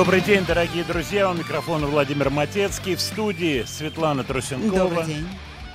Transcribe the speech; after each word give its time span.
Добрый 0.00 0.22
день, 0.22 0.46
дорогие 0.46 0.82
друзья. 0.82 1.30
У 1.30 1.34
микрофона 1.34 1.86
Владимир 1.86 2.30
Матецкий. 2.30 2.94
В 2.94 3.02
студии 3.02 3.64
Светлана 3.64 4.24
Трусенкова. 4.24 4.88
Добрый 4.88 5.04
день. 5.04 5.28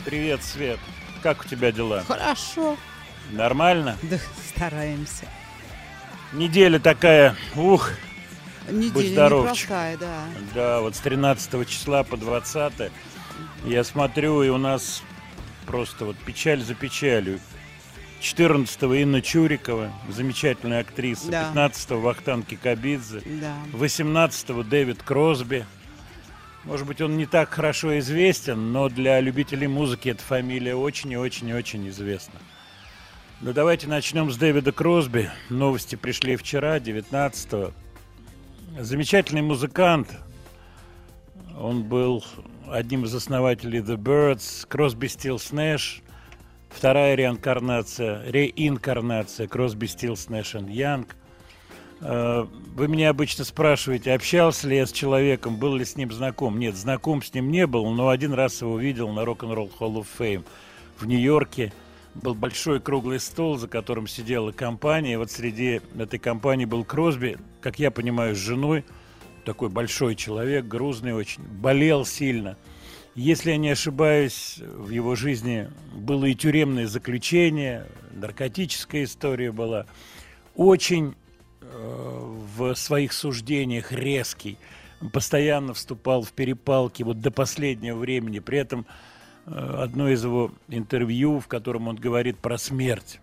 Привет, 0.04 0.44
Свет. 0.44 0.80
Как 1.22 1.46
у 1.46 1.48
тебя 1.48 1.72
дела? 1.72 2.04
Хорошо. 2.08 2.76
Нормально? 3.30 4.00
Да, 4.02 4.18
стараемся. 4.50 5.28
Неделя 6.34 6.80
такая, 6.80 7.36
ух, 7.56 7.92
Неделя 8.68 9.12
здоров, 9.12 9.44
непростая, 9.46 9.98
да. 9.98 10.24
да, 10.56 10.82
вот 10.82 10.96
с 10.96 11.00
13 11.02 11.70
числа 11.70 12.04
по 12.04 12.18
20 12.18 12.92
я 13.66 13.84
смотрю, 13.84 14.42
и 14.42 14.50
у 14.50 14.58
нас 14.58 15.04
просто 15.68 16.04
вот 16.04 16.18
печаль 16.18 16.64
за 16.64 16.74
печалью. 16.74 17.40
14-го 18.22 18.94
Инна 18.94 19.22
Чурикова, 19.22 19.92
замечательная 20.10 20.82
актриса. 20.82 21.30
Да. 21.30 21.52
15-го 21.54 22.00
Вахтанг 22.00 22.48
Кикабидзе. 22.48 23.22
Да. 23.42 23.56
18-го 23.74 24.64
Дэвид 24.64 25.04
Кросби. 25.04 25.66
Может 26.64 26.88
быть, 26.88 27.00
он 27.02 27.18
не 27.18 27.28
так 27.28 27.50
хорошо 27.50 28.00
известен, 28.00 28.72
но 28.72 28.90
для 28.90 29.20
любителей 29.20 29.68
музыки 29.68 30.10
эта 30.10 30.24
фамилия 30.24 30.76
очень 30.76 31.12
и 31.12 31.18
очень 31.18 31.50
и 31.50 31.54
очень 31.54 31.88
известна. 31.90 32.40
Ну, 33.42 33.54
давайте 33.54 33.88
начнем 33.88 34.32
с 34.32 34.38
Дэвида 34.38 34.72
Кросби. 34.72 35.30
Новости 35.50 35.96
пришли 35.96 36.36
вчера, 36.38 36.80
19-го. 36.80 37.74
Замечательный 38.82 39.44
музыкант. 39.44 40.10
Он 41.58 41.84
был 41.84 42.24
одним 42.68 43.06
из 43.06 43.14
основателей 43.14 43.80
The 43.80 43.98
Birds, 43.98 44.66
Кросби, 44.68 45.08
Стилс, 45.08 45.52
Нэш. 45.52 46.02
Вторая 46.76 47.16
реинкарнация, 47.16 48.22
реинкарнация 48.30 49.48
Кросби, 49.48 49.86
Стилс, 49.86 50.28
Нэш 50.28 50.56
Янг. 50.56 51.16
Вы 52.02 52.88
меня 52.90 53.12
обычно 53.12 53.46
спрашиваете, 53.46 54.12
общался 54.12 54.68
ли 54.68 54.76
я 54.76 54.86
с 54.86 54.92
человеком, 54.92 55.56
был 55.56 55.76
ли 55.76 55.86
с 55.86 55.96
ним 55.96 56.12
знаком. 56.12 56.60
Нет, 56.60 56.76
знаком 56.76 57.24
с 57.24 57.34
ним 57.34 57.50
не 57.50 57.66
был, 57.66 57.90
но 57.92 58.10
один 58.10 58.34
раз 58.34 58.62
его 58.62 58.78
видел 58.78 59.10
на 59.14 59.22
Rock'n'Roll 59.22 59.72
Hall 59.80 59.96
of 59.96 60.08
Fame 60.20 60.44
в 61.00 61.08
Нью-Йорке. 61.08 61.72
Был 62.14 62.36
большой 62.36 62.82
круглый 62.82 63.22
стол, 63.22 63.58
за 63.58 63.70
которым 63.70 64.06
сидела 64.06 64.52
компания. 64.52 65.14
И 65.14 65.18
вот 65.18 65.32
среди 65.32 65.80
этой 65.98 66.20
компании 66.20 66.66
был 66.66 66.84
Кросби, 66.84 67.38
как 67.62 67.80
я 67.80 67.90
понимаю, 67.90 68.36
с 68.36 68.40
женой. 68.40 68.84
Такой 69.46 69.70
большой 69.70 70.16
человек, 70.16 70.66
грузный 70.66 71.14
очень, 71.14 71.42
болел 71.42 72.06
сильно. 72.06 72.58
Если 73.16 73.52
я 73.52 73.58
не 73.58 73.70
ошибаюсь, 73.70 74.58
в 74.60 74.90
его 74.90 75.16
жизни 75.16 75.70
было 75.94 76.26
и 76.26 76.36
тюремное 76.36 76.86
заключение, 76.86 77.88
наркотическая 78.12 79.06
история 79.06 79.54
была. 79.54 79.86
Очень 80.54 81.16
э, 81.62 82.46
в 82.58 82.76
своих 82.76 83.14
суждениях 83.14 83.94
резкий, 83.94 84.58
постоянно 85.14 85.74
вступал 85.74 86.24
в 86.24 86.34
перепалки 86.34 87.04
вот 87.04 87.22
до 87.22 87.32
последнего 87.32 87.98
времени. 87.98 88.40
При 88.40 88.58
этом 88.58 88.86
э, 89.46 89.52
одно 89.52 90.10
из 90.10 90.22
его 90.22 90.52
интервью, 90.68 91.40
в 91.40 91.48
котором 91.48 91.88
он 91.88 91.96
говорит 91.96 92.38
про 92.40 92.58
смерть, 92.58 93.22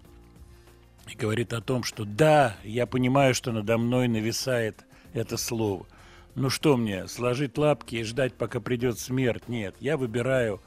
и 1.06 1.14
говорит 1.14 1.52
о 1.52 1.60
том, 1.60 1.84
что 1.84 2.06
да, 2.06 2.56
я 2.64 2.86
понимаю, 2.86 3.34
что 3.34 3.52
надо 3.52 3.76
мной 3.76 4.08
нависает 4.08 4.86
это 5.12 5.36
слово. 5.36 5.86
Ну 6.34 6.48
что 6.48 6.76
мне, 6.78 7.08
сложить 7.08 7.58
лапки 7.58 7.96
и 7.96 8.04
ждать, 8.04 8.34
пока 8.34 8.58
придет 8.60 8.98
смерть? 8.98 9.48
Нет, 9.48 9.74
я 9.80 9.98
выбираю 9.98 10.62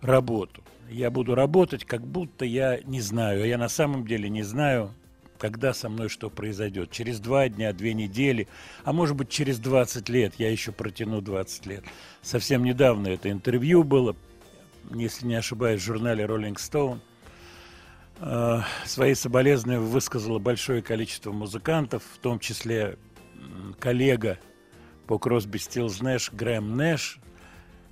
работу. 0.00 0.64
Я 0.90 1.10
буду 1.10 1.34
работать, 1.34 1.84
как 1.84 2.04
будто 2.04 2.44
я 2.44 2.80
не 2.84 3.00
знаю. 3.00 3.42
А 3.42 3.46
я 3.46 3.56
на 3.56 3.68
самом 3.68 4.04
деле 4.04 4.28
не 4.28 4.42
знаю, 4.42 4.92
когда 5.38 5.72
со 5.74 5.88
мной 5.88 6.08
что 6.08 6.28
произойдет. 6.28 6.90
Через 6.90 7.20
два 7.20 7.48
дня, 7.48 7.72
две 7.72 7.94
недели, 7.94 8.48
а 8.82 8.92
может 8.92 9.16
быть 9.16 9.28
через 9.28 9.58
20 9.58 10.08
лет. 10.08 10.34
Я 10.38 10.50
еще 10.50 10.72
протяну 10.72 11.20
20 11.20 11.66
лет. 11.66 11.84
Совсем 12.22 12.64
недавно 12.64 13.06
это 13.08 13.30
интервью 13.30 13.84
было, 13.84 14.16
если 14.92 15.26
не 15.26 15.36
ошибаюсь, 15.36 15.80
в 15.82 15.84
журнале 15.84 16.24
Rolling 16.24 16.56
Stone. 16.56 16.98
Э, 18.18 18.62
Свои 18.84 19.14
соболезнования 19.14 19.80
высказало 19.80 20.40
большое 20.40 20.82
количество 20.82 21.30
музыкантов, 21.30 22.02
в 22.14 22.18
том 22.18 22.40
числе 22.40 22.98
коллега 23.78 24.38
по 25.06 25.18
Кросби 25.18 25.58
Стилз 25.58 26.00
Нэш 26.00 26.32
Грэм 26.32 26.76
Нэш, 26.76 27.18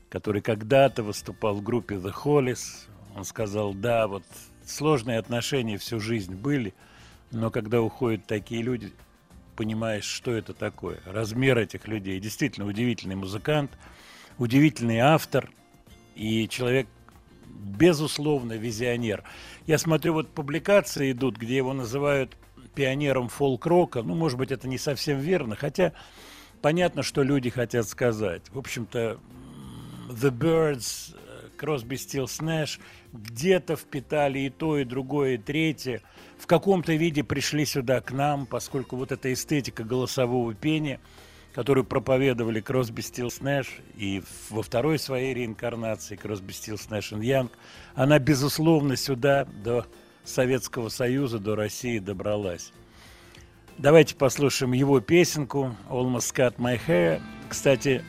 который 0.08 0.42
когда-то 0.42 1.02
выступал 1.02 1.54
в 1.54 1.62
группе 1.62 1.96
The 1.96 2.12
Hollies. 2.12 2.88
Он 3.16 3.24
сказал, 3.24 3.74
да, 3.74 4.08
вот 4.08 4.24
сложные 4.66 5.18
отношения 5.18 5.78
всю 5.78 6.00
жизнь 6.00 6.34
были, 6.34 6.74
но 7.30 7.50
когда 7.50 7.80
уходят 7.80 8.26
такие 8.26 8.62
люди, 8.62 8.92
понимаешь, 9.56 10.04
что 10.04 10.32
это 10.32 10.54
такое, 10.54 11.00
размер 11.06 11.58
этих 11.58 11.86
людей. 11.86 12.18
Действительно 12.18 12.66
удивительный 12.66 13.14
музыкант, 13.14 13.70
удивительный 14.38 14.98
автор 14.98 15.50
и 16.16 16.48
человек, 16.48 16.88
безусловно, 17.46 18.54
визионер. 18.54 19.22
Я 19.66 19.78
смотрю, 19.78 20.14
вот 20.14 20.30
публикации 20.30 21.12
идут, 21.12 21.36
где 21.36 21.56
его 21.56 21.72
называют 21.72 22.36
пионером 22.74 23.28
фолк-рока. 23.28 24.02
Ну, 24.02 24.14
может 24.16 24.38
быть, 24.38 24.50
это 24.50 24.66
не 24.66 24.78
совсем 24.78 25.20
верно, 25.20 25.54
хотя 25.54 25.92
понятно, 26.64 27.02
что 27.02 27.22
люди 27.22 27.50
хотят 27.50 27.86
сказать. 27.86 28.40
В 28.50 28.58
общем-то, 28.58 29.18
The 30.08 30.30
Birds, 30.30 31.14
Crosby, 31.58 31.90
Stills, 31.90 32.40
Nash 32.40 32.80
где-то 33.12 33.76
впитали 33.76 34.38
и 34.38 34.48
то, 34.48 34.78
и 34.78 34.84
другое, 34.84 35.34
и 35.34 35.36
третье. 35.36 36.00
В 36.38 36.46
каком-то 36.46 36.94
виде 36.94 37.22
пришли 37.22 37.66
сюда 37.66 38.00
к 38.00 38.12
нам, 38.12 38.46
поскольку 38.46 38.96
вот 38.96 39.12
эта 39.12 39.30
эстетика 39.30 39.84
голосового 39.84 40.54
пения, 40.54 41.00
которую 41.52 41.84
проповедовали 41.84 42.62
Кросби, 42.62 43.02
Стилс, 43.02 43.42
Нэш 43.42 43.66
и 43.98 44.22
во 44.48 44.62
второй 44.62 44.98
своей 44.98 45.34
реинкарнации 45.34 46.16
Кросби, 46.16 46.52
Стилс, 46.52 46.88
Нэш 46.88 47.12
и 47.12 47.26
Янг, 47.26 47.52
она, 47.94 48.18
безусловно, 48.18 48.96
сюда, 48.96 49.44
до 49.62 49.84
Советского 50.24 50.88
Союза, 50.88 51.38
до 51.38 51.56
России 51.56 51.98
добралась. 51.98 52.72
Давайте 53.78 54.14
послушаем 54.14 54.72
его 54.72 55.00
песенку 55.00 55.74
«Almost 55.88 56.34
Cut 56.34 56.56
My 56.56 56.80
Hair». 56.86 57.20
Кстати, 57.48 58.04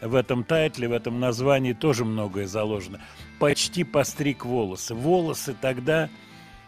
в 0.00 0.14
этом 0.14 0.44
тайтле, 0.44 0.88
в 0.88 0.92
этом 0.92 1.20
названии 1.20 1.72
тоже 1.72 2.04
многое 2.04 2.46
заложено. 2.46 3.00
Почти 3.38 3.84
постриг 3.84 4.44
волосы. 4.44 4.94
Волосы 4.94 5.56
тогда, 5.60 6.08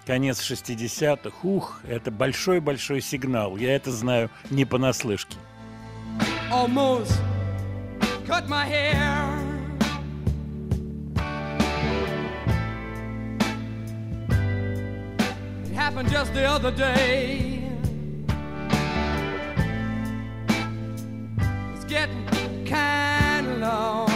конец 0.07 0.41
60-х, 0.41 1.37
ух, 1.43 1.81
это 1.87 2.11
большой-большой 2.11 3.01
сигнал. 3.01 3.57
Я 3.57 3.77
это 3.77 3.91
знаю 3.91 4.31
не 4.51 4.65
понаслышке. 4.65 5.37
almost 6.53 7.19
cut 8.27 8.47
my 8.49 8.67
hair. 8.67 8.95
It 15.65 15.75
happened 15.75 16.11
just 16.11 16.35
the 16.35 16.45
other 16.45 16.71
day. 16.71 17.52
Getting 21.93 22.65
kind 22.65 23.47
of 23.49 23.59
long. 23.59 24.09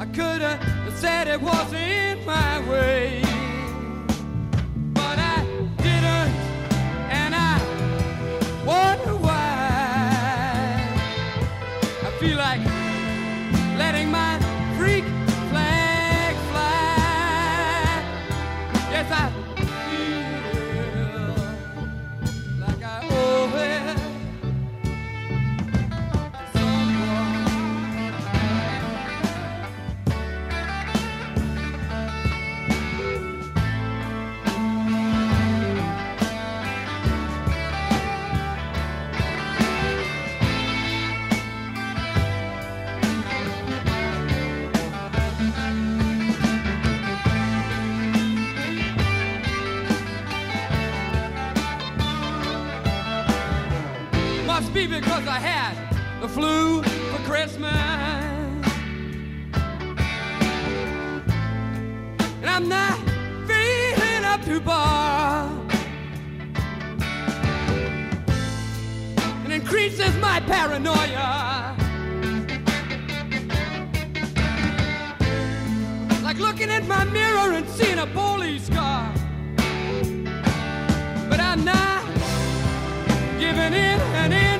I 0.00 0.06
could 0.06 0.40
have 0.40 0.94
said 0.94 1.28
it 1.28 1.42
wasn't 1.42 2.24
my 2.24 2.58
way, 2.70 3.27
flu 56.38 56.82
for 56.82 57.18
Christmas. 57.24 57.74
And 62.40 62.48
I'm 62.48 62.68
not 62.68 62.96
feeling 63.48 64.24
up 64.24 64.44
to 64.44 64.60
bar. 64.60 65.50
It 69.46 69.50
increases 69.50 70.14
my 70.18 70.38
paranoia. 70.52 71.74
Like 76.22 76.38
looking 76.38 76.70
at 76.70 76.86
my 76.86 77.04
mirror 77.06 77.52
and 77.58 77.68
seeing 77.70 77.98
a 77.98 78.06
police 78.06 78.68
car. 78.68 79.12
But 81.28 81.40
I'm 81.40 81.64
not 81.64 82.04
giving 83.40 83.72
in 83.86 83.98
and 84.22 84.32
inch 84.32 84.57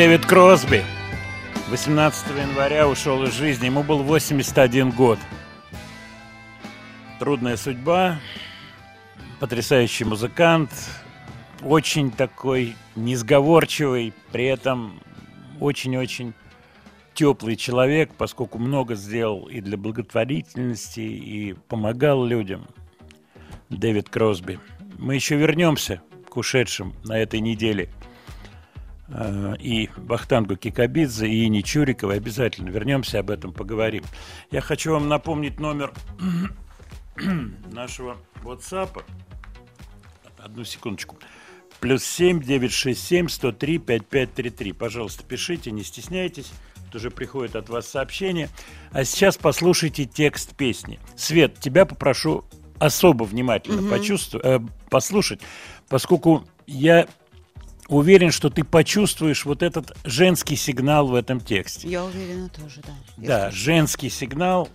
Дэвид 0.00 0.24
Кросби 0.24 0.82
18 1.68 2.28
января 2.28 2.88
ушел 2.88 3.22
из 3.24 3.34
жизни. 3.34 3.66
Ему 3.66 3.82
был 3.82 4.02
81 4.02 4.92
год. 4.92 5.18
Трудная 7.18 7.58
судьба. 7.58 8.18
Потрясающий 9.40 10.04
музыкант. 10.04 10.70
Очень 11.62 12.10
такой 12.10 12.76
несговорчивый, 12.96 14.14
при 14.32 14.46
этом 14.46 15.00
очень-очень 15.60 16.32
теплый 17.12 17.56
человек, 17.56 18.14
поскольку 18.16 18.56
много 18.56 18.94
сделал 18.94 19.50
и 19.50 19.60
для 19.60 19.76
благотворительности, 19.76 21.00
и 21.00 21.52
помогал 21.68 22.24
людям. 22.24 22.66
Дэвид 23.68 24.08
Кросби. 24.08 24.60
Мы 24.96 25.16
еще 25.16 25.36
вернемся 25.36 26.00
к 26.30 26.38
ушедшим 26.38 26.94
на 27.04 27.18
этой 27.18 27.40
неделе. 27.40 27.90
Э, 29.10 29.54
и 29.58 29.90
Бахтангу 29.96 30.56
Кикабидзе, 30.56 31.28
и 31.28 31.46
Ини 31.46 31.62
Чуриковой. 31.62 32.16
Обязательно 32.16 32.70
вернемся, 32.70 33.18
об 33.18 33.30
этом 33.30 33.52
поговорим. 33.52 34.04
Я 34.50 34.60
хочу 34.60 34.92
вам 34.92 35.08
напомнить 35.08 35.60
номер 35.60 35.92
нашего 37.72 38.16
WhatsApp. 38.42 39.02
Одну 40.38 40.64
секундочку. 40.64 41.18
Плюс 41.80 42.04
7 42.04 42.40
967 42.42 43.28
103 43.28 43.78
5533. 43.78 44.72
Пожалуйста, 44.72 45.24
пишите, 45.24 45.70
не 45.70 45.82
стесняйтесь. 45.82 46.52
Тут 46.86 46.96
уже 46.96 47.10
приходит 47.10 47.56
от 47.56 47.68
вас 47.68 47.88
сообщение. 47.88 48.48
А 48.92 49.04
сейчас 49.04 49.36
послушайте 49.36 50.04
текст 50.04 50.56
песни. 50.56 50.98
Свет, 51.16 51.58
тебя 51.58 51.86
попрошу 51.86 52.44
особо 52.78 53.24
внимательно 53.24 53.88
почувствовать, 53.88 54.46
э, 54.46 54.60
послушать, 54.88 55.40
поскольку 55.88 56.44
я 56.66 57.06
уверен, 57.90 58.30
что 58.30 58.48
ты 58.50 58.64
почувствуешь 58.64 59.44
вот 59.44 59.62
этот 59.62 59.96
женский 60.04 60.56
сигнал 60.56 61.06
в 61.08 61.14
этом 61.14 61.40
тексте. 61.40 61.88
Я 61.88 62.04
уверена 62.04 62.48
тоже, 62.48 62.80
да. 62.86 62.92
Я 63.18 63.28
Да, 63.28 63.40
слышу. 63.50 63.56
женский 63.64 64.10
сигнал. 64.10 64.68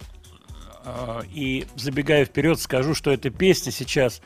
Э, 0.85 1.21
И 1.33 1.65
забегая 1.75 2.25
вперед, 2.25 2.59
скажу, 2.59 2.93
что 2.93 3.11
эта 3.11 3.29
песня 3.29 3.71
сейчас 3.71 4.21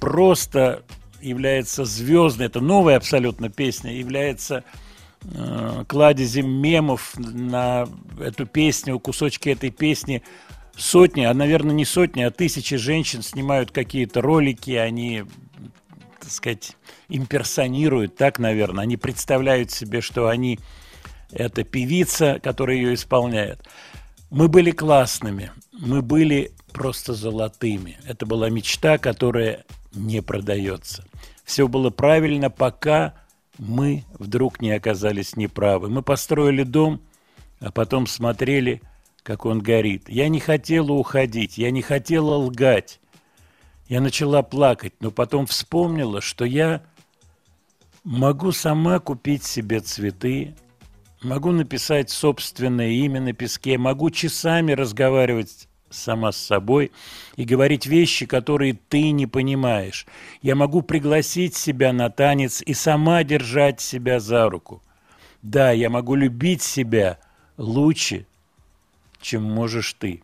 просто 0.00 0.82
является 1.20 1.84
звездной. 1.84 2.46
Это 2.46 2.60
новая 2.60 2.96
абсолютно 2.96 3.48
песня, 3.48 3.92
является 3.92 4.62
э, 5.24 5.84
кладезем 5.88 6.48
мемов 6.48 7.14
на 7.18 7.88
эту 8.20 8.46
песню, 8.46 8.98
кусочки 9.00 9.48
этой 9.48 9.70
песни. 9.70 10.22
Сотни, 10.76 11.22
а, 11.24 11.34
наверное, 11.34 11.74
не 11.74 11.84
сотни, 11.84 12.22
а 12.22 12.30
тысячи 12.30 12.76
женщин 12.76 13.22
снимают 13.22 13.72
какие-то 13.72 14.20
ролики, 14.20 14.70
они, 14.70 15.24
так 16.28 16.34
сказать, 16.34 16.76
имперсонируют, 17.08 18.16
так, 18.16 18.38
наверное, 18.38 18.82
они 18.82 18.98
представляют 18.98 19.70
себе, 19.70 20.02
что 20.02 20.28
они 20.28 20.60
это 21.32 21.64
певица, 21.64 22.38
которая 22.42 22.76
ее 22.76 22.92
исполняет. 22.92 23.66
Мы 24.28 24.48
были 24.48 24.70
классными, 24.70 25.52
мы 25.72 26.02
были 26.02 26.52
просто 26.72 27.14
золотыми. 27.14 27.98
Это 28.06 28.26
была 28.26 28.50
мечта, 28.50 28.98
которая 28.98 29.64
не 29.94 30.20
продается. 30.20 31.06
Все 31.44 31.66
было 31.66 31.88
правильно, 31.88 32.50
пока 32.50 33.14
мы 33.56 34.04
вдруг 34.18 34.60
не 34.60 34.72
оказались 34.72 35.34
неправы. 35.34 35.88
Мы 35.88 36.02
построили 36.02 36.62
дом, 36.62 37.00
а 37.58 37.72
потом 37.72 38.06
смотрели, 38.06 38.82
как 39.22 39.46
он 39.46 39.60
горит. 39.60 40.10
Я 40.10 40.28
не 40.28 40.40
хотела 40.40 40.92
уходить, 40.92 41.56
я 41.56 41.70
не 41.70 41.80
хотела 41.80 42.34
лгать. 42.34 43.00
Я 43.88 44.02
начала 44.02 44.42
плакать, 44.42 44.92
но 45.00 45.10
потом 45.10 45.46
вспомнила, 45.46 46.20
что 46.20 46.44
я 46.44 46.82
могу 48.04 48.52
сама 48.52 48.98
купить 48.98 49.44
себе 49.44 49.80
цветы, 49.80 50.54
могу 51.22 51.52
написать 51.52 52.10
собственное 52.10 52.90
имя 52.90 53.20
на 53.22 53.32
песке, 53.32 53.78
могу 53.78 54.10
часами 54.10 54.72
разговаривать 54.72 55.68
сама 55.88 56.32
с 56.32 56.36
собой 56.36 56.92
и 57.36 57.44
говорить 57.44 57.86
вещи, 57.86 58.26
которые 58.26 58.78
ты 58.88 59.10
не 59.10 59.26
понимаешь. 59.26 60.06
Я 60.42 60.54
могу 60.54 60.82
пригласить 60.82 61.56
себя 61.56 61.94
на 61.94 62.10
танец 62.10 62.60
и 62.60 62.74
сама 62.74 63.24
держать 63.24 63.80
себя 63.80 64.20
за 64.20 64.50
руку. 64.50 64.82
Да, 65.40 65.70
я 65.72 65.88
могу 65.88 66.14
любить 66.14 66.60
себя 66.60 67.18
лучше, 67.56 68.26
чем 69.22 69.44
можешь 69.44 69.94
ты. 69.94 70.22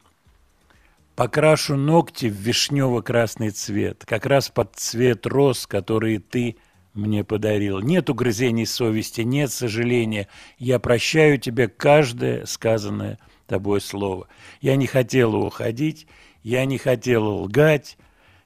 Покрашу 1.17 1.77
ногти 1.77 2.27
в 2.27 2.35
вишнево-красный 2.35 3.51
цвет, 3.51 4.05
как 4.05 4.27
раз 4.27 4.49
под 4.49 4.75
цвет 4.75 5.27
роз, 5.27 5.67
которые 5.67 6.19
ты 6.19 6.57
мне 6.93 7.23
подарил. 7.23 7.81
Нет 7.81 8.11
угрызений 8.11 8.67
совести, 8.67 9.21
нет 9.21 9.53
сожаления. 9.53 10.29
Я 10.59 10.81
прощаю 10.81 11.39
тебе 11.39 11.69
каждое 11.69 12.47
сказанное 12.47 13.19
тобой 13.47 13.81
слово. 13.81 14.27
Я 14.61 14.75
не 14.75 14.87
хотела 14.87 15.37
уходить, 15.37 16.09
я 16.43 16.65
не 16.65 16.79
хотела 16.79 17.29
лгать, 17.29 17.97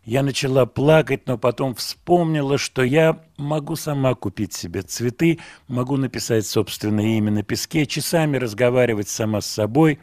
я 0.04 0.22
начала 0.22 0.66
плакать, 0.66 1.26
но 1.26 1.38
потом 1.38 1.74
вспомнила, 1.74 2.58
что 2.58 2.82
я 2.82 3.22
могу 3.36 3.76
сама 3.76 4.14
купить 4.14 4.52
себе 4.52 4.82
цветы, 4.82 5.38
могу 5.68 5.96
написать 5.96 6.46
собственное 6.46 7.16
имя 7.16 7.30
на 7.30 7.42
песке, 7.42 7.86
часами 7.86 8.36
разговаривать 8.36 9.08
сама 9.08 9.40
с 9.40 9.46
собой, 9.46 10.00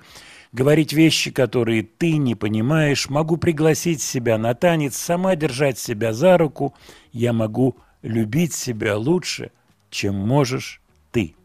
говорить 0.56 0.94
вещи, 0.94 1.32
которые 1.32 1.84
ты 1.84 2.18
не 2.18 2.34
понимаешь, 2.34 3.10
могу 3.10 3.36
пригласить 3.36 4.02
себя 4.02 4.38
на 4.38 4.56
танец, 4.56 4.96
сама 4.96 5.36
держать 5.36 5.78
себя 5.78 6.14
за 6.14 6.38
руку, 6.38 6.74
я 7.12 7.34
могу 7.34 7.76
любить 8.02 8.54
себя 8.54 8.98
лучше, 8.98 9.52
чем 9.90 10.16
можешь 10.16 10.82
ты. 11.12 11.36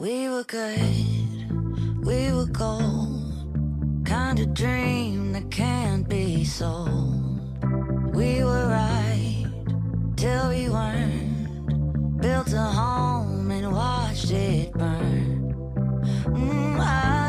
We 0.00 0.28
were 0.28 0.44
good, 0.44 2.02
we 2.04 2.32
were 2.32 2.50
gold, 2.50 4.04
kind 4.04 4.40
of 4.40 4.52
dream 4.52 5.32
that 5.32 5.48
can't 5.50 6.08
be 6.08 6.44
sold. 6.44 7.48
We 8.12 8.42
were 8.42 8.66
right 8.68 9.46
till 10.16 10.48
we 10.48 10.68
weren't, 10.68 12.20
built 12.20 12.52
a 12.52 12.62
home 12.62 13.23
watched 14.24 14.32
it 14.32 14.72
burn. 14.72 15.54
Mm, 16.24 16.80
I 16.80 17.23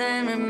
then 0.00 0.26
remember 0.26 0.49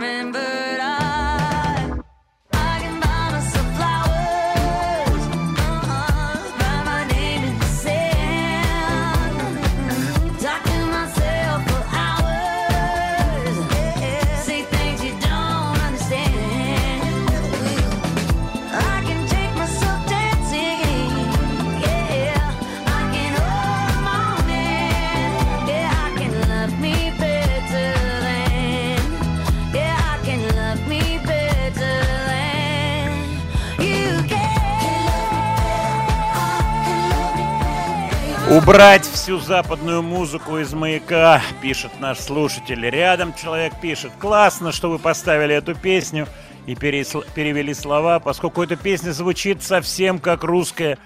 Убрать 38.63 39.07
всю 39.07 39.39
западную 39.39 40.03
музыку 40.03 40.59
из 40.59 40.75
маяка, 40.75 41.41
пишет 41.63 41.93
наш 41.99 42.19
слушатель. 42.19 42.85
Рядом 42.91 43.33
человек 43.33 43.73
пишет. 43.81 44.13
Классно, 44.19 44.71
что 44.71 44.91
вы 44.91 44.99
поставили 44.99 45.55
эту 45.55 45.75
песню 45.75 46.29
и 46.67 46.75
перевели 46.75 47.73
слова, 47.73 48.21
поскольку 48.21 48.63
эта 48.63 48.77
песня 48.77 49.13
звучит 49.13 49.63
совсем 49.63 50.19
как 50.19 50.45
русская, 50.45 50.99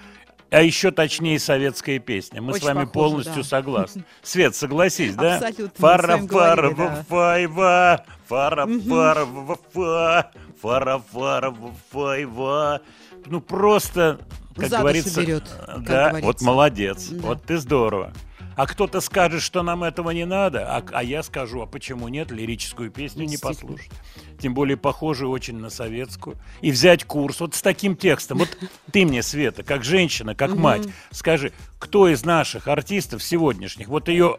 а 0.51 0.61
еще 0.61 0.91
точнее 0.91 1.39
советская 1.39 1.99
песня. 1.99 2.41
Мы 2.41 2.51
с 2.51 2.55
Очень 2.57 2.65
вами 2.65 2.85
похоже, 2.85 2.91
полностью 2.91 3.43
да. 3.43 3.43
согласны. 3.43 4.03
Свет, 4.21 4.53
согласись, 4.53 5.15
да? 5.15 5.35
Абсолютно, 5.37 5.71
Фара 5.79 6.17
с 6.21 6.27
фара 6.27 6.75
да. 6.75 7.05
файва, 7.07 8.05
фара 8.27 8.67
фара 8.67 9.25
фа, 9.73 10.31
фара 10.61 11.01
фара 11.11 11.55
файва. 11.89 12.81
Ну 13.27 13.39
просто, 13.39 14.19
как 14.55 14.69
За 14.69 14.79
говорится, 14.79 15.21
берет, 15.21 15.43
э, 15.59 15.65
как 15.65 15.83
да, 15.83 16.09
говорится. 16.09 16.25
вот 16.25 16.41
молодец, 16.41 17.07
Да. 17.09 17.27
вот 17.27 17.43
ты 17.43 17.57
здорово. 17.57 18.13
А 18.55 18.67
кто-то 18.67 19.01
скажет, 19.01 19.41
что 19.41 19.63
нам 19.63 19.83
этого 19.83 20.11
не 20.11 20.25
надо, 20.25 20.65
а, 20.73 20.81
а 20.93 21.03
я 21.03 21.23
скажу, 21.23 21.61
а 21.61 21.65
почему 21.65 22.07
нет, 22.07 22.31
лирическую 22.31 22.89
песню 22.89 23.25
не 23.25 23.37
послушать. 23.37 23.91
Тем 24.39 24.53
более 24.53 24.77
похожую 24.77 25.29
очень 25.29 25.57
на 25.57 25.69
советскую. 25.69 26.37
И 26.61 26.71
взять 26.71 27.03
курс 27.03 27.41
вот 27.41 27.53
с 27.53 27.61
таким 27.61 27.97
текстом. 27.97 28.37
Вот 28.37 28.57
ты 28.93 29.05
мне, 29.05 29.23
Света, 29.23 29.63
как 29.63 29.83
женщина, 29.83 30.35
как 30.35 30.55
мать, 30.55 30.87
скажи, 31.11 31.51
кто 31.79 32.07
из 32.07 32.23
наших 32.23 32.69
артистов 32.69 33.21
сегодняшних 33.21 33.89
вот 33.89 34.07
ее 34.07 34.37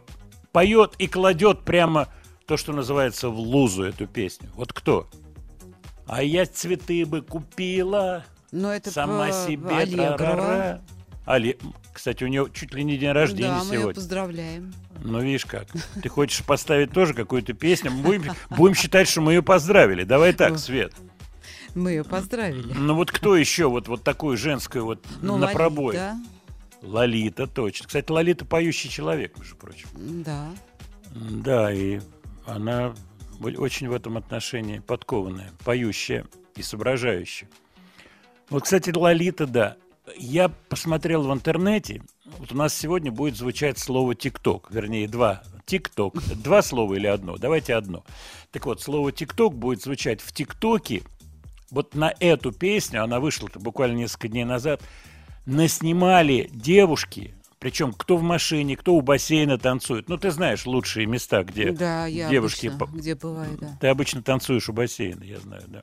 поет 0.50 0.94
и 0.98 1.08
кладет 1.08 1.64
прямо 1.64 2.08
то, 2.46 2.56
что 2.56 2.72
называется 2.72 3.28
в 3.28 3.38
лузу 3.38 3.82
эту 3.82 4.06
песню? 4.06 4.48
Вот 4.54 4.72
кто? 4.72 5.08
А 6.06 6.22
я 6.22 6.46
цветы 6.46 7.04
бы 7.04 7.20
купила, 7.20 8.24
Но 8.56 8.72
это 8.72 8.90
сама 8.90 9.26
по- 9.28 9.32
себе. 9.46 9.68
Аллегрова. 9.68 10.80
Але- 11.26 11.58
Кстати, 11.92 12.24
у 12.24 12.28
нее 12.28 12.48
чуть 12.52 12.72
ли 12.74 12.84
не 12.84 12.96
день 12.98 13.12
рождения 13.12 13.48
Да, 13.48 13.64
мы 13.64 13.74
ее 13.74 13.80
сегодня. 13.80 13.94
поздравляем. 13.94 14.74
Ну, 15.02 15.20
видишь 15.20 15.44
как. 15.46 15.66
Ты 16.02 16.08
хочешь 16.08 16.42
поставить 16.44 16.92
тоже 16.92 17.14
какую-то 17.14 17.52
песню? 17.52 17.90
Будем, 17.90 18.32
будем 18.50 18.74
считать, 18.74 19.08
что 19.08 19.20
мы 19.22 19.32
ее 19.32 19.42
поздравили. 19.42 20.04
Давай 20.04 20.32
так. 20.32 20.58
Свет. 20.58 20.92
Мы 21.74 21.90
ее 21.90 22.04
поздравили. 22.04 22.72
Ну 22.74 22.94
вот 22.94 23.10
кто 23.10 23.36
еще 23.36 23.66
вот, 23.68 23.88
вот 23.88 24.02
такую 24.02 24.36
женскую 24.36 24.84
вот 24.84 25.04
Ну, 25.20 25.36
на 25.36 25.48
пробой? 25.48 25.98
Лолита, 26.82 27.46
точно. 27.46 27.86
Кстати, 27.86 28.10
Лолита 28.10 28.44
поющий 28.44 28.88
человек, 28.88 29.36
между 29.38 29.56
прочим. 29.56 29.88
Да. 30.24 30.48
Да, 31.14 31.72
и 31.72 32.00
она 32.46 32.94
очень 33.40 33.88
в 33.88 33.92
этом 33.94 34.16
отношении 34.16 34.78
подкованная, 34.78 35.50
поющая 35.64 36.26
и 36.56 36.62
соображающая. 36.62 37.48
Вот, 38.48 38.64
кстати, 38.64 38.90
Лолита, 38.90 39.46
да. 39.46 39.76
Я 40.16 40.48
посмотрел 40.48 41.22
в 41.22 41.32
интернете, 41.32 42.02
вот 42.38 42.52
у 42.52 42.56
нас 42.56 42.74
сегодня 42.74 43.10
будет 43.10 43.36
звучать 43.36 43.78
слово 43.78 44.14
ТикТок, 44.14 44.68
вернее, 44.70 45.08
два. 45.08 45.42
ТикТок. 45.64 46.14
Два 46.42 46.62
слова 46.62 46.94
или 46.94 47.08
одно? 47.08 47.36
Давайте 47.36 47.74
одно. 47.74 48.04
Так 48.52 48.66
вот, 48.66 48.80
слово 48.80 49.10
ТикТок 49.10 49.54
будет 49.54 49.82
звучать 49.82 50.20
в 50.20 50.32
ТикТоке. 50.32 51.02
Вот 51.70 51.96
на 51.96 52.14
эту 52.20 52.52
песню, 52.52 53.02
она 53.02 53.18
вышла 53.18 53.48
буквально 53.56 53.96
несколько 53.96 54.28
дней 54.28 54.44
назад, 54.44 54.80
наснимали 55.44 56.48
девушки, 56.52 57.34
причем 57.58 57.92
кто 57.92 58.16
в 58.16 58.22
машине, 58.22 58.76
кто 58.76 58.94
у 58.94 59.00
бассейна 59.00 59.58
танцует. 59.58 60.08
Ну, 60.08 60.18
ты 60.18 60.30
знаешь 60.30 60.66
лучшие 60.66 61.06
места, 61.06 61.42
где 61.42 61.72
Да, 61.72 62.06
я 62.06 62.28
девушки... 62.28 62.68
обычно, 62.68 62.96
где 62.96 63.14
бываю, 63.16 63.58
да. 63.58 63.76
Ты 63.80 63.88
обычно 63.88 64.22
танцуешь 64.22 64.68
у 64.68 64.72
бассейна, 64.72 65.24
я 65.24 65.40
знаю, 65.40 65.64
да. 65.66 65.82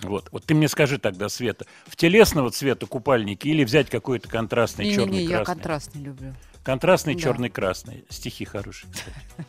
Вот, 0.00 0.28
вот 0.32 0.44
ты 0.44 0.54
мне 0.54 0.68
скажи 0.68 0.98
тогда, 0.98 1.28
Света, 1.28 1.66
в 1.86 1.96
телесного 1.96 2.50
цвета 2.50 2.86
купальники 2.86 3.46
или 3.48 3.62
взять 3.64 3.90
какой-то 3.90 4.28
контрастный 4.28 4.86
Не-не-не, 4.86 5.04
черный 5.04 5.24
я 5.24 5.36
красный? 5.36 5.54
контрастный 5.54 6.02
люблю. 6.02 6.34
Контрастный 6.64 7.14
Да. 7.14 7.20
черный 7.20 7.50
красный. 7.50 8.04
Стихи 8.08 8.44
хорошие. 8.44 8.90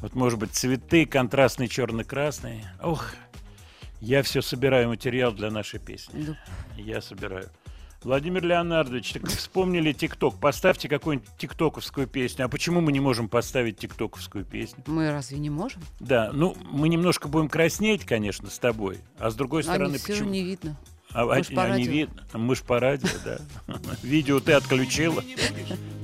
Вот, 0.00 0.14
может 0.14 0.38
быть, 0.38 0.52
цветы, 0.52 1.06
контрастный 1.06 1.66
черный 1.66 2.04
красный. 2.04 2.64
Ох, 2.80 3.06
я 4.00 4.22
все 4.22 4.42
собираю 4.42 4.86
материал 4.90 5.32
для 5.32 5.50
нашей 5.50 5.80
песни. 5.80 6.36
Я 6.76 7.00
собираю. 7.00 7.50
Владимир 8.04 8.44
Леонардович, 8.44 9.12
так 9.14 9.26
вспомнили 9.26 9.92
ТикТок. 9.92 10.36
Поставьте 10.38 10.88
какую-нибудь 10.88 11.28
тиктоковскую 11.36 12.06
песню. 12.06 12.44
А 12.44 12.48
почему 12.48 12.80
мы 12.80 12.92
не 12.92 13.00
можем 13.00 13.28
поставить 13.28 13.78
тиктоковскую 13.78 14.44
песню? 14.44 14.84
Мы 14.86 15.10
разве 15.10 15.38
не 15.38 15.50
можем? 15.50 15.82
Да, 15.98 16.30
ну, 16.32 16.56
мы 16.70 16.88
немножко 16.88 17.26
будем 17.26 17.48
краснеть, 17.48 18.04
конечно, 18.04 18.50
с 18.50 18.58
тобой. 18.60 18.98
А 19.18 19.30
с 19.30 19.34
другой 19.34 19.64
стороны, 19.64 19.88
Они 19.90 19.98
все 19.98 20.12
почему? 20.12 20.30
не 20.30 20.44
видно. 20.44 20.76
А, 21.12 21.24
Мы 21.24 21.36
а- 21.38 21.42
ж 21.42 21.48
по 21.54 21.64
а 21.64 21.76
не 21.76 21.84
видно. 21.84 22.22
Мы 22.34 22.54
ж 22.54 22.62
по 22.62 22.78
радио, 22.78 23.08
да. 23.24 23.38
Видео 24.02 24.38
ты 24.38 24.52
отключила. 24.52 25.24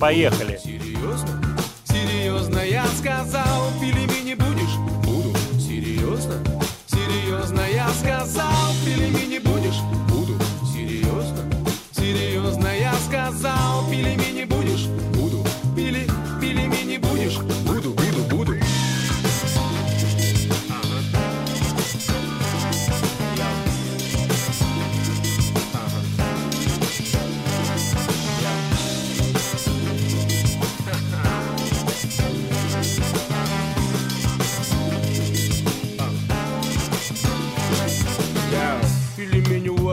Поехали. 0.00 0.59
Серьезно? 0.64 1.28
Серьезно, 1.85 2.59
я 2.59 2.87
сказал, 2.88 3.70
пельмени 3.80 4.35
будешь? 4.35 4.76
Буду. 5.04 5.38
Серьезно? 5.61 6.42
Серьезно, 6.87 7.61
я 7.72 7.88
сказал, 7.90 8.72
пельмени 8.85 9.38
будешь? 9.38 9.53
Сказал, 13.24 13.88
пельмени 13.90 14.44
будешь? 14.44 15.13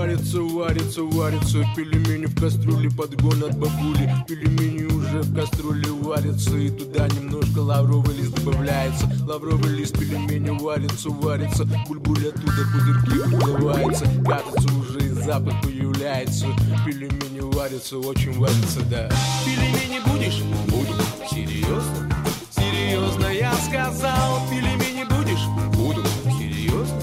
Варятся, 0.01 0.41
варятся, 0.41 1.03
варятся 1.03 1.65
Пельмени 1.75 2.25
в 2.25 2.35
кастрюле, 2.39 2.89
подгон 2.89 3.43
от 3.43 3.57
бабули. 3.59 4.11
Пельмени 4.27 4.85
уже 4.85 5.21
в 5.21 5.35
кастрюле 5.35 5.91
варятся. 5.91 6.57
И 6.57 6.69
туда 6.71 7.07
немножко 7.09 7.59
лавровый 7.59 8.15
лист 8.15 8.33
добавляется. 8.33 9.07
Лавровый 9.27 9.69
лист 9.69 9.97
пельмени 9.99 10.49
варится, 10.59 11.09
варится 11.09 11.65
Бульбуль 11.87 12.29
оттуда 12.29 12.63
пузырьки 12.73 13.35
выплывается 13.35 14.05
Кажется, 14.25 14.73
уже 14.73 15.05
и 15.05 15.09
запах 15.09 15.61
появляется. 15.61 16.47
Пельмени 16.83 17.41
варятся, 17.53 17.99
очень 17.99 18.33
варятся, 18.39 18.81
да. 18.89 19.07
Пельмени 19.45 19.99
будешь? 20.07 20.41
Буду. 20.67 20.93
Серьезно? 21.29 22.09
Серьезно, 22.49 23.27
я 23.27 23.53
сказал. 23.53 24.41
Пельмени 24.49 25.03
будешь? 25.03 25.45
Буду. 25.75 26.03
Серьезно? 26.39 27.01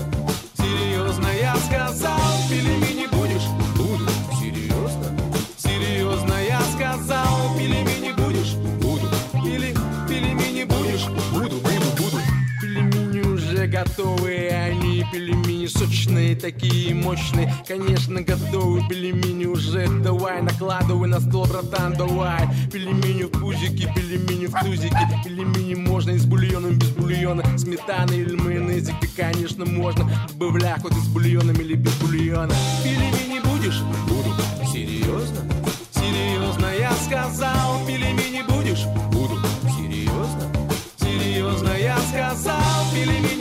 Серьезно, 0.56 1.28
я 1.40 1.54
сказал, 1.56 2.27
уже 13.98 14.08
готовы, 14.08 14.48
они 14.48 15.04
пельмени 15.12 15.66
сочные, 15.66 16.36
такие 16.36 16.94
мощные. 16.94 17.52
Конечно, 17.66 18.20
готовы 18.20 18.86
пельмени 18.88 19.46
уже. 19.46 19.88
Давай, 20.02 20.42
накладывай 20.42 21.08
на 21.08 21.20
стол, 21.20 21.46
братан, 21.46 21.94
давай. 21.94 22.48
Пельмени 22.72 23.24
в 23.24 23.30
пузике, 23.30 23.92
пельмени 23.94 24.46
в 24.46 24.54
тузике. 24.60 25.08
Пельмени 25.24 25.74
можно 25.74 26.10
и 26.10 26.18
с 26.18 26.24
бульоном, 26.24 26.78
без 26.78 26.90
бульона. 26.90 27.42
Сметаны 27.58 28.12
или 28.12 28.36
майонезики, 28.36 29.08
конечно, 29.16 29.64
можно. 29.64 30.08
Добавляй 30.30 30.78
хоть 30.80 30.92
и 30.92 31.00
с 31.00 31.08
бульоном 31.08 31.56
или 31.56 31.74
без 31.74 31.94
бульона. 31.94 32.54
Пельмени 32.82 33.40
будешь? 33.40 33.82
Буду. 34.08 34.34
Серьезно? 34.72 35.40
Серьезно, 35.90 36.66
я 36.78 36.92
сказал, 36.92 37.84
пельмени 37.86 38.42
будешь? 38.48 38.84
Буду. 39.10 39.38
Серьезно? 39.76 40.52
Серьезно, 41.00 41.70
я 41.78 41.98
сказал, 42.10 42.84
пельмени 42.94 43.37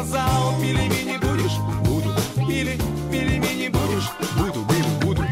сказал, 0.00 0.54
пельмени 0.60 1.18
будешь? 1.18 1.58
Буду. 1.84 2.14
Или 2.50 2.78
пельмени 3.10 3.68
будешь? 3.68 4.08
Буду, 4.36 4.64
буду, 4.64 5.06
буду. 5.06 5.22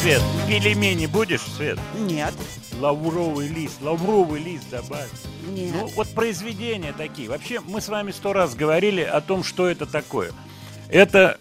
Свет, 0.00 0.22
пельмени 0.48 1.06
будешь, 1.06 1.42
Свет? 1.42 1.78
Нет, 1.98 2.32
Лавровый 2.80 3.48
лист, 3.48 3.80
лавровый 3.82 4.42
лист 4.42 4.68
добавь. 4.70 5.10
нет. 5.46 5.74
Ну, 5.74 5.86
вот 5.94 6.08
произведения 6.14 6.92
такие. 6.92 7.28
Вообще, 7.28 7.60
мы 7.60 7.80
с 7.80 7.88
вами 7.88 8.10
сто 8.12 8.32
раз 8.32 8.54
говорили 8.54 9.02
о 9.02 9.20
том, 9.20 9.44
что 9.44 9.68
это 9.68 9.86
такое. 9.86 10.32
Это 10.88 11.38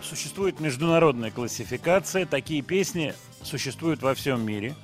существует 0.00 0.60
международная 0.60 1.30
классификация. 1.30 2.26
Такие 2.26 2.62
песни 2.62 3.12
существуют 3.42 4.02
во 4.02 4.14
всем 4.14 4.46
мире. 4.46 4.74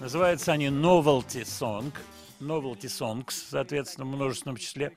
Называются 0.00 0.52
они 0.52 0.66
novelty 0.66 1.44
song. 1.44 1.92
Novelty 2.40 2.86
songs, 2.86 3.32
соответственно, 3.48 4.06
в 4.06 4.10
множественном 4.16 4.56
числе. 4.56 4.92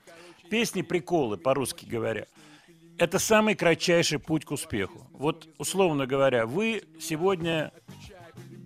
Песни-приколы, 0.50 1.38
по-русски 1.38 1.86
говоря. 1.86 2.26
это 2.98 3.20
самый 3.20 3.56
кратчайший 3.56 4.20
путь 4.20 4.46
к 4.46 4.52
успеху. 4.52 5.08
Вот, 5.12 5.48
условно 5.58 6.08
говоря, 6.08 6.46
вы 6.46 6.84
сегодня 7.00 7.72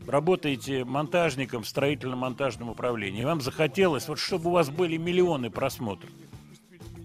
работаете 0.08 0.86
монтажником 0.86 1.64
в 1.64 1.68
строительно-монтажном 1.68 2.70
управлении. 2.70 3.24
Вам 3.24 3.42
захотелось, 3.42 4.08
вот 4.08 4.20
чтобы 4.20 4.50
у 4.50 4.54
вас 4.54 4.70
были 4.70 4.98
миллионы 4.98 5.50
просмотров. 5.50 6.10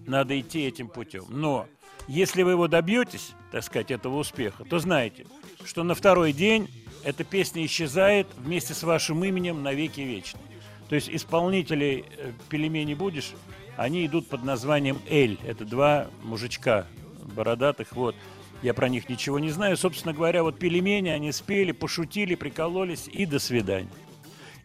Надо 0.05 0.39
идти 0.39 0.61
этим 0.61 0.87
путем. 0.87 1.25
Но 1.29 1.67
если 2.07 2.43
вы 2.43 2.51
его 2.51 2.67
добьетесь, 2.67 3.33
так 3.51 3.63
сказать, 3.63 3.91
этого 3.91 4.17
успеха, 4.17 4.63
то 4.63 4.79
знаете, 4.79 5.27
что 5.65 5.83
на 5.83 5.95
второй 5.95 6.31
день 6.31 6.69
эта 7.03 7.23
песня 7.23 7.65
исчезает 7.65 8.27
вместе 8.37 8.73
с 8.73 8.83
вашим 8.83 9.23
именем 9.23 9.63
на 9.63 9.73
веки 9.73 10.01
вечные. 10.01 10.43
То 10.87 10.95
есть 10.95 11.09
исполнителей 11.09 12.05
э, 12.17 12.31
«Пельмени 12.49 12.93
будешь», 12.93 13.33
они 13.77 14.05
идут 14.07 14.27
под 14.27 14.43
названием 14.43 14.99
«Эль». 15.07 15.37
Это 15.45 15.63
два 15.63 16.07
мужичка 16.23 16.87
бородатых, 17.35 17.95
вот. 17.95 18.15
Я 18.63 18.73
про 18.73 18.89
них 18.89 19.07
ничего 19.07 19.37
не 19.37 19.51
знаю. 19.51 19.77
Собственно 19.77 20.15
говоря, 20.15 20.41
вот 20.41 20.57
«Пельмени» 20.57 21.09
они 21.09 21.31
спели, 21.31 21.71
пошутили, 21.71 22.33
прикололись 22.33 23.07
и 23.07 23.27
до 23.27 23.37
свидания. 23.37 23.87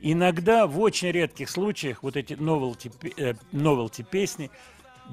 Иногда, 0.01 0.67
в 0.67 0.81
очень 0.81 1.11
редких 1.11 1.51
случаях, 1.51 2.03
вот 2.03 2.17
эти 2.17 2.33
новелти, 2.33 2.91
э, 3.19 3.35
новелти 3.53 4.01
песни 4.01 4.51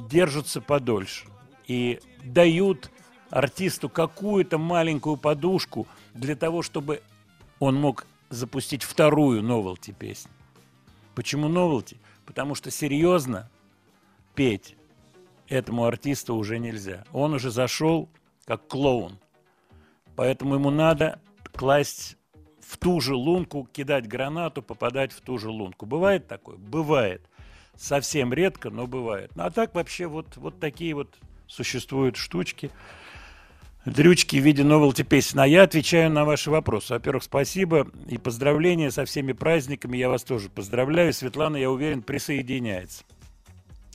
держатся 0.09 0.61
подольше 0.61 1.25
и 1.67 1.99
дают 2.23 2.89
артисту 3.29 3.89
какую-то 3.89 4.57
маленькую 4.57 5.17
подушку 5.17 5.87
для 6.13 6.37
того, 6.37 6.61
чтобы 6.61 7.01
он 7.59 7.75
мог 7.75 8.07
запустить 8.29 8.83
вторую 8.83 9.43
новелти 9.43 9.91
песню. 9.91 10.31
Почему 11.15 11.49
новелти? 11.49 11.97
Потому 12.25 12.55
что 12.55 12.71
серьезно 12.71 13.49
петь 14.39 14.77
этому 15.49 15.83
артисту 15.83 16.33
уже 16.33 16.59
нельзя. 16.59 17.03
Он 17.11 17.33
уже 17.33 17.51
зашел 17.51 18.07
как 18.45 18.69
клоун. 18.69 19.19
Поэтому 20.15 20.55
ему 20.55 20.69
надо 20.69 21.19
класть 21.51 22.15
в 22.61 22.77
ту 22.77 23.01
же 23.01 23.15
лунку, 23.15 23.67
кидать 23.73 24.07
гранату, 24.07 24.61
попадать 24.63 25.11
в 25.11 25.19
ту 25.19 25.37
же 25.37 25.49
лунку. 25.49 25.85
Бывает 25.85 26.29
такое? 26.29 26.55
Бывает. 26.55 27.21
Совсем 27.75 28.31
редко, 28.31 28.69
но 28.69 28.87
бывает. 28.87 29.35
Ну, 29.35 29.43
а 29.43 29.51
так 29.51 29.75
вообще 29.75 30.07
вот, 30.07 30.37
вот 30.37 30.57
такие 30.57 30.93
вот 30.93 31.17
существуют 31.45 32.15
штучки. 32.15 32.71
Дрючки 33.83 34.37
в 34.37 34.45
виде 34.45 34.63
новелти 34.63 35.01
песен. 35.01 35.41
А 35.41 35.47
я 35.47 35.63
отвечаю 35.63 36.09
на 36.11 36.23
ваши 36.23 36.49
вопросы. 36.49 36.93
Во-первых, 36.93 37.23
спасибо 37.23 37.89
и 38.07 38.17
поздравления 38.17 38.89
со 38.89 39.03
всеми 39.03 39.33
праздниками. 39.33 39.97
Я 39.97 40.07
вас 40.07 40.23
тоже 40.23 40.47
поздравляю. 40.47 41.11
Светлана, 41.11 41.57
я 41.57 41.69
уверен, 41.69 42.03
присоединяется. 42.03 43.03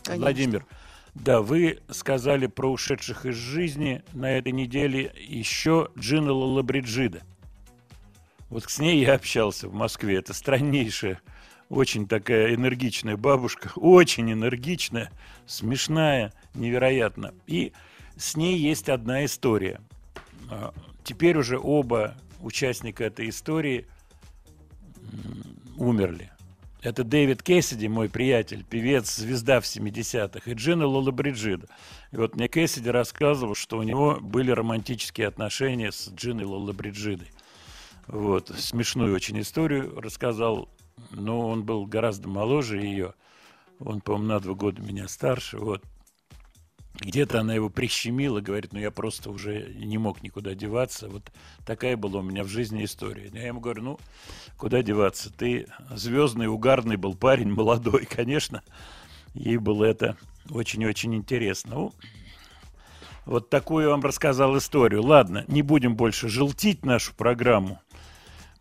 Конечно. 0.04 0.24
Владимир, 0.24 0.66
да, 1.14 1.40
вы 1.40 1.80
сказали 1.90 2.46
про 2.46 2.70
ушедших 2.70 3.26
из 3.26 3.36
жизни 3.36 4.02
на 4.12 4.30
этой 4.30 4.52
неделе 4.52 5.12
еще 5.16 5.88
Джина 5.98 6.32
Лалабриджида. 6.32 7.22
Вот 8.50 8.64
с 8.64 8.78
ней 8.78 9.00
я 9.00 9.14
общался 9.14 9.68
в 9.68 9.74
Москве. 9.74 10.18
Это 10.18 10.32
страннейшая, 10.34 11.20
очень 11.68 12.06
такая 12.06 12.54
энергичная 12.54 13.16
бабушка, 13.16 13.72
очень 13.76 14.32
энергичная, 14.32 15.10
смешная, 15.46 16.32
невероятно. 16.54 17.34
И 17.46 17.72
с 18.16 18.36
ней 18.36 18.56
есть 18.58 18.88
одна 18.88 19.24
история. 19.24 19.80
А, 20.50 20.72
Теперь 21.04 21.36
уже 21.36 21.58
оба 21.58 22.14
участника 22.40 23.04
этой 23.04 23.28
истории 23.28 23.86
умерли. 25.76 26.32
Это 26.85 27.03
Дэвид 27.03 27.42
Кэссиди, 27.42 27.88
мой 27.88 28.11
приятель, 28.11 28.62
певец, 28.62 29.16
звезда 29.16 29.62
в 29.62 29.64
70-х, 29.64 30.51
и 30.51 30.53
Джина 30.53 30.87
Лола 30.87 31.12
Бриджида. 31.12 31.66
И 32.12 32.16
вот 32.16 32.37
мне 32.37 32.47
Кэссиди 32.47 32.90
рассказывал, 32.90 33.55
что 33.55 33.79
у 33.79 33.83
него 33.83 34.18
были 34.20 34.51
романтические 34.51 35.29
отношения 35.29 35.90
с 35.90 36.11
Джиной 36.11 36.44
Лола 36.44 36.75
Бриджидой. 36.75 37.29
Вот, 38.07 38.51
смешную 38.59 39.14
очень 39.14 39.40
историю 39.40 39.99
рассказал, 39.99 40.68
но 41.11 41.49
он 41.49 41.64
был 41.64 41.87
гораздо 41.87 42.29
моложе 42.29 42.77
ее. 42.83 43.14
Он, 43.79 44.03
по-моему, 44.03 44.29
на 44.29 44.40
два 44.40 44.53
года 44.53 44.83
меня 44.83 45.09
старше. 45.09 45.57
Вот. 45.57 45.83
Где-то 47.00 47.40
она 47.40 47.54
его 47.54 47.70
прищемила, 47.70 48.40
говорит, 48.40 48.72
ну 48.72 48.78
я 48.78 48.92
просто 48.92 49.30
уже 49.30 49.74
не 49.74 49.98
мог 49.98 50.22
никуда 50.22 50.54
деваться. 50.54 51.09
Вот 51.09 51.33
такая 51.66 51.96
была 51.96 52.20
у 52.20 52.22
меня 52.22 52.44
в 52.44 52.48
жизни 52.48 52.85
история. 52.85 53.30
Я 53.33 53.48
ему 53.48 53.61
говорю, 53.61 53.83
ну, 53.83 54.00
куда 54.57 54.80
деваться? 54.83 55.33
Ты 55.33 55.66
звездный, 55.90 56.46
угарный 56.46 56.96
был 56.96 57.16
парень, 57.16 57.50
молодой, 57.52 58.07
конечно. 58.07 58.62
Ей 59.35 59.57
было 59.57 59.85
это 59.85 60.16
очень-очень 60.50 61.14
интересно. 61.16 61.74
Ну, 61.74 61.94
вот 63.26 63.50
такую 63.50 63.85
я 63.85 63.90
вам 63.90 64.02
рассказал 64.02 64.57
историю. 64.57 65.02
Ладно, 65.02 65.44
не 65.48 65.62
будем 65.62 65.96
больше 65.96 66.28
желтить 66.28 66.85
нашу 66.85 67.12
программу. 67.14 67.80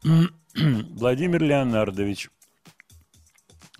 Владимир 0.55 1.43
Леонардович, 1.43 2.29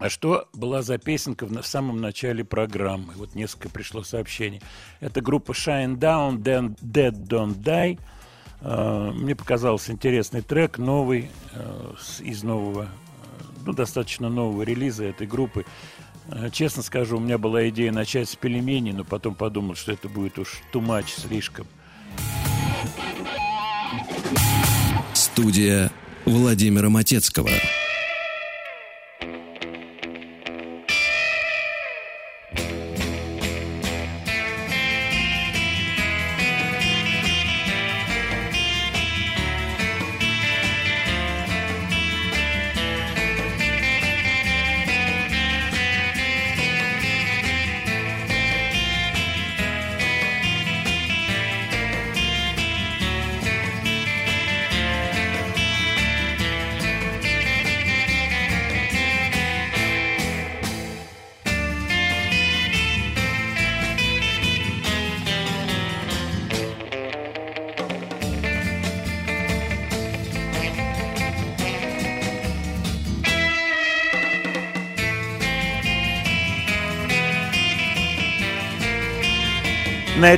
а 0.03 0.09
что 0.09 0.49
была 0.51 0.81
за 0.81 0.97
песенка 0.97 1.45
в, 1.45 1.61
в 1.61 1.65
самом 1.65 2.01
начале 2.01 2.43
программы? 2.43 3.13
Вот 3.15 3.35
несколько 3.35 3.69
пришло 3.69 4.03
сообщений. 4.03 4.61
Это 4.99 5.21
группа 5.21 5.53
Shine 5.53 5.97
Down, 5.97 6.39
Then 6.43 6.77
Dead 6.81 7.13
Don't 7.13 7.55
Die. 7.63 7.97
Э, 8.59 9.11
Мне 9.13 9.33
показался 9.33 9.93
интересный 9.93 10.41
трек, 10.41 10.77
новый, 10.77 11.29
э, 11.53 11.93
из 12.19 12.43
нового, 12.43 12.83
э, 12.83 13.43
ну, 13.65 13.71
достаточно 13.71 14.27
нового 14.27 14.63
релиза 14.63 15.05
этой 15.05 15.25
группы. 15.25 15.65
Э, 16.27 16.49
Честно 16.51 16.83
скажу, 16.83 17.15
у 17.15 17.21
меня 17.21 17.37
была 17.37 17.69
идея 17.69 17.93
начать 17.93 18.27
с 18.27 18.35
пельменей, 18.35 18.91
но 18.91 19.05
потом 19.05 19.35
подумал, 19.35 19.75
что 19.75 19.93
это 19.93 20.09
будет 20.09 20.37
уж 20.37 20.63
much 20.73 21.17
слишком. 21.17 21.65
Студия 25.13 25.93
Владимира 26.25 26.89
Матецкого. 26.89 27.51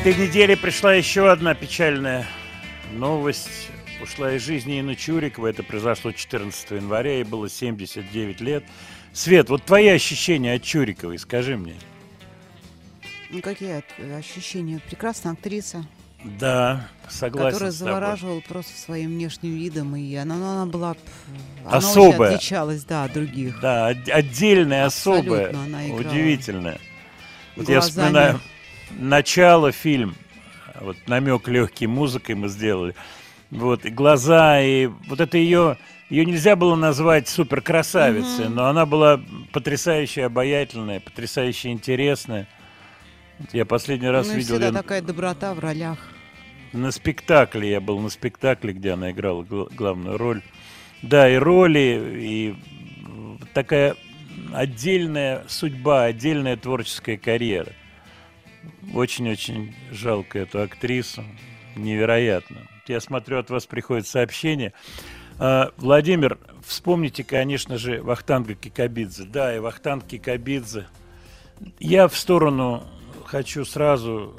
Этой 0.06 0.28
неделе 0.28 0.56
пришла 0.56 0.94
еще 0.94 1.32
одна 1.32 1.54
печальная 1.56 2.28
новость. 2.94 3.50
Ушла 4.04 4.34
из 4.34 4.44
жизни 4.44 4.80
Инна 4.80 4.96
Чурикова. 4.96 5.48
Это 5.48 5.64
произошло 5.64 6.12
14 6.12 6.72
января, 6.72 7.14
ей 7.16 7.24
было 7.24 7.50
79 7.50 8.40
лет. 8.42 8.64
Свет, 9.14 9.50
вот 9.50 9.64
твои 9.64 9.88
ощущения 9.88 10.54
от 10.54 10.64
Чуриковой, 10.64 11.18
скажи 11.18 11.58
мне. 11.58 11.76
Ну, 13.32 13.42
какие 13.42 13.82
ощущения? 14.18 14.80
Прекрасная 14.88 15.34
актриса, 15.34 15.86
Да, 16.24 16.88
согласен 17.10 17.54
которая 17.54 17.72
завораживала 17.72 18.42
просто 18.42 18.78
своим 18.80 19.12
внешним 19.12 19.56
видом. 19.56 19.96
И 19.96 20.14
она, 20.16 20.36
ну, 20.36 20.46
она 20.46 20.66
была... 20.66 20.96
Она 21.66 21.78
Особая. 21.78 22.20
очень 22.20 22.36
отличалась, 22.36 22.84
да, 22.84 23.06
от 23.06 23.14
других. 23.14 23.60
Да, 23.62 23.88
от- 23.88 24.10
отдельная, 24.10 24.86
Абсолютно 24.86 25.34
особая, 25.50 25.66
она 25.66 25.88
играла. 25.88 26.00
удивительная. 26.02 26.80
Вот 27.56 27.70
я 27.70 27.80
Глазами. 27.80 27.90
вспоминаю 27.90 28.42
начало 28.92 29.72
фильм, 29.72 30.16
вот 30.82 30.98
намек 31.08 31.48
легкий 31.48 31.88
музыкой 31.88 32.36
мы 32.36 32.48
сделали. 32.50 32.96
Вот, 33.52 33.86
и 33.86 33.90
глаза, 33.90 34.62
и 34.62 34.88
вот 35.08 35.20
это 35.22 35.38
ее, 35.38 35.78
ее 36.10 36.26
нельзя 36.26 36.56
было 36.56 36.76
назвать 36.76 37.28
супер 37.28 37.62
красавицей, 37.62 38.50
но 38.50 38.66
она 38.66 38.86
была 38.86 39.22
потрясающе 39.54 40.26
обаятельная, 40.26 41.00
потрясающе 41.00 41.72
интересная. 41.72 42.48
Я 43.54 43.66
последний 43.66 44.08
раз 44.10 44.28
ну, 44.28 44.34
видел 44.34 44.56
всегда 44.56 44.68
ее 44.68 44.74
такая 44.74 45.02
доброта 45.02 45.54
в 45.54 45.60
ролях. 45.60 46.00
на 46.74 46.92
спектакле. 46.92 47.70
Я 47.70 47.82
был 47.82 48.00
на 48.00 48.10
спектакле, 48.10 48.74
где 48.74 48.92
она 48.92 49.12
играла 49.12 49.44
гла- 49.44 49.68
главную 49.72 50.18
роль. 50.18 50.42
Да, 51.02 51.30
и 51.30 51.36
роли, 51.36 52.18
и 52.20 52.56
такая 53.54 53.96
отдельная 54.54 55.44
судьба, 55.48 56.04
отдельная 56.06 56.58
творческая 56.58 57.18
карьера. 57.18 57.74
Очень-очень 58.94 59.76
жалко 59.92 60.40
эту 60.40 60.62
актрису. 60.62 61.24
Невероятно. 61.76 62.68
Я 62.88 63.02
смотрю, 63.02 63.40
от 63.40 63.50
вас 63.50 63.66
приходит 63.66 64.08
сообщение. 64.08 64.74
А, 65.38 65.72
Владимир, 65.78 66.38
вспомните, 66.66 67.24
конечно 67.24 67.78
же, 67.78 68.02
Вахтанга 68.02 68.56
Кикабидзе. 68.56 69.26
Да, 69.26 69.56
и 69.56 69.60
Вахтанг 69.60 70.06
Кикабидзе. 70.06 70.88
Я 71.80 72.08
в 72.08 72.18
сторону 72.18 72.84
хочу 73.26 73.66
сразу 73.66 74.36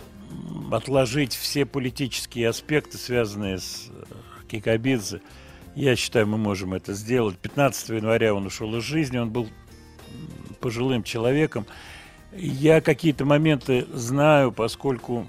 отложить 0.70 1.34
все 1.34 1.66
политические 1.66 2.48
аспекты, 2.48 2.98
связанные 2.98 3.58
с 3.58 3.90
э, 3.90 4.04
Кикабидзе. 4.48 5.20
Я 5.74 5.96
считаю, 5.96 6.26
мы 6.26 6.38
можем 6.38 6.74
это 6.74 6.94
сделать. 6.94 7.36
15 7.38 7.90
января 7.90 8.34
он 8.34 8.46
ушел 8.46 8.74
из 8.76 8.82
жизни, 8.82 9.18
он 9.18 9.30
был 9.30 9.48
пожилым 10.60 11.02
человеком. 11.02 11.66
Я 12.38 12.80
какие-то 12.80 13.24
моменты 13.24 13.86
знаю, 13.92 14.52
поскольку 14.52 15.26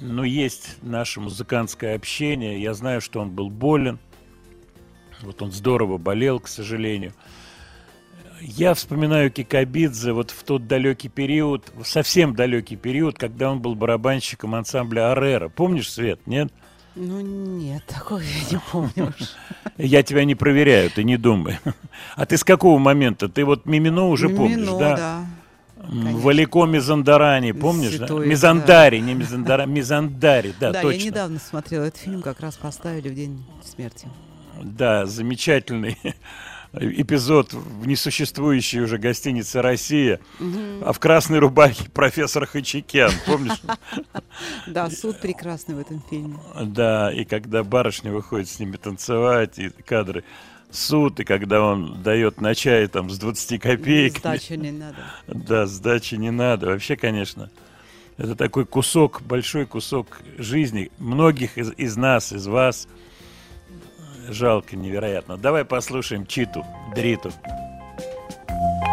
ну, 0.00 0.24
есть 0.24 0.76
наше 0.82 1.20
музыкантское 1.20 1.94
общение. 1.94 2.60
Я 2.60 2.74
знаю, 2.74 3.00
что 3.00 3.20
он 3.20 3.30
был 3.30 3.50
болен. 3.50 3.98
Вот 5.22 5.42
он 5.42 5.52
здорово 5.52 5.98
болел, 5.98 6.40
к 6.40 6.48
сожалению. 6.48 7.12
Я 8.40 8.72
вспоминаю 8.72 9.30
Кикабидзе 9.30 10.12
вот 10.12 10.30
в 10.30 10.42
тот 10.44 10.66
далекий 10.66 11.10
период, 11.10 11.70
совсем 11.84 12.34
далекий 12.34 12.76
период, 12.76 13.18
когда 13.18 13.50
он 13.50 13.60
был 13.60 13.74
барабанщиком 13.74 14.54
ансамбля 14.54 15.12
Арера. 15.12 15.50
Помнишь, 15.50 15.92
Свет, 15.92 16.26
нет? 16.26 16.50
Ну, 16.94 17.20
нет, 17.20 17.84
такого 17.86 18.20
я 18.20 18.50
не 18.50 18.60
помню. 18.72 19.14
Я 19.76 20.02
тебя 20.02 20.24
не 20.24 20.34
проверяю, 20.34 20.90
ты 20.90 21.04
не 21.04 21.18
думай. 21.18 21.58
А 22.16 22.26
ты 22.26 22.36
с 22.36 22.44
какого 22.44 22.78
момента? 22.78 23.28
Ты 23.28 23.44
вот 23.44 23.66
Мимино 23.66 24.08
уже 24.08 24.28
помнишь, 24.28 24.66
да? 24.78 24.96
да. 24.96 25.26
Конечно. 25.90 26.18
Валико 26.20 26.66
Мизандарани, 26.66 27.50
помнишь? 27.52 27.92
да? 27.92 28.06
Святой, 28.06 28.26
Мизандари, 28.28 28.98
не 29.00 29.14
Мизандара, 29.14 29.66
Мизандари, 29.66 30.54
да, 30.60 30.70
Да, 30.70 30.82
точно. 30.82 30.98
я 30.98 31.04
недавно 31.06 31.38
смотрела 31.40 31.84
этот 31.84 32.00
фильм, 32.00 32.22
как 32.22 32.38
раз 32.40 32.56
поставили 32.56 33.08
в 33.08 33.14
день 33.14 33.44
смерти. 33.64 34.08
Да, 34.62 35.06
замечательный 35.06 35.98
эпизод 36.72 37.52
в 37.52 37.86
несуществующей 37.88 38.80
уже 38.80 38.98
гостинице 38.98 39.62
«Россия», 39.62 40.20
а 40.84 40.92
в 40.92 41.00
красной 41.00 41.40
рубахе 41.40 41.90
профессор 41.90 42.46
Хачикян, 42.46 43.10
помнишь? 43.26 43.60
Да, 44.66 44.88
суд 44.90 45.20
прекрасный 45.20 45.74
в 45.74 45.78
этом 45.80 46.02
фильме. 46.08 46.38
Да, 46.62 47.12
и 47.12 47.24
когда 47.24 47.64
барышня 47.64 48.12
выходит 48.12 48.48
с 48.48 48.60
ними 48.60 48.76
танцевать, 48.76 49.58
и 49.58 49.70
кадры 49.70 50.22
суд, 50.70 51.20
и 51.20 51.24
когда 51.24 51.62
он 51.62 52.02
дает 52.02 52.40
на 52.40 52.54
чай 52.54 52.86
там 52.86 53.10
с 53.10 53.18
20 53.18 53.60
копеек. 53.60 54.18
Сдачи 54.18 54.52
не 54.52 54.70
надо. 54.70 54.96
Да, 55.26 55.66
сдачи 55.66 56.14
не 56.14 56.30
надо. 56.30 56.66
Вообще, 56.66 56.96
конечно, 56.96 57.50
это 58.16 58.34
такой 58.34 58.66
кусок, 58.66 59.22
большой 59.22 59.66
кусок 59.66 60.20
жизни 60.38 60.90
многих 60.98 61.58
из, 61.58 61.72
из 61.76 61.96
нас, 61.96 62.32
из 62.32 62.46
вас. 62.46 62.88
Жалко 64.28 64.76
невероятно. 64.76 65.36
Давай 65.36 65.64
послушаем 65.64 66.26
Читу, 66.26 66.64
Дриту. 66.94 67.32
Thank 68.48 68.89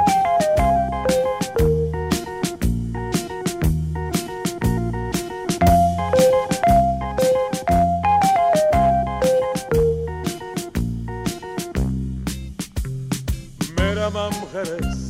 მახერეს 14.57 15.01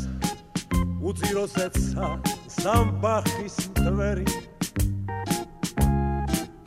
უძიროსეცა 1.08 2.08
სამბახის 2.52 3.56
მტვერი. 3.72 4.28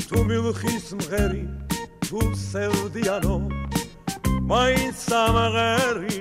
თუ 0.09 0.19
მილხის 0.29 0.87
მღერი 0.97 1.45
თუ 2.09 2.21
სევდიანო 2.41 3.37
მაინც 4.49 5.03
ამღერი 5.13 6.17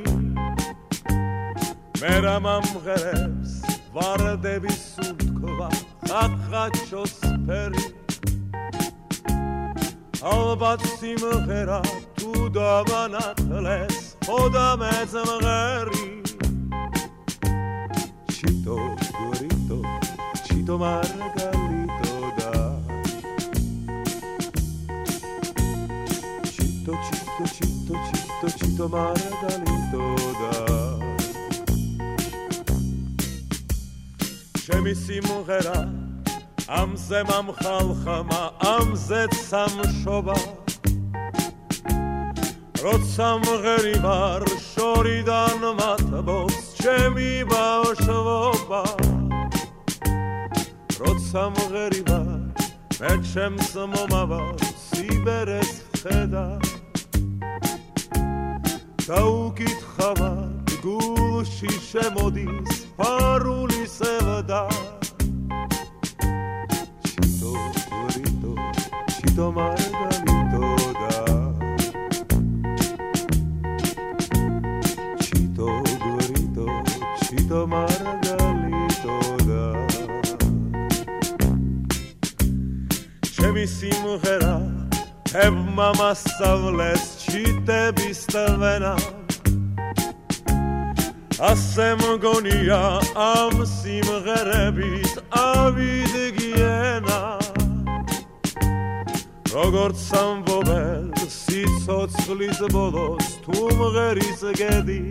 მე 2.01 2.13
რა 2.27 2.35
მამღერებს 2.43 3.55
ვარდების 3.95 4.83
უთქვა 5.07 5.69
ხახაჩოს 6.05 7.15
ფერი 7.47 7.87
ალბათ 10.35 10.83
სიმღერა 10.99 11.81
თუ 12.19 12.31
დავანათლეს 12.59 13.99
ხო 14.27 14.41
და 14.53 14.67
მეც 14.83 15.13
მღერი 15.23 16.28
ჩიტო 18.39 18.75
გურიტო 19.19 19.77
ჩიტო 20.45 20.75
მარგალიტო 20.81 22.11
და 22.37 22.51
ჩიტო 26.53 26.93
ჩიტო 27.07 27.45
ჩიტო 27.55 27.95
ჩიტო 28.07 28.47
ჩიტო 28.59 28.85
მარგალიტო 28.93 30.05
და 30.39 30.53
ჩემი 34.63 34.93
სიმღერა 35.03 35.77
ამზე 36.79 37.19
მომხალხმა 37.29 38.41
ამზე 38.71 39.21
სამშობა. 39.49 40.39
როცა 42.83 43.27
მღერი 43.43 43.95
ვარ 44.03 44.43
შორიდან 44.71 45.63
მათბობს 45.79 46.68
ჩემი 46.79 47.31
ბავშვობა 47.51 48.83
როცა 50.99 51.41
მღერი 51.55 52.01
ვარ 52.07 52.29
მე 52.99 53.11
ჩემს 53.31 53.71
მომავალ 53.93 54.55
სიბერეს 54.85 55.71
ხედა. 55.99 56.45
დაუკითხავა 59.07 60.31
გულში 60.83 61.71
შემოდის 61.89 62.71
ფარული 62.99 63.83
სევდა. 63.97 64.61
ჩიტო 67.07 67.53
გურიტო 67.91 68.53
ჩიტო 69.15 69.47
მარგალიტო 69.57 69.78
ჩემი 83.59 83.67
სიმღერა 83.67 84.55
ებმა 85.35 85.87
მასწავლეს 85.99 87.03
ჩიტების 87.23 88.19
თვენა. 88.31 88.93
ასე 91.49 91.87
მგონია 91.99 92.79
ამ 93.19 93.55
სიმღერებით 93.67 95.19
ავიდგენა 95.43 97.19
როგორც 99.51 100.07
ამბობენ 100.23 101.11
სიცოცხლის 101.27 102.59
ბოლოს 102.71 103.27
თუ 103.43 103.59
მღერის 103.75 104.41
გედი 104.59 105.03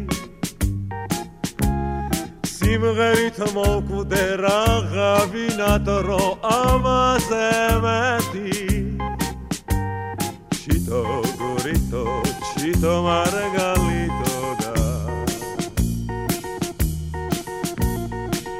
דברי 2.76 3.30
תמוק 3.30 3.90
ודרך 3.90 4.92
אבינת 4.94 5.88
רועם 5.88 6.82
הזמתי 6.86 8.50
שיטו 10.52 11.22
גוריטו 11.38 12.22
שיטו 12.58 13.02
מרגליטו 13.02 14.54
דה 14.60 14.74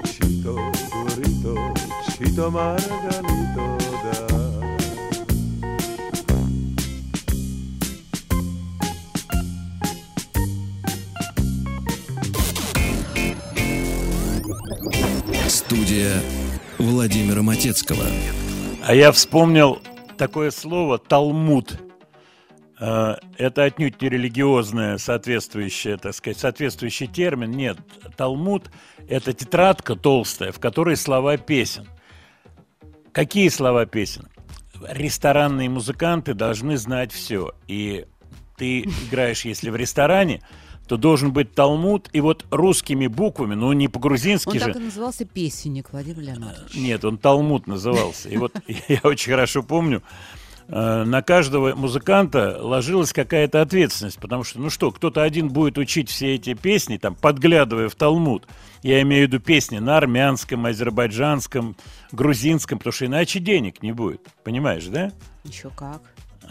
שיטו 0.05 0.57
גוריטו 0.93 1.55
שיטו 2.11 2.51
מרגליטו 2.51 3.78
Студия 15.49 16.21
Владимира 16.79 17.43
Матецкого. 17.43 18.05
А 18.85 18.95
я 18.95 19.13
вспомнил 19.13 19.81
такое 20.19 20.51
слово 20.51 20.99
«талмуд». 20.99 21.81
Э, 22.79 23.17
Это 23.39 23.65
отнюдь 23.65 24.01
не 24.03 24.09
религиозное 24.11 24.99
соответствующее, 24.99 25.97
так 25.97 26.15
сказать, 26.15 26.39
соответствующий 26.39 27.07
термин. 27.07 27.51
Нет, 27.53 27.79
талмуд– 28.17 28.71
это 29.09 29.33
тетрадка 29.33 29.97
толстая, 29.97 30.53
в 30.53 30.61
которой 30.61 30.97
слова 30.97 31.37
песен. 31.39 31.89
Какие 33.13 33.49
слова 33.49 33.87
песен? 33.87 34.29
Ресторанные 34.87 35.69
музыканты 35.71 36.35
должны 36.35 36.77
знать 36.77 37.11
все. 37.11 37.53
И 37.67 38.07
ты 38.57 38.83
играешь, 38.83 39.45
если 39.45 39.71
в 39.71 39.77
ресторане, 39.77 40.43
то 40.89 40.97
должен 40.97 41.33
быть 41.33 41.55
Талмуд, 41.55 42.09
и 42.13 42.21
вот 42.21 42.47
русскими 42.51 43.07
буквами, 43.07 43.55
ну 43.55 43.73
не 43.73 43.89
по-грузински 43.89 44.49
Он 44.49 44.55
же. 44.55 44.61
так 44.61 44.77
и 44.77 44.81
назывался 44.81 45.25
песенник 45.27 45.93
Владимир 45.93 46.21
Леонардович. 46.21 46.75
Нет, 46.75 47.05
он 47.05 47.19
Талмуд 47.19 47.67
назывался. 47.67 48.29
И 48.29 48.37
вот 48.39 48.53
я 48.89 49.01
очень 49.05 49.33
хорошо 49.33 49.63
помню, 49.63 50.03
э, 50.69 51.05
на 51.05 51.23
каждого 51.23 51.75
музыканта 51.75 52.59
ложилась 52.61 53.13
какая-то 53.13 53.61
ответственность, 53.61 54.19
потому 54.19 54.45
что, 54.45 54.61
ну 54.61 54.71
что, 54.71 54.91
кто-то 54.91 55.23
один 55.23 55.49
будет 55.51 55.77
учить 55.77 56.09
все 56.09 56.35
эти 56.35 56.55
песни, 56.55 56.97
там, 56.97 57.15
подглядывая 57.15 57.91
в 57.91 57.95
Талмуд. 57.95 58.47
Я 58.83 59.03
имею 59.03 59.29
в 59.29 59.33
виду 59.33 59.41
песни 59.45 59.79
на 59.79 59.99
армянском, 59.99 60.65
азербайджанском, 60.65 61.77
грузинском, 62.13 62.79
потому 62.79 62.93
что 62.93 63.07
иначе 63.07 63.41
денег 63.41 63.83
не 63.83 63.93
будет. 63.93 64.27
Понимаешь, 64.43 64.87
да? 64.87 65.13
Еще 65.45 65.69
как. 65.71 66.01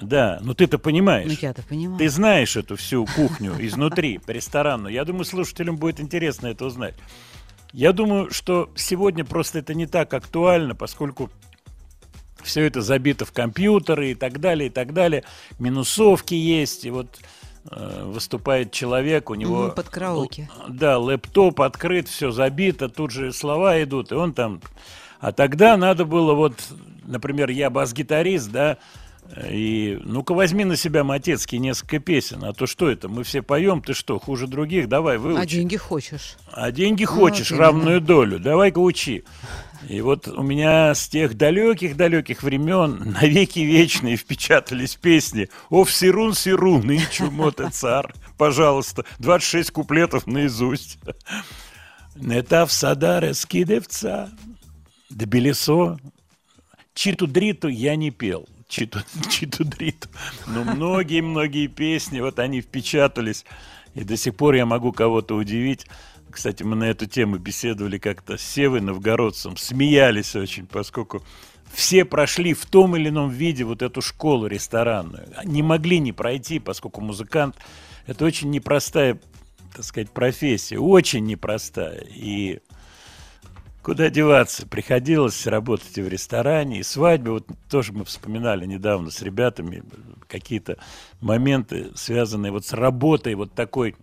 Да, 0.02 0.40
ну 0.42 0.54
ты-то 0.54 0.78
понимаешь. 0.78 1.28
Ну 1.28 1.38
я-то 1.40 1.64
понимаю. 1.64 1.98
Ты 1.98 2.10
знаешь 2.10 2.56
эту 2.56 2.76
всю 2.76 3.06
кухню 3.06 3.56
изнутри, 3.60 4.20
ресторанную. 4.28 4.94
Я 4.94 5.06
думаю, 5.06 5.26
слушателям 5.26 5.78
будет 5.78 6.00
интересно 6.00 6.48
это 6.48 6.66
узнать. 6.66 6.96
Я 7.74 7.94
думаю, 7.94 8.32
что 8.32 8.70
сегодня 8.76 9.26
просто 9.26 9.60
это 9.60 9.74
не 9.74 9.88
так 9.88 10.14
актуально, 10.14 10.76
поскольку 10.76 11.30
все 12.44 12.66
это 12.66 12.82
забито 12.82 13.26
в 13.26 13.32
компьютеры 13.32 14.12
и 14.12 14.16
так 14.16 14.40
далее, 14.40 14.68
и 14.68 14.70
так 14.72 14.94
далее. 14.94 15.24
Минусовки 15.60 16.34
есть, 16.34 16.86
и 16.86 16.90
вот 16.90 17.20
э, 17.70 18.04
выступает 18.06 18.72
человек, 18.72 19.30
у 19.30 19.36
него... 19.36 19.70
Под 19.70 19.90
караоке. 19.90 20.50
Да, 20.70 20.98
лэптоп 20.98 21.62
открыт, 21.62 22.08
все 22.08 22.32
забито, 22.32 22.90
тут 22.90 23.12
же 23.12 23.34
слова 23.34 23.82
идут, 23.84 24.12
и 24.12 24.16
он 24.16 24.34
там... 24.34 24.62
А 25.20 25.32
тогда 25.32 25.78
надо 25.78 26.06
было 26.06 26.34
вот, 26.34 26.54
например, 27.06 27.50
я 27.50 27.70
бас-гитарист, 27.70 28.52
да, 28.52 28.78
и 29.50 30.00
ну-ка 30.04 30.34
возьми 30.34 30.64
на 30.64 30.76
себя, 30.76 31.04
Матецкий, 31.04 31.60
несколько 31.60 32.00
песен. 32.00 32.44
А 32.44 32.54
то 32.54 32.66
что 32.66 32.90
это? 32.90 33.08
Мы 33.10 33.24
все 33.24 33.42
поем, 33.42 33.82
ты 33.82 33.94
что, 33.94 34.20
хуже 34.20 34.48
других? 34.48 34.88
Давай, 34.88 35.18
выучи. 35.18 35.42
А 35.42 35.46
деньги 35.46 35.76
хочешь? 35.76 36.38
А 36.52 36.72
деньги 36.72 37.06
хочешь, 37.06 37.52
вот 37.52 37.60
равную 37.60 38.02
долю. 38.02 38.40
Давай-ка 38.40 38.80
учи. 38.80 39.24
И 39.88 40.02
вот 40.02 40.28
у 40.28 40.42
меня 40.42 40.96
с 40.96 41.08
тех 41.08 41.38
далеких-далеких 41.38 42.42
времен 42.42 43.16
навеки 43.22 43.60
вечные 43.60 44.16
впечатались 44.16 44.96
песни 44.96 45.50
«Ов 45.70 45.92
сирун 45.92 46.34
сирун 46.34 46.90
и 46.90 47.00
чумота 47.12 47.70
цар». 47.70 48.14
Пожалуйста, 48.38 49.06
26 49.20 49.72
куплетов 49.72 50.26
наизусть. 50.26 50.98
«Нетав 52.16 52.72
садаре 52.72 53.34
скидевца, 53.34 54.30
Тбилисо». 55.10 56.00
Читу-дриту 56.96 57.68
я 57.68 57.96
не 57.96 58.10
пел. 58.10 58.48
Читу, 58.68 59.00
читу-дриту. 59.30 60.10
Но 60.48 60.64
многие-многие 60.64 61.68
песни, 61.68 62.20
вот 62.20 62.40
они 62.40 62.62
впечатались. 62.62 63.46
И 63.96 64.04
до 64.04 64.18
сих 64.18 64.36
пор 64.36 64.56
я 64.56 64.66
могу 64.66 64.92
кого-то 64.92 65.36
удивить. 65.36 65.88
Кстати, 66.30 66.64
мы 66.64 66.76
на 66.76 66.84
эту 66.84 67.06
тему 67.06 67.38
беседовали 67.38 67.98
как-то 67.98 68.38
с 68.38 68.42
Севой 68.42 68.82
Новгородцем. 68.82 69.58
Смеялись 69.58 70.36
очень, 70.36 70.68
поскольку 70.68 71.24
все 71.74 72.06
прошли 72.06 72.54
в 72.54 72.66
том 72.66 72.96
или 72.96 73.10
ином 73.10 73.30
виде 73.30 73.64
вот 73.64 73.82
эту 73.82 74.02
школу 74.02 74.48
ресторанную. 74.48 75.28
Не 75.46 75.64
могли 75.64 76.00
не 76.00 76.12
пройти, 76.12 76.60
поскольку 76.60 77.02
музыкант– 77.02 77.56
это 78.08 78.26
очень 78.26 78.50
непростая, 78.52 79.20
так 79.74 79.84
сказать, 79.84 80.10
профессия. 80.12 80.80
Очень 80.80 81.26
непростая. 81.26 82.06
И 82.10 82.60
Куда 83.88 84.10
деваться? 84.10 84.68
Приходилось 84.68 85.48
работать 85.48 85.98
и 85.98 86.02
в 86.02 86.10
ресторане, 86.10 86.80
и 86.80 86.84
свадьбы. 86.84 87.32
Вот 87.32 87.48
тоже 87.70 87.94
мы 87.94 88.04
вспоминали 88.04 88.66
недавно 88.66 89.12
с 89.12 89.22
ребятами 89.22 89.82
какие-то 90.28 90.78
моменты, 91.22 91.92
связанные 91.96 92.52
вот 92.52 92.66
с 92.66 92.74
работой, 92.74 93.36
вот 93.36 93.54
такой 93.54 93.96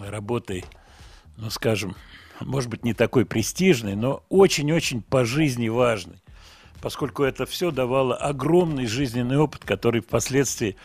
работой, 0.00 0.64
ну, 1.36 1.50
скажем, 1.50 1.96
может 2.40 2.70
быть, 2.70 2.82
не 2.82 2.94
такой 2.94 3.26
престижной, 3.26 3.94
но 3.94 4.22
очень-очень 4.30 5.02
по 5.02 5.26
жизни 5.26 5.68
важной, 5.68 6.16
поскольку 6.80 7.24
это 7.24 7.44
все 7.44 7.72
давало 7.72 8.16
огромный 8.16 8.86
жизненный 8.86 9.36
опыт, 9.36 9.64
который 9.66 10.00
впоследствии, 10.00 10.76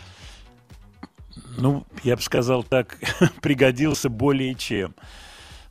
ну, 1.58 1.86
я 2.04 2.18
бы 2.18 2.22
сказал 2.22 2.64
так, 2.64 2.98
пригодился 3.42 4.10
более 4.10 4.56
чем. 4.56 4.94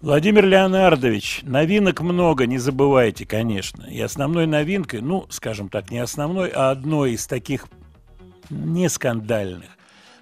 Владимир 0.01 0.47
Леонардович, 0.47 1.41
новинок 1.43 2.01
много, 2.03 2.47
не 2.47 2.59
забывайте, 2.59 3.27
конечно. 3.27 3.83
И 3.83 4.01
основной 4.01 4.47
новинкой, 4.47 5.01
ну, 5.01 5.27
скажем 5.29 5.69
так, 5.69 5.91
не 5.91 5.99
основной, 5.99 6.51
а 6.51 6.71
одной 6.71 7.15
из 7.15 7.27
таких 7.27 7.67
не 8.49 8.89
скандальных, 8.89 9.71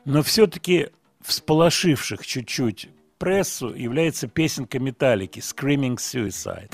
но 0.06 0.22
все-таки 0.22 0.88
всполошивших 1.20 2.26
чуть-чуть 2.26 2.88
прессу 3.18 3.74
является 3.74 4.28
песенка 4.28 4.78
Металлики 4.78 5.40
«Screaming 5.40 5.96
Suicide». 5.96 6.72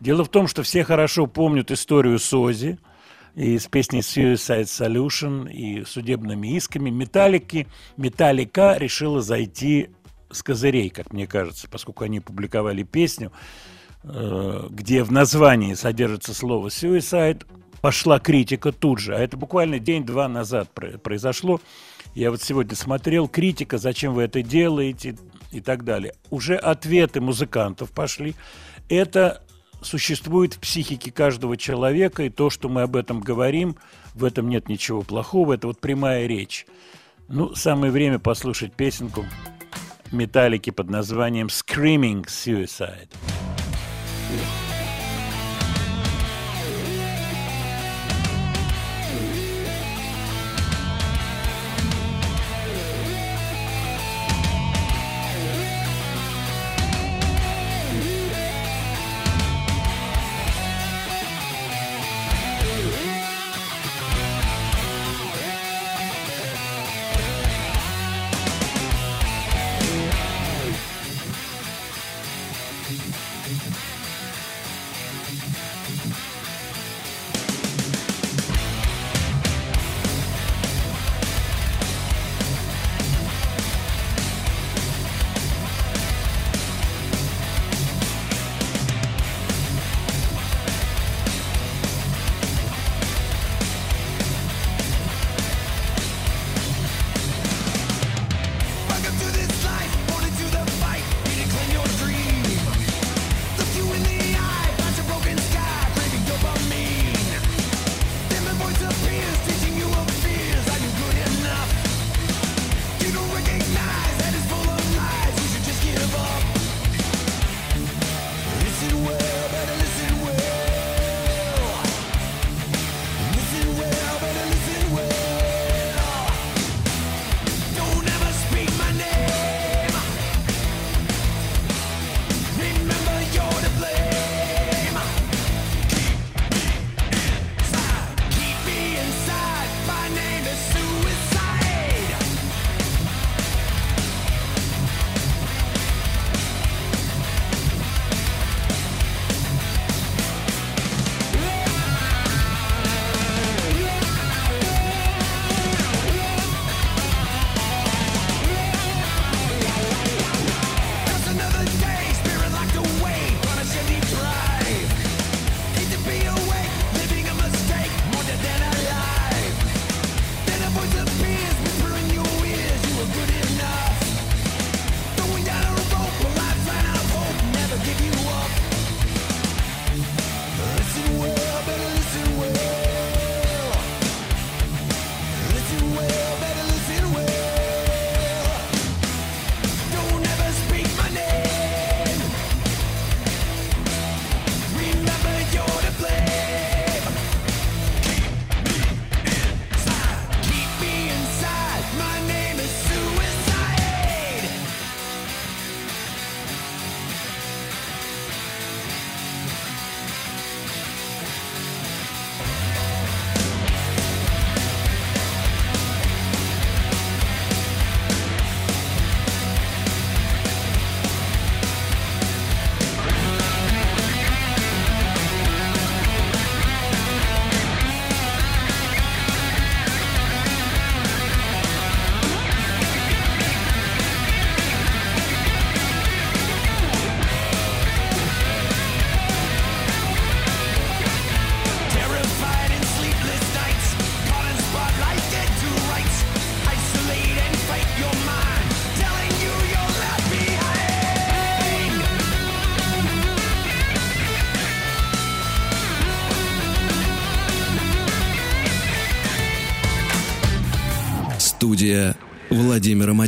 Дело 0.00 0.22
в 0.22 0.28
том, 0.28 0.46
что 0.46 0.62
все 0.62 0.84
хорошо 0.84 1.26
помнят 1.26 1.70
историю 1.70 2.18
Сози 2.18 2.78
и 3.34 3.58
с 3.58 3.66
песней 3.68 4.00
Suicide 4.00 4.64
Solution 4.64 5.50
и 5.50 5.82
судебными 5.86 6.54
исками. 6.56 6.90
Металлики, 6.90 7.68
Металлика 7.96 8.76
решила 8.76 9.22
зайти 9.22 9.88
с 10.34 10.42
козырей, 10.42 10.90
как 10.90 11.12
мне 11.12 11.26
кажется, 11.26 11.68
поскольку 11.70 12.04
они 12.04 12.20
публиковали 12.20 12.82
песню, 12.82 13.32
э, 14.02 14.66
где 14.70 15.02
в 15.02 15.12
названии 15.12 15.74
содержится 15.74 16.34
слово 16.34 16.68
suicide, 16.68 17.46
пошла 17.80 18.18
критика 18.18 18.72
тут 18.72 18.98
же. 18.98 19.14
А 19.14 19.18
это 19.18 19.36
буквально 19.36 19.78
день-два 19.78 20.28
назад 20.28 20.70
про- 20.70 20.98
произошло. 20.98 21.60
Я 22.14 22.30
вот 22.30 22.42
сегодня 22.42 22.76
смотрел, 22.76 23.28
критика, 23.28 23.78
зачем 23.78 24.14
вы 24.14 24.22
это 24.22 24.42
делаете 24.42 25.16
и 25.52 25.60
так 25.60 25.84
далее. 25.84 26.14
Уже 26.30 26.56
ответы 26.56 27.20
музыкантов 27.20 27.90
пошли. 27.90 28.34
Это 28.88 29.42
существует 29.82 30.54
в 30.54 30.60
психике 30.60 31.10
каждого 31.12 31.56
человека, 31.56 32.22
и 32.22 32.30
то, 32.30 32.50
что 32.50 32.68
мы 32.68 32.82
об 32.82 32.96
этом 32.96 33.20
говорим, 33.20 33.76
в 34.14 34.24
этом 34.24 34.48
нет 34.48 34.68
ничего 34.68 35.02
плохого, 35.02 35.54
это 35.54 35.66
вот 35.66 35.80
прямая 35.80 36.26
речь. 36.26 36.66
Ну, 37.28 37.54
самое 37.54 37.92
время 37.92 38.18
послушать 38.18 38.74
песенку 38.74 39.24
Металлики 40.14 40.70
под 40.70 40.88
названием 40.90 41.48
Screaming 41.48 42.24
Suicide. 42.26 43.33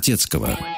Владимира 0.06 0.75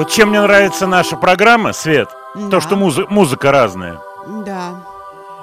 Вот 0.00 0.10
чем 0.10 0.30
мне 0.30 0.40
нравится 0.40 0.86
наша 0.86 1.14
программа, 1.18 1.74
Свет, 1.74 2.08
то, 2.32 2.48
Да. 2.48 2.60
что 2.62 2.74
музы- 2.74 3.04
музыка 3.10 3.52
разная. 3.52 4.00
Да. 4.46 4.82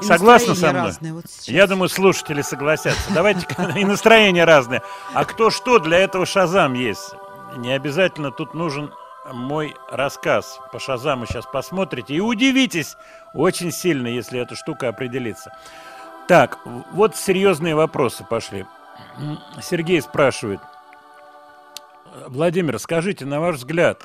И 0.02 0.06
Согласна 0.06 0.56
со 0.56 0.72
мной? 0.72 0.82
разные 0.88 1.14
вот 1.14 1.26
сейчас. 1.30 1.48
Я 1.50 1.68
думаю, 1.68 1.90
слушатели 1.90 2.42
согласятся. 2.42 3.14
Давайте 3.14 3.46
и 3.80 3.86
настроения 3.86 4.46
разные. 4.46 4.82
А 5.14 5.26
кто 5.26 5.52
что, 5.52 5.78
для 5.78 6.00
этого 6.00 6.26
Шазам 6.26 6.74
есть. 6.74 7.14
Не 7.58 7.72
обязательно 7.74 8.32
тут 8.32 8.56
нужен 8.56 8.92
мой 9.32 9.76
рассказ. 9.92 10.60
По 10.72 10.80
Шазаму 10.80 11.28
сейчас 11.28 11.46
посмотрите 11.46 12.16
и 12.16 12.20
удивитесь 12.20 12.96
очень 13.36 13.72
сильно, 13.72 14.08
если 14.08 14.40
эта 14.40 14.56
штука 14.56 14.88
определится. 14.90 15.56
Так, 16.28 16.58
вот 16.94 17.16
серьезные 17.16 17.76
вопросы 17.76 18.24
пошли. 18.28 18.66
Сергей 19.62 20.02
спрашивает. 20.02 20.62
Владимир, 22.26 22.80
скажите, 22.80 23.26
на 23.26 23.40
ваш 23.40 23.58
взгляд, 23.58 24.02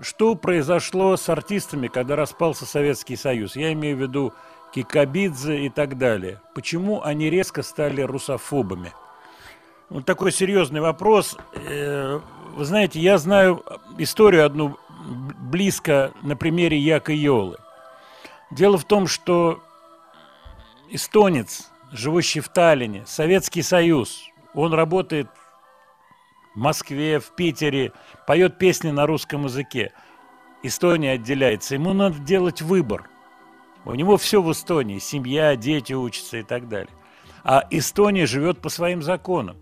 что 0.00 0.34
произошло 0.34 1.16
с 1.16 1.28
артистами, 1.28 1.88
когда 1.88 2.16
распался 2.16 2.66
Советский 2.66 3.16
Союз? 3.16 3.56
Я 3.56 3.72
имею 3.72 3.96
в 3.96 4.00
виду 4.00 4.32
Кикабидзе 4.72 5.66
и 5.66 5.68
так 5.70 5.96
далее. 5.96 6.40
Почему 6.54 7.02
они 7.02 7.30
резко 7.30 7.62
стали 7.62 8.02
русофобами? 8.02 8.92
Вот 9.88 10.04
такой 10.04 10.32
серьезный 10.32 10.80
вопрос. 10.80 11.36
Э, 11.54 12.20
Вы 12.54 12.64
знаете, 12.64 13.00
я 13.00 13.18
знаю 13.18 13.64
историю 13.98 14.44
одну 14.44 14.76
близко 15.06 16.12
на 16.22 16.36
примере 16.36 16.78
Яка 16.78 17.12
Йолы. 17.12 17.56
Дело 18.50 18.78
в 18.78 18.84
том, 18.84 19.06
что 19.06 19.60
эстонец, 20.90 21.70
живущий 21.92 22.40
в 22.40 22.48
Таллине, 22.48 23.04
Советский 23.06 23.62
Союз, 23.62 24.24
он 24.54 24.72
работает 24.74 25.28
Москве, 26.56 27.20
в 27.20 27.34
Питере, 27.36 27.92
поет 28.26 28.58
песни 28.58 28.90
на 28.90 29.06
русском 29.06 29.44
языке. 29.44 29.92
Эстония 30.62 31.12
отделяется. 31.12 31.74
Ему 31.74 31.92
надо 31.92 32.18
делать 32.18 32.62
выбор. 32.62 33.08
У 33.84 33.94
него 33.94 34.16
все 34.16 34.42
в 34.42 34.50
Эстонии. 34.50 34.98
Семья, 34.98 35.54
дети 35.54 35.92
учатся 35.92 36.38
и 36.38 36.42
так 36.42 36.68
далее. 36.68 36.92
А 37.44 37.66
Эстония 37.70 38.26
живет 38.26 38.60
по 38.60 38.70
своим 38.70 39.02
законам. 39.02 39.56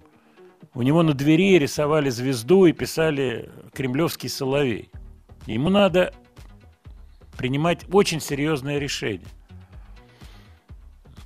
У 0.72 0.82
него 0.82 1.02
на 1.02 1.12
двери 1.12 1.58
рисовали 1.58 2.10
звезду 2.10 2.64
и 2.66 2.72
писали 2.72 3.50
«Кремлевский 3.74 4.28
соловей». 4.28 4.90
Ему 5.46 5.68
надо 5.68 6.14
принимать 7.36 7.84
очень 7.92 8.20
серьезное 8.20 8.78
решение. 8.78 9.28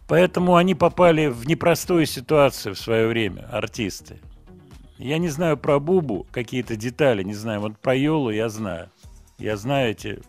Поэтому 0.08 0.56
они 0.56 0.74
попали 0.74 1.26
в 1.26 1.46
непростую 1.46 2.06
ситуацию 2.06 2.74
в 2.74 2.78
свое 2.78 3.06
время, 3.06 3.46
артисты. 3.52 4.18
Я 4.98 5.18
не 5.18 5.28
знаю 5.28 5.56
про 5.56 5.78
Бубу 5.78 6.26
какие-то 6.32 6.76
детали, 6.76 7.22
не 7.22 7.34
знаю. 7.34 7.60
Вот 7.60 7.78
про 7.78 7.94
Йолу 7.94 8.30
я 8.30 8.48
знаю. 8.48 8.90
Я 9.38 9.56
знаю 9.56 9.92
эти, 9.92 10.20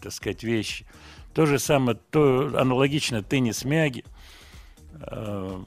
так 0.00 0.12
сказать, 0.12 0.42
вещи. 0.42 0.86
То 1.34 1.44
же 1.44 1.58
самое, 1.58 1.98
то 2.10 2.52
аналогично 2.58 3.22
теннис 3.22 3.64
Мяги. 3.64 4.04
Э, 4.94 5.60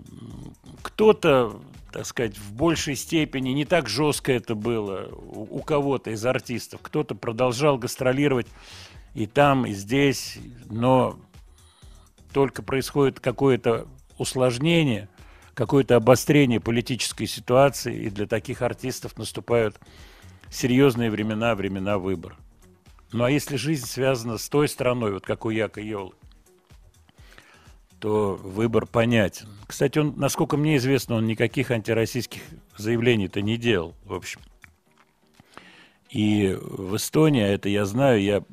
Кто-то, 0.81 1.61
так 1.91 2.07
сказать, 2.07 2.37
в 2.37 2.53
большей 2.53 2.95
степени, 2.95 3.49
не 3.49 3.65
так 3.65 3.87
жестко 3.87 4.31
это 4.31 4.55
было 4.55 5.07
у, 5.11 5.57
у 5.57 5.61
кого-то 5.61 6.09
из 6.09 6.25
артистов. 6.25 6.79
Кто-то 6.81 7.13
продолжал 7.13 7.77
гастролировать 7.77 8.47
и 9.13 9.27
там, 9.27 9.67
и 9.67 9.73
здесь, 9.73 10.39
но 10.69 11.19
только 12.33 12.63
происходит 12.63 13.19
какое-то 13.19 13.87
усложнение, 14.17 15.09
какое-то 15.57 15.95
обострение 15.95 16.59
политической 16.59 17.25
ситуации, 17.25 18.03
и 18.03 18.09
для 18.11 18.27
таких 18.27 18.61
артистов 18.61 19.17
наступают 19.17 19.79
серьезные 20.51 21.09
времена, 21.09 21.55
времена 21.55 21.97
выбора. 21.97 22.37
Ну 23.11 23.23
а 23.23 23.31
если 23.31 23.55
жизнь 23.55 23.87
связана 23.87 24.37
с 24.37 24.47
той 24.49 24.67
страной, 24.67 25.13
вот 25.13 25.25
как 25.25 25.45
у 25.45 25.49
Яка 25.49 25.81
Йолы, 25.81 26.13
то 27.99 28.35
выбор 28.35 28.85
понятен. 28.85 29.47
Кстати, 29.65 29.97
он, 29.97 30.13
насколько 30.15 30.57
мне 30.57 30.77
известно, 30.77 31.15
он 31.15 31.25
никаких 31.25 31.71
антироссийских 31.71 32.43
заявлений-то 32.77 33.41
не 33.41 33.57
делал, 33.57 33.95
в 34.05 34.13
общем. 34.13 34.41
И 36.11 36.55
в 36.61 36.95
Эстонии, 36.97 37.41
а 37.41 37.47
это 37.47 37.67
я 37.67 37.85
знаю, 37.85 38.21
я, 38.21 38.43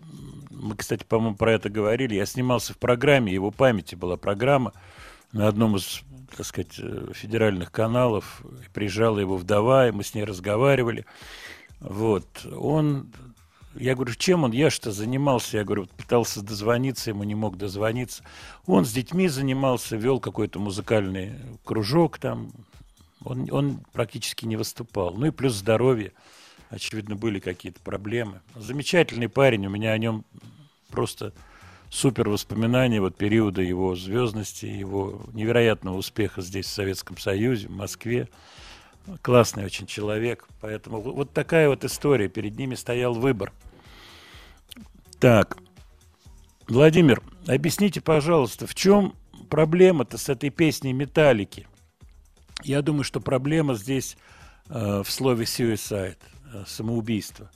мы, 0.49 0.75
кстати, 0.75 1.05
по-моему, 1.05 1.37
про 1.37 1.53
это 1.53 1.69
говорили, 1.69 2.15
я 2.15 2.25
снимался 2.25 2.73
в 2.73 2.79
программе, 2.79 3.31
его 3.31 3.51
памяти 3.51 3.95
была 3.95 4.17
программа 4.17 4.73
на 5.33 5.49
одном 5.49 5.77
из, 5.77 6.01
так 6.37 6.47
сказать, 6.47 6.79
э, 6.79 7.13
федеральных 7.13 7.71
каналов, 7.71 8.43
приезжала 8.73 9.19
его 9.19 9.37
вдова, 9.37 9.89
и 9.89 9.93
мы 9.93 10.05
с 10.05 10.15
ней 10.15 10.25
разговаривали. 10.25 11.07
Вот, 11.81 12.47
он, 12.57 13.13
я 13.75 13.95
говорю, 13.95 14.15
чем 14.15 14.45
он, 14.45 14.53
я 14.53 14.71
что 14.71 14.93
занимался, 14.93 15.59
я 15.59 15.65
говорю, 15.65 15.87
пытался 15.97 16.43
дозвониться, 16.43 17.11
ему 17.11 17.25
не 17.25 17.35
мог 17.35 17.57
дозвониться. 17.57 18.25
Он 18.67 18.85
с 18.85 18.93
детьми 18.93 19.29
занимался, 19.29 19.97
вел 19.97 20.21
какой-то 20.21 20.59
музыкальный 20.59 21.35
кружок 21.65 22.19
там, 22.19 22.51
он, 23.25 23.49
он 23.51 23.81
практически 23.93 24.45
не 24.45 24.57
выступал. 24.57 25.15
Ну 25.15 25.27
и 25.27 25.31
плюс 25.31 25.55
здоровье, 25.55 26.13
очевидно, 26.69 27.17
были 27.17 27.41
какие-то 27.41 27.81
проблемы. 27.81 28.41
Замечательный 28.55 29.29
парень, 29.29 29.67
у 29.67 29.71
меня 29.71 29.93
о 29.93 29.99
нем 29.99 30.25
просто 30.91 31.33
супер 31.95 32.29
воспоминания 32.29 33.01
вот 33.01 33.17
периода 33.17 33.63
его 33.63 33.95
звездности, 33.95 34.67
его 34.67 35.23
невероятного 35.33 35.97
успеха 35.97 36.43
здесь, 36.43 36.67
в 36.67 36.71
Советском 36.71 37.17
Союзе, 37.19 37.69
в 37.69 37.71
Москве. 37.71 38.29
Классный 39.23 39.65
очень 39.65 39.87
человек. 39.87 40.49
Поэтому 40.61 41.01
вот 41.01 41.33
такая 41.33 41.69
вот 41.69 41.85
история. 41.85 42.29
Перед 42.29 42.57
ними 42.57 42.75
стоял 42.75 43.15
выбор. 43.15 43.53
Так, 45.21 45.57
Владимир, 46.67 47.23
объясните, 47.47 48.01
пожалуйста, 48.01 48.67
в 48.67 48.75
чем 48.75 49.15
проблема-то 49.49 50.19
с 50.19 50.29
этой 50.29 50.51
песней 50.51 50.93
«Металлики»? 50.93 51.69
Я 52.65 52.83
думаю, 52.83 53.05
что 53.05 53.21
проблема 53.21 53.75
здесь 53.75 54.17
э, 54.69 55.03
в 55.05 55.11
слове 55.11 55.45
«suicide», 55.45 56.19
э, 56.53 56.65
самоубийство. 56.67 57.51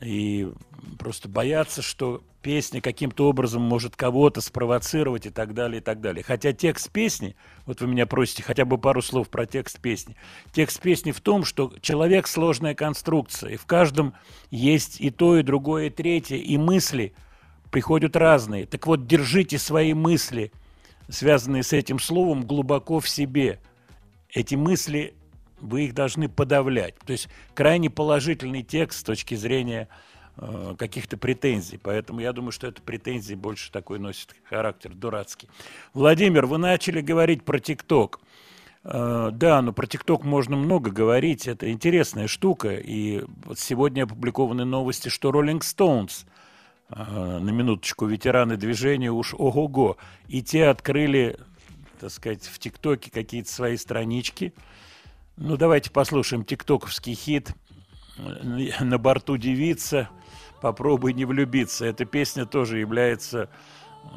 И 0.00 0.50
просто 0.98 1.28
бояться, 1.28 1.82
что 1.82 2.22
песня 2.42 2.80
каким-то 2.80 3.28
образом 3.28 3.62
может 3.62 3.96
кого-то 3.96 4.40
спровоцировать 4.40 5.26
и 5.26 5.30
так 5.30 5.54
далее, 5.54 5.80
и 5.80 5.84
так 5.84 6.00
далее. 6.00 6.22
Хотя 6.22 6.52
текст 6.52 6.90
песни, 6.90 7.36
вот 7.66 7.80
вы 7.80 7.88
меня 7.88 8.06
просите 8.06 8.42
хотя 8.42 8.64
бы 8.64 8.78
пару 8.78 9.02
слов 9.02 9.28
про 9.28 9.46
текст 9.46 9.80
песни. 9.80 10.16
Текст 10.52 10.80
песни 10.80 11.12
в 11.12 11.20
том, 11.20 11.44
что 11.44 11.72
человек– 11.80 12.26
сложная 12.28 12.74
конструкция, 12.74 13.50
и 13.50 13.56
в 13.56 13.66
каждом 13.66 14.14
есть 14.50 15.00
и 15.00 15.10
то, 15.10 15.36
и 15.36 15.42
другое, 15.42 15.86
и 15.86 15.90
третье, 15.90 16.36
и 16.36 16.56
мысли 16.56 17.12
приходят 17.70 18.16
разные. 18.16 18.66
Так 18.66 18.86
вот, 18.86 19.06
держите 19.06 19.58
свои 19.58 19.92
мысли, 19.92 20.52
связанные 21.08 21.62
с 21.62 21.72
этим 21.72 21.98
словом, 21.98 22.46
глубоко 22.46 23.00
в 23.00 23.08
себе. 23.08 23.60
Эти 24.30 24.54
мысли 24.54 25.14
вы 25.60 25.86
их 25.86 25.94
должны 25.94 26.28
подавлять. 26.28 26.96
То 27.04 27.12
есть 27.12 27.28
крайне 27.54 27.90
положительный 27.90 28.62
текст 28.62 29.00
с 29.00 29.02
точки 29.02 29.34
зрения 29.34 29.88
э, 30.36 30.74
каких-то 30.78 31.16
претензий. 31.16 31.78
Поэтому 31.82 32.20
я 32.20 32.32
думаю, 32.32 32.52
что 32.52 32.66
это 32.66 32.82
претензии 32.82 33.34
больше 33.34 33.70
такой 33.70 33.98
носит 33.98 34.34
характер 34.44 34.94
дурацкий. 34.94 35.48
Владимир, 35.94 36.46
вы 36.46 36.58
начали 36.58 37.00
говорить 37.00 37.44
про 37.44 37.58
ТикТок. 37.58 38.20
Э, 38.84 39.30
да, 39.32 39.62
но 39.62 39.72
про 39.72 39.86
ТикТок 39.86 40.24
можно 40.24 40.56
много 40.56 40.90
говорить. 40.90 41.46
Это 41.46 41.70
интересная 41.70 42.26
штука. 42.26 42.74
И 42.74 43.24
вот 43.44 43.58
сегодня 43.58 44.04
опубликованы 44.04 44.64
новости, 44.64 45.08
что 45.08 45.30
Rolling 45.30 45.60
Stones– 45.60 46.26
на 46.90 47.50
минуточку, 47.50 48.06
ветераны 48.06 48.56
движения 48.56 49.10
уж 49.10 49.34
ого-го. 49.34 49.98
И 50.26 50.42
те 50.42 50.66
открыли, 50.66 51.38
так 52.00 52.10
сказать, 52.10 52.44
в 52.44 52.58
ТикТоке 52.58 53.10
какие-то 53.10 53.50
свои 53.50 53.76
странички. 53.76 54.54
Ну, 55.40 55.56
давайте 55.56 55.90
послушаем 55.92 56.44
тиктоковский 56.44 57.14
хит 57.14 57.54
«На 58.80 58.98
борту 58.98 59.36
девица», 59.36 60.08
«Попробуй 60.60 61.12
не 61.12 61.24
влюбиться». 61.24 61.86
Эта 61.86 62.04
песня 62.04 62.44
тоже 62.44 62.80
является, 62.80 63.48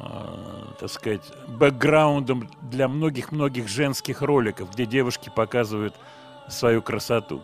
э, 0.00 0.74
так 0.80 0.90
сказать, 0.90 1.22
бэкграундом 1.46 2.50
для 2.62 2.88
многих-многих 2.88 3.68
женских 3.68 4.20
роликов, 4.20 4.72
где 4.72 4.84
девушки 4.84 5.30
показывают 5.32 5.94
свою 6.48 6.82
красоту. 6.82 7.40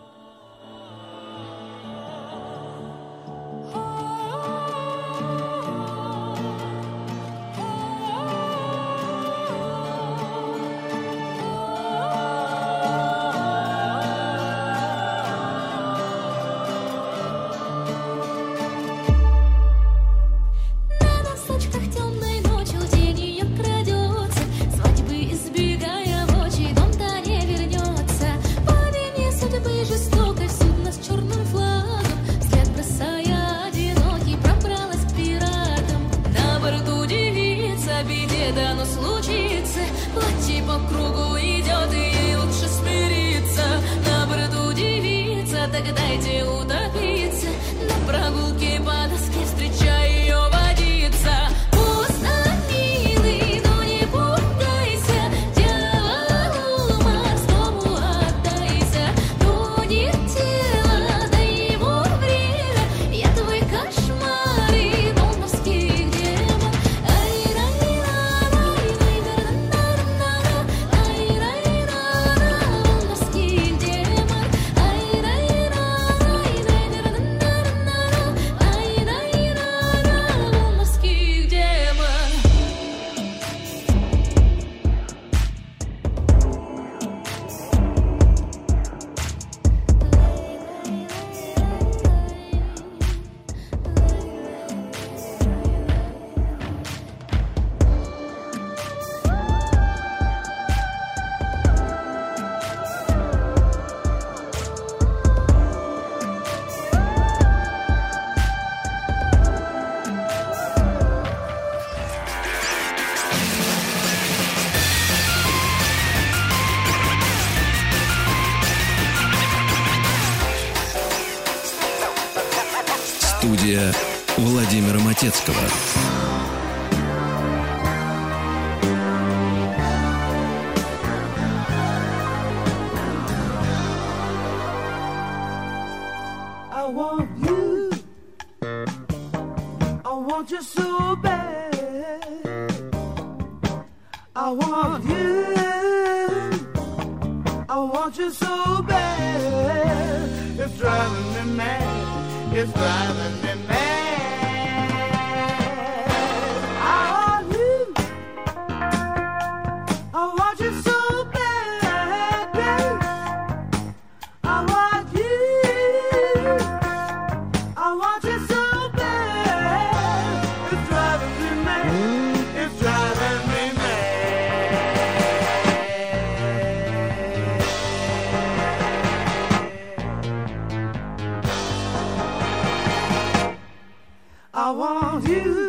I 184.69 184.71
want 184.71 185.27
you. 185.27 185.68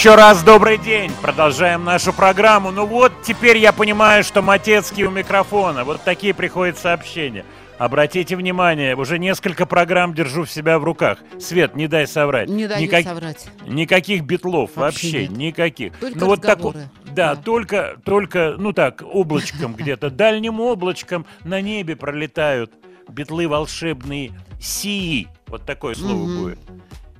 Еще 0.00 0.14
раз 0.14 0.42
добрый 0.42 0.78
день. 0.78 1.12
Продолжаем 1.20 1.84
нашу 1.84 2.14
программу. 2.14 2.70
Ну 2.70 2.86
вот, 2.86 3.12
теперь 3.22 3.58
я 3.58 3.70
понимаю, 3.70 4.24
что 4.24 4.40
Матецкий 4.40 5.04
у 5.04 5.10
микрофона. 5.10 5.84
Вот 5.84 6.02
такие 6.04 6.32
приходят 6.32 6.78
сообщения. 6.78 7.44
Обратите 7.76 8.34
внимание, 8.34 8.96
уже 8.96 9.18
несколько 9.18 9.66
программ 9.66 10.14
держу 10.14 10.44
в 10.44 10.50
себя 10.50 10.78
в 10.78 10.84
руках. 10.84 11.18
Свет, 11.38 11.76
не 11.76 11.86
дай 11.86 12.06
соврать. 12.06 12.48
Не 12.48 12.66
дает 12.66 12.80
Никак- 12.80 13.04
соврать. 13.04 13.46
Никаких 13.66 14.22
битлов, 14.22 14.70
Вообще 14.74 15.06
вообще, 15.08 15.20
нет. 15.28 15.36
никаких. 15.36 15.98
Только 15.98 16.18
ну 16.18 16.26
вот 16.28 16.40
так, 16.40 16.60
вот- 16.60 16.76
разговоры. 16.76 16.90
да, 17.14 17.34
Да. 17.34 17.42
только, 17.42 17.96
только, 18.02 18.54
ну 18.56 18.72
так, 18.72 19.02
облачком 19.04 19.74
где-то, 19.74 20.08
дальним 20.10 20.60
облачком 20.60 21.26
на 21.44 21.60
небе 21.60 21.94
пролетают 21.94 22.72
битлы 23.06 23.46
волшебные 23.48 24.30
сии. 24.62 25.28
Вот 25.46 25.66
такое 25.66 25.94
слово 25.94 26.24
будет. 26.24 26.58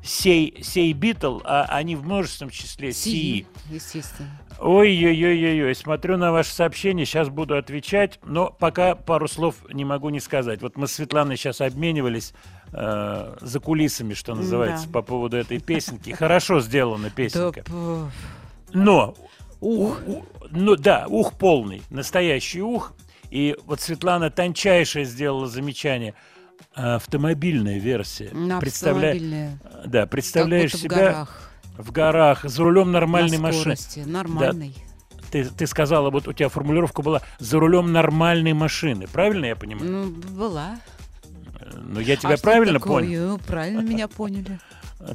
Сей, 0.03 0.63
сей 0.63 0.93
битл, 0.95 1.41
а 1.45 1.65
они 1.69 1.95
в 1.95 2.05
множественном 2.05 2.51
числе 2.51 2.93
сии. 2.93 3.11
Сии, 3.13 3.47
естественно. 3.75 4.31
Ой-ой-ой-ой, 4.59 5.75
смотрю 5.75 6.17
на 6.17 6.33
ваше 6.33 6.53
сообщение, 6.53 7.05
сейчас 7.07 7.29
буду 7.29 7.57
отвечать, 7.57 8.19
но 8.25 8.51
пока 8.51 8.95
пару 8.95 9.29
слов 9.29 9.57
не 9.73 9.85
могу 9.85 10.09
не 10.11 10.21
сказать. 10.21 10.63
Вот 10.63 10.77
мы 10.77 10.87
с 10.87 10.93
Светланой 10.93 11.37
сейчас 11.37 11.61
обменивались 11.61 12.33
э, 12.73 13.37
за 13.41 13.61
кулисами, 13.61 14.15
что 14.15 14.35
называется, 14.35 14.87
Да. 14.87 14.93
по 14.93 15.03
поводу 15.03 15.37
этой 15.37 15.61
песенки. 15.61 16.11
Хорошо 16.11 16.61
сделана 16.61 17.11
песенка. 17.11 17.65
Но, 18.73 19.15
ух, 19.61 20.01
у- 20.07 20.25
ну 20.51 20.77
да, 20.77 21.07
ух 21.09 21.35
полный, 21.39 21.83
настоящий 21.91 22.63
ух. 22.63 22.95
И 23.31 23.57
вот 23.67 23.81
Светлана 23.81 24.31
тончайшее 24.31 25.05
сделала 25.05 25.47
замечание. 25.47 26.15
А, 26.75 26.97
Автомобильная 26.97 27.79
версия. 27.79 28.31
на 28.33 28.61
Представля-. 28.61 29.59
Да, 29.87 30.07
представляешь 30.07 30.73
себя 30.75 30.89
в 30.89 30.99
горах. 30.99 31.51
в 31.79 31.93
горах, 31.93 32.45
за 32.45 32.63
рулем 32.63 32.93
нормальной 32.93 33.37
на 33.39 33.45
машины. 33.45 33.77
скорости, 33.77 34.01
нормальной. 34.01 34.75
Ты, 35.31 35.45
ты 35.45 35.67
сказала, 35.67 36.11
вот 36.11 36.27
у 36.27 36.33
тебя 36.33 36.49
формулировка 36.49 37.03
была 37.03 37.23
за 37.39 37.59
рулем 37.61 37.93
нормальной 37.93 38.53
машины. 38.53 39.07
Правильно 39.13 39.47
я 39.47 39.57
понимаю? 39.57 39.91
Ну, 39.91 40.11
была. 40.37 40.77
Ну, 41.77 42.01
я 42.01 42.17
тебя 42.17 42.31
А 42.31 42.37
что 42.37 42.45
правильно 42.45 42.81
такое? 42.81 43.05
понял? 43.05 43.39
Правильно 43.47 43.81
меня 43.81 44.09
поняли. 44.09 44.59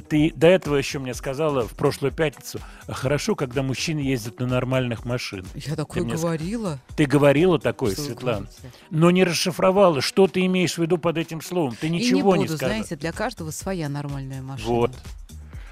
Ты 0.08 0.32
до 0.34 0.48
этого 0.48 0.76
еще 0.76 0.98
мне 0.98 1.14
сказала 1.14 1.66
в 1.66 1.72
прошлую 1.74 2.12
пятницу, 2.12 2.58
хорошо, 2.88 3.36
когда 3.36 3.62
мужчины 3.62 4.00
ездят 4.00 4.40
на 4.40 4.46
нормальных 4.46 5.04
машинах. 5.04 5.46
Я 5.54 5.76
такое 5.76 6.02
ск- 6.02 6.10
говорила. 6.16 6.78
Ты 6.96 7.06
говорила 7.06 7.58
такое, 7.60 7.92
Что 7.92 8.02
Светлана, 8.02 8.48
но 8.90 9.10
не 9.12 9.22
расшифровала, 9.22 10.00
что 10.00 10.26
ты 10.26 10.44
имеешь 10.46 10.74
в 10.74 10.78
виду 10.78 10.98
под 10.98 11.18
этим 11.18 11.40
словом. 11.40 11.76
Ты 11.80 11.86
И 11.86 11.90
не 11.90 11.98
ничего 11.98 12.32
буду, 12.32 12.42
не 12.42 12.48
сказала. 12.48 12.72
знаете, 12.72 12.96
для 12.96 13.12
каждого 13.12 13.50
своя 13.52 13.88
нормальная 13.88 14.42
машина. 14.42 14.68
Вот. 14.68 14.92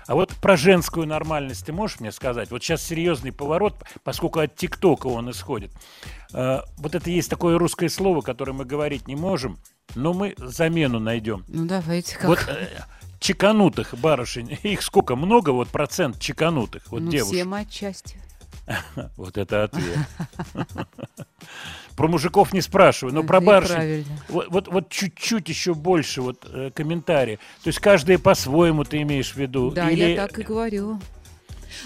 А 0.07 0.15
вот 0.15 0.31
про 0.35 0.57
женскую 0.57 1.07
нормальность 1.07 1.65
ты 1.67 1.73
можешь 1.73 1.99
мне 1.99 2.13
сказать? 2.13 2.51
Вот 2.51 2.63
сейчас 2.63 2.83
серьезный 2.83 3.33
поворот, 3.33 3.83
поскольку 4.03 4.41
от 4.41 4.55
ТикТока 4.55 5.07
он 5.07 5.31
исходит. 5.31 5.73
Э, 6.33 6.61
вот 6.77 6.95
это 6.95 7.11
есть 7.11 7.31
такое 7.31 7.59
русское 7.59 7.89
слово, 7.89 8.21
которое 8.21 8.53
мы 8.53 8.65
говорить 8.67 9.09
не 9.09 9.17
можем, 9.17 9.59
но 9.95 10.13
мы 10.13 10.35
замену 10.37 11.01
найдем. 11.01 11.45
Ну, 11.49 11.65
давайте 11.67 12.17
как. 12.17 12.27
Вот 12.27 12.39
э, 12.49 12.69
чеканутых 13.25 13.95
барышень, 13.99 14.59
их 14.63 14.83
сколько? 14.83 15.17
Много 15.17 15.51
вот 15.51 15.69
процент 15.69 16.21
чеканутых, 16.21 16.83
вот 16.91 17.03
ну, 17.03 17.11
девушек. 17.11 17.35
все 17.35 17.45
мы 17.45 17.61
отчасти. 17.61 18.17
Вот 19.17 19.37
это 19.37 19.65
ответ. 19.65 19.99
Про 21.97 22.09
мужиков 22.09 22.53
не 22.53 22.61
спрашиваю, 22.61 23.15
но 23.15 23.23
про 23.23 23.41
барышень. 23.41 24.05
Вот, 24.29 24.49
вот, 24.49 24.69
вот 24.69 24.89
чуть-чуть 24.89 25.49
еще 25.49 25.75
больше 25.75 26.23
вот 26.23 26.45
э, 26.51 26.71
комментарии. 26.75 27.39
То 27.63 27.69
есть 27.69 27.79
каждая 27.79 28.19
по-своему 28.19 28.85
ты 28.85 29.03
имеешь 29.03 29.33
в 29.33 29.37
виду? 29.37 29.71
Да, 29.71 29.91
Или- 29.91 30.11
я 30.15 30.27
так 30.27 30.39
и 30.39 30.43
говорю. 30.43 31.01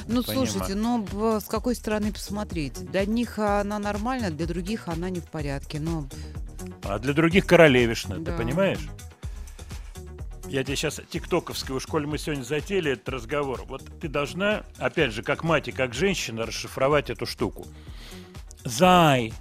Ну, 0.06 0.22
Понимаю. 0.22 0.46
слушайте, 0.48 0.74
ну, 0.74 1.06
с 1.40 1.44
какой 1.44 1.74
стороны 1.74 2.12
посмотреть? 2.12 2.74
Для 2.90 3.04
них 3.04 3.38
она 3.38 3.78
нормальна, 3.78 4.30
для 4.30 4.46
других 4.46 4.88
она 4.88 5.10
не 5.10 5.20
в 5.20 5.24
порядке. 5.26 5.80
Ну, 5.80 6.06
А 6.84 6.98
для 6.98 7.12
других 7.12 7.46
королевишна, 7.46 8.16
ты 8.16 8.22
Да. 8.22 8.36
понимаешь? 8.36 8.88
Я 10.48 10.64
тебе 10.64 10.76
сейчас 10.76 11.00
тиктоковскую, 11.10 11.78
в 11.78 11.82
школе 11.82 12.06
мы 12.06 12.16
сегодня 12.16 12.42
затеяли 12.42 12.92
этот 12.92 13.08
разговор. 13.10 13.64
Вот 13.66 13.82
ты 14.00 14.08
должна, 14.08 14.62
опять 14.78 15.12
же, 15.12 15.22
как 15.22 15.44
мать 15.44 15.68
и 15.68 15.72
как 15.72 15.92
женщина, 15.92 16.46
расшифровать 16.46 17.10
эту 17.10 17.26
штуку. 17.26 17.66
Зай, 18.64 19.34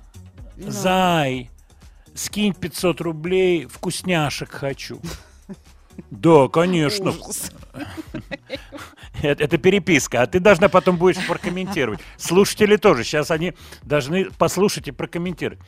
Ну. 0.57 0.69
зай, 0.69 1.49
скинь 2.13 2.53
500 2.53 2.99
рублей, 3.01 3.65
вкусняшек 3.65 4.51
хочу. 4.51 4.99
Да, 6.11 6.47
конечно. 6.49 7.13
Это, 9.23 9.45
это 9.45 9.57
переписка, 9.57 10.21
а 10.21 10.27
ты 10.27 10.39
должна 10.39 10.69
потом 10.69 10.97
будешь 10.97 11.25
прокомментировать. 11.25 11.99
Слушатели 12.17 12.75
тоже. 12.75 13.03
Сейчас 13.03 13.31
они 13.31 13.53
должны 13.81 14.25
послушать 14.25 14.87
и 14.87 14.91
прокомментировать. 14.91 15.59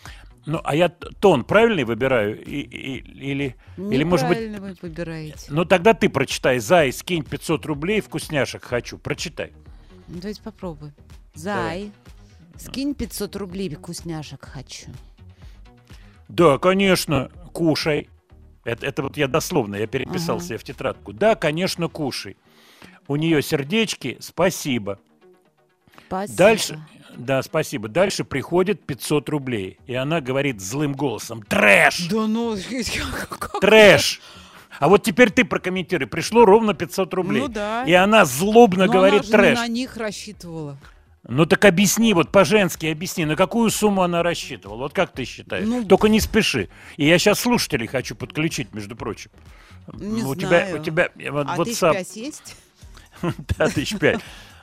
Ну, 0.49 0.59
а 0.63 0.75
я 0.75 0.89
тон 0.89 1.43
правильный 1.43 1.83
выбираю? 1.83 2.43
И- 2.43 2.61
и- 2.61 2.97
или, 2.97 3.55
или, 3.77 4.03
может 4.03 4.27
быть... 4.27 4.37
Вы 4.59 4.75
выбираете. 4.81 5.45
Ну, 5.49 5.63
тогда 5.63 5.93
ты 5.93 6.09
прочитай. 6.09 6.57
Зай, 6.57 6.91
скинь 6.91 7.23
500 7.23 7.67
рублей, 7.67 8.01
вкусняшек 8.01 8.63
хочу. 8.63 8.97
Прочитай. 8.97 9.53
Ну, 10.07 10.17
давайте 10.19 10.41
попробуем. 10.41 10.93
Зай, 11.35 11.91
скинь 12.57 12.95
500 12.95 13.35
рублей, 13.35 13.69
вкусняшек 13.75 14.43
хочу. 14.43 14.87
Да, 16.27 16.57
конечно, 16.57 17.29
кушай. 17.53 18.09
Это, 18.63 18.87
это 18.87 19.03
вот 19.03 19.17
я 19.17 19.27
дословно, 19.27 19.75
я 19.75 19.85
переписал 19.85 20.37
Ага. 20.37 20.45
себе 20.45 20.57
в 20.57 20.63
тетрадку. 20.63 21.13
Да, 21.13 21.35
конечно, 21.35 21.89
кушай. 21.89 22.37
У 23.07 23.15
нее 23.17 23.43
сердечки, 23.43 24.17
спасибо. 24.19 24.99
Спасибо. 26.07 26.37
Дальше, 26.37 26.79
да, 27.19 27.41
спасибо. 27.43 27.87
Дальше 27.87 28.23
приходит 28.23 28.85
500 28.85 29.29
рублей. 29.29 29.77
И 29.87 29.93
она 29.93 30.21
говорит 30.21 30.61
злым 30.61 30.93
голосом, 30.93 31.43
трэш, 31.43 32.07
Да 32.07 32.27
ну, 32.27 32.55
трэш. 33.61 34.21
А 34.79 34.87
вот 34.87 35.03
теперь 35.03 35.29
ты 35.29 35.43
прокомментируй. 35.43 36.07
Пришло 36.07 36.45
ровно 36.45 36.73
500 36.73 37.13
рублей. 37.13 37.41
Ну 37.41 37.47
да. 37.49 37.83
И 37.85 37.93
она 37.93 38.23
злобно 38.23 38.85
Но 38.85 38.91
говорит 38.91 39.21
она 39.21 39.23
же 39.23 39.31
трэш. 39.31 39.59
на 39.59 39.67
них 39.67 39.97
рассчитывала. 39.97 40.77
Ну 41.27 41.45
так 41.45 41.65
объясни, 41.65 42.13
вот 42.13 42.31
по-женски 42.31 42.85
объясни, 42.85 43.25
на 43.25 43.35
какую 43.35 43.69
сумму 43.69 44.03
она 44.03 44.23
рассчитывала. 44.23 44.77
Вот 44.77 44.93
как 44.93 45.11
ты 45.11 45.25
считаешь? 45.25 45.67
Ну, 45.67 45.83
Только 45.83 46.07
не 46.07 46.21
спеши. 46.21 46.69
И 46.95 47.05
я 47.05 47.19
сейчас 47.19 47.41
слушателей 47.41 47.87
хочу 47.87 48.15
подключить, 48.15 48.73
между 48.73 48.95
прочим. 48.95 49.29
Не 49.93 50.23
у 50.23 50.33
тебя, 50.35 50.47
знаю. 50.47 50.79
у 50.79 50.83
тебя 50.83 51.09
э, 51.19 51.29
вот 51.31 51.47
А 51.49 51.57
WhatsApp, 51.57 51.65
тысяч 51.65 51.79
пять 51.79 52.15
есть? 52.15 52.55
да, 53.57 53.67
тысяч 53.67 53.97
пять. 53.97 54.21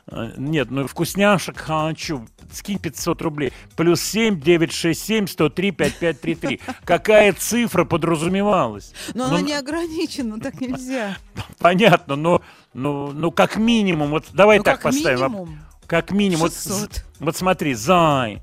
Э, 0.09 0.33
Нет, 0.37 0.71
ну 0.71 0.87
вкусняшек 0.87 1.57
хочу. 1.59 2.27
Скинь 2.53 2.79
500 2.79 3.23
рублей. 3.23 3.53
Плюс 3.77 4.01
7, 4.01 4.41
967, 4.41 5.27
103, 5.27 5.71
5533. 5.73 6.61
Какая 6.85 7.33
цифра 7.33 7.85
подразумевалась? 7.85 8.93
Но 9.15 9.25
Ну, 9.29 9.35
она 9.35 9.41
не 9.43 9.53
ограничена, 9.53 10.39
так 10.39 10.61
нельзя. 10.61 11.17
Понятно, 11.59 12.15
но, 12.17 12.41
ну, 12.73 13.11
ну 13.13 13.31
как 13.33 13.57
минимум, 13.57 14.11
вот 14.11 14.27
давай 14.33 14.59
Ну, 14.59 14.65
так 14.65 14.75
как 14.81 14.93
поставим. 14.93 15.23
а- 15.25 15.29
минимум. 15.29 15.59
Как 15.89 16.11
минимум. 16.13 16.41
Вот, 16.43 16.53
600. 16.53 16.95
з- 16.95 17.05
вот 17.21 17.37
смотри, 17.37 17.75
зай, 17.75 18.43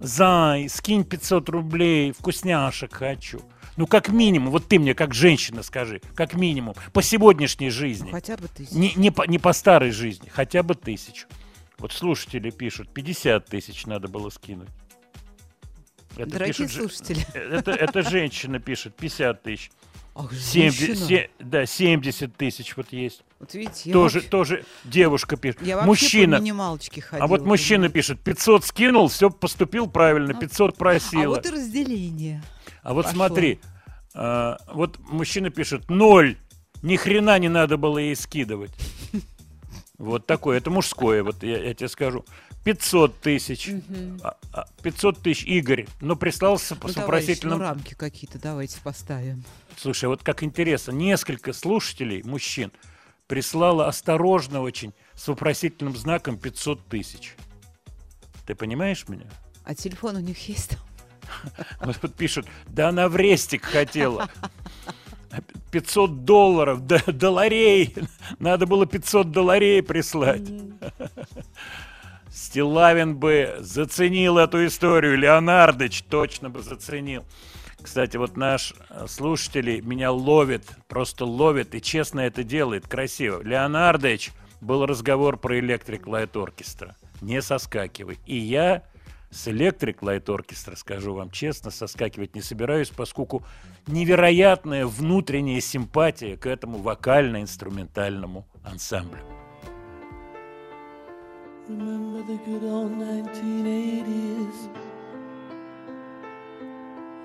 зай, 0.00 0.68
скинь 0.68 1.04
500 1.04 1.48
рублей, 1.48 2.12
вкусняшек 2.12 2.92
хочу. 2.94 3.40
Ну, 3.76 3.86
как 3.86 4.08
минимум, 4.10 4.50
вот 4.50 4.68
ты 4.68 4.78
мне, 4.78 4.94
как 4.94 5.14
женщина, 5.14 5.62
скажи, 5.62 6.00
как 6.14 6.34
минимум, 6.34 6.74
по 6.92 7.02
сегодняшней 7.02 7.70
жизни. 7.70 8.10
Хотя 8.10 8.36
бы 8.36 8.48
тысяч. 8.48 8.72
Не, 8.72 8.92
не, 8.96 9.10
по, 9.10 9.22
не 9.26 9.38
по 9.38 9.52
старой 9.52 9.90
жизни, 9.92 10.28
хотя 10.28 10.62
бы 10.62 10.74
тысячу. 10.74 11.26
Вот 11.78 11.92
слушатели 11.92 12.50
пишут, 12.50 12.90
50 12.92 13.46
тысяч 13.46 13.86
надо 13.86 14.08
было 14.08 14.28
скинуть. 14.30 14.68
Это 16.16 16.30
Дорогие 16.30 16.54
пишет 16.54 16.70
же- 16.70 16.80
слушатели. 16.80 17.26
Это, 17.34 17.70
это 17.70 18.02
женщина 18.02 18.58
пишет, 18.60 18.94
50 18.96 19.42
тысяч. 19.42 19.70
Ах, 20.14 20.30
70, 20.34 20.78
женщина. 20.78 21.06
се- 21.06 21.30
да, 21.38 21.64
70 21.64 22.36
тысяч 22.36 22.76
вот 22.76 22.92
есть. 22.92 23.24
Вот 23.40 23.54
видите, 23.54 23.88
я 23.88 23.92
тоже, 23.94 24.16
вообще- 24.18 24.28
тоже 24.30 24.64
девушка 24.84 25.36
пишет. 25.38 25.62
Я 25.62 25.80
Мужчина. 25.80 26.36
минималочке 26.38 27.00
ходила. 27.00 27.24
А 27.24 27.26
вот 27.26 27.46
мужчина 27.46 27.84
понимаете. 27.88 27.94
пишет, 27.94 28.20
500 28.20 28.64
скинул, 28.66 29.08
все 29.08 29.30
поступил 29.30 29.86
правильно, 29.86 30.34
Ну, 30.34 30.38
500 30.40 30.74
А 30.74 30.76
просила. 30.78 31.28
вот 31.36 31.46
и 31.46 31.48
разделение. 31.50 32.42
А 32.82 32.94
вот 32.94 33.06
пошло. 33.06 33.16
смотри, 33.28 33.60
а, 34.14 34.58
вот 34.72 34.98
мужчина 34.98 35.50
пишет, 35.50 35.88
ноль, 35.88 36.36
ни 36.82 36.96
хрена 36.96 37.38
не 37.38 37.48
надо 37.48 37.76
было 37.76 37.98
ей 37.98 38.16
скидывать. 38.16 38.72
Вот 39.98 40.26
такое. 40.26 40.58
Это 40.58 40.68
мужское, 40.68 41.22
вот 41.22 41.44
я, 41.44 41.62
я 41.62 41.74
тебе 41.74 41.88
скажу. 41.88 42.24
500 42.64 43.20
тысяч. 43.20 43.70
А, 44.22 44.36
а, 44.52 44.66
500 44.82 45.18
тысяч 45.18 45.44
Игорь. 45.44 45.86
Ну, 46.00 46.16
прислал 46.16 46.58
с, 46.58 46.64
с 46.64 46.70
Ну, 46.70 46.76
ну, 46.82 46.92
вопросительным... 47.02 47.60
рамки 47.60 47.94
какие-то 47.94 48.40
давайте 48.40 48.80
поставим. 48.80 49.44
Слушай, 49.76 50.06
вот 50.06 50.24
как 50.24 50.42
интересно, 50.42 50.90
несколько 50.90 51.52
слушателей, 51.52 52.24
мужчин, 52.24 52.72
прислало 53.28 53.86
осторожно 53.86 54.60
очень 54.60 54.92
с 55.14 55.28
вопросительным 55.28 55.96
знаком 55.96 56.36
500 56.36 56.84
тысяч. 56.86 57.36
Ты 58.44 58.56
понимаешь 58.56 59.06
меня? 59.08 59.26
А 59.64 59.74
телефон 59.76 60.16
у 60.16 60.20
них 60.20 60.48
есть? 60.48 60.78
Вот 61.80 61.96
тут 62.00 62.14
пишут, 62.14 62.46
да 62.66 62.88
она 62.88 63.08
в 63.08 63.16
рестик 63.16 63.64
хотела. 63.64 64.28
500 65.70 66.24
долларов, 66.24 66.86
да, 66.86 67.00
долларей. 67.06 67.94
Надо 68.38 68.66
было 68.66 68.86
500 68.86 69.30
долларей 69.30 69.80
прислать. 69.80 70.42
Стилавин 72.30 73.16
бы 73.16 73.56
заценил 73.60 74.38
эту 74.38 74.66
историю. 74.66 75.16
Леонардович 75.16 76.02
точно 76.02 76.50
бы 76.50 76.62
заценил. 76.62 77.24
Кстати, 77.82 78.16
вот 78.16 78.36
наш 78.36 78.74
э, 78.90 79.06
слушатель 79.08 79.80
меня 79.80 80.12
ловит, 80.12 80.70
просто 80.88 81.24
ловит 81.24 81.74
и 81.74 81.82
честно 81.82 82.20
это 82.20 82.44
делает, 82.44 82.86
красиво. 82.86 83.42
Леонардович, 83.42 84.30
был 84.62 84.86
разговор 84.86 85.36
про 85.36 85.58
Electric 85.58 86.04
Light 86.04 86.32
Orchestra. 86.32 86.94
Не 87.20 87.42
соскакивай. 87.42 88.18
И 88.26 88.36
я 88.36 88.84
с 89.32 89.48
Electric 89.48 90.00
Light 90.00 90.26
Orchestra, 90.26 90.76
скажу 90.76 91.14
вам 91.14 91.30
честно, 91.30 91.70
соскакивать 91.70 92.34
не 92.34 92.42
собираюсь, 92.42 92.90
поскольку 92.90 93.42
невероятная 93.86 94.86
внутренняя 94.86 95.60
симпатия 95.60 96.36
к 96.36 96.46
этому 96.46 96.78
вокально-инструментальному 96.78 98.46
ансамблю. 98.62 99.24
Remember 101.68 102.22
the 102.26 102.38
good 102.44 102.64
old 102.64 102.92
1980s 102.92 104.68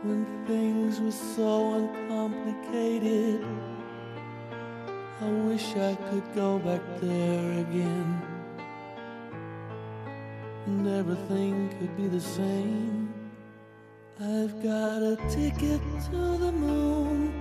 when 0.04 0.26
things 0.48 1.02
were 1.02 1.12
so 1.12 1.74
uncomplicated. 1.74 3.44
I 5.20 5.30
wish 5.50 5.76
I 5.76 5.96
could 6.10 6.24
go 6.36 6.60
back 6.60 6.82
there 7.02 7.60
again 7.60 8.37
and 10.68 10.86
everything 10.86 11.70
could 11.80 11.96
be 11.96 12.08
the 12.08 12.20
same. 12.20 13.14
I've 14.20 14.62
got 14.62 15.02
a 15.02 15.16
ticket 15.30 15.82
to 16.12 16.38
the 16.44 16.52
moon. 16.52 17.32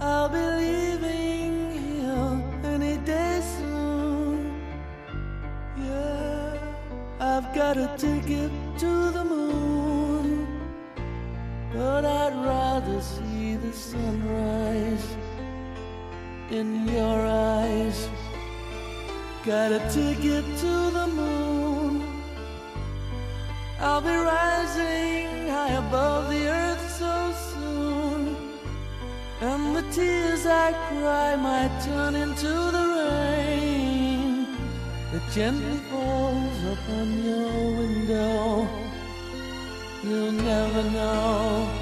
I'll 0.00 0.28
be 0.28 0.44
leaving 0.62 1.70
here 1.84 2.42
any 2.64 2.96
day 2.98 3.40
soon. 3.56 4.60
Yeah, 5.78 6.58
I've 7.20 7.54
got 7.54 7.76
a 7.76 7.88
ticket 7.96 8.50
to 8.78 9.10
the 9.16 9.24
moon, 9.24 10.46
but 11.72 12.04
I'd 12.04 12.34
rather 12.44 13.00
see 13.00 13.54
the 13.54 13.72
sunrise 13.72 15.06
in 16.50 16.88
your 16.88 17.18
eyes. 17.26 18.08
Got 19.44 19.70
a 19.72 19.78
ticket 19.90 20.44
to 20.58 20.90
the 20.98 21.06
moon. 21.06 21.49
I'll 23.82 24.02
be 24.02 24.14
rising 24.14 25.48
high 25.48 25.72
above 25.72 26.28
the 26.28 26.48
earth 26.48 26.90
so 26.98 27.32
soon. 27.54 28.36
And 29.40 29.74
the 29.74 29.82
tears 29.90 30.44
I 30.44 30.72
cry 30.88 31.34
might 31.36 31.72
turn 31.82 32.14
into 32.14 32.52
the 32.76 32.86
rain 33.00 34.46
that 35.12 35.22
gently 35.32 35.78
falls 35.90 36.62
upon 36.74 37.24
your 37.24 37.76
window. 37.78 38.68
You'll 40.02 40.32
never 40.32 40.82
know. 40.90 41.79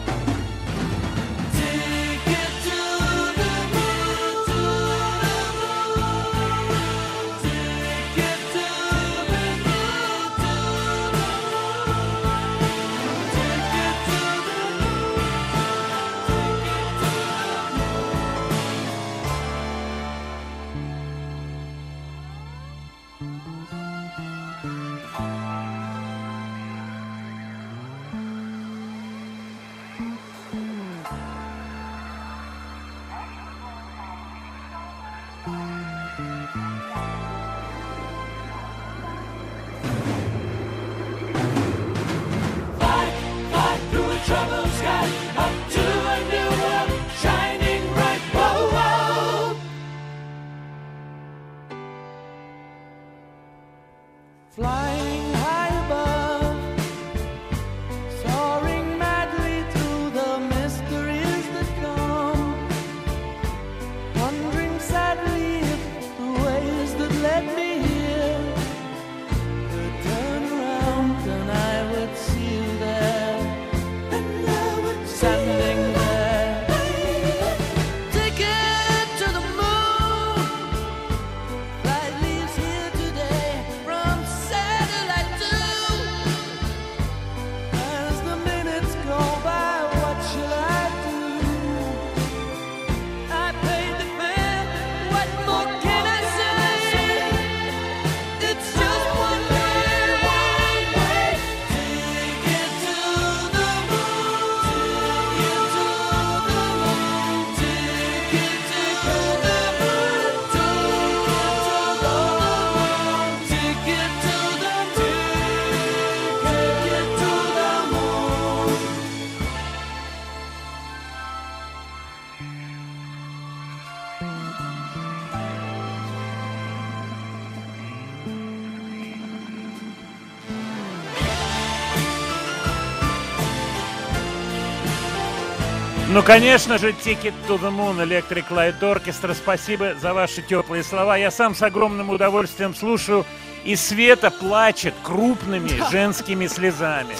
Конечно 136.28 136.76
же, 136.76 136.90
Ticket 136.90 137.32
to 137.48 137.58
the 137.58 137.70
Moon, 137.74 137.96
Electric 138.06 138.50
Light 138.50 138.78
Orchestra. 138.80 139.34
Спасибо 139.34 139.94
за 139.94 140.12
ваши 140.12 140.42
теплые 140.42 140.84
слова. 140.84 141.16
Я 141.16 141.30
сам 141.30 141.54
с 141.54 141.62
огромным 141.62 142.10
удовольствием 142.10 142.74
слушаю. 142.74 143.24
И 143.64 143.74
Света 143.76 144.30
плачет 144.30 144.94
крупными 145.02 145.70
женскими 145.90 146.46
слезами. 146.46 147.14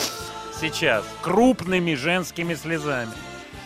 Сейчас. 0.61 1.05
Крупными 1.23 1.95
женскими 1.95 2.55
слезами. 2.55 3.11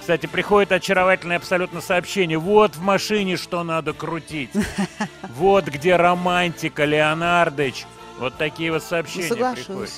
Кстати, 0.01 0.27
приходит 0.27 0.71
очаровательное 0.71 1.39
абсолютно 1.39 1.81
сообщение. 1.81 2.39
Вот 2.39 2.77
в 2.77 2.81
машине 2.81 3.37
что 3.37 3.65
надо 3.65 3.93
крутить. 3.93 4.51
Вот 5.37 5.67
где 5.67 5.97
романтика, 5.97 6.85
Леонардович. 6.85 7.85
Вот 8.19 8.37
такие 8.37 8.71
вот 8.71 8.83
Ну, 8.83 8.89
сообщения 8.89 9.29
соглашусь. 9.29 9.65
приходят. 9.67 9.93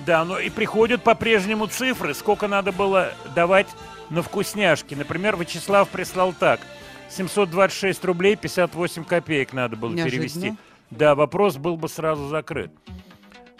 Да, 0.00 0.24
но 0.24 0.38
и 0.38 0.50
приходят 0.50 1.02
по-прежнему 1.02 1.66
цифры, 1.66 2.14
сколько 2.14 2.46
надо 2.48 2.70
было 2.70 3.12
давать 3.34 3.68
на 4.12 4.22
вкусняшки. 4.22 4.94
Например, 4.94 5.36
Вячеслав 5.36 5.88
прислал 5.88 6.32
так. 6.32 6.60
726 7.08 8.04
рублей 8.04 8.36
58 8.36 9.04
копеек 9.04 9.52
надо 9.52 9.76
было 9.76 9.92
Неожиданно. 9.92 10.28
перевести. 10.28 10.54
Да, 10.90 11.14
вопрос 11.14 11.56
был 11.56 11.76
бы 11.76 11.88
сразу 11.88 12.28
закрыт. 12.28 12.70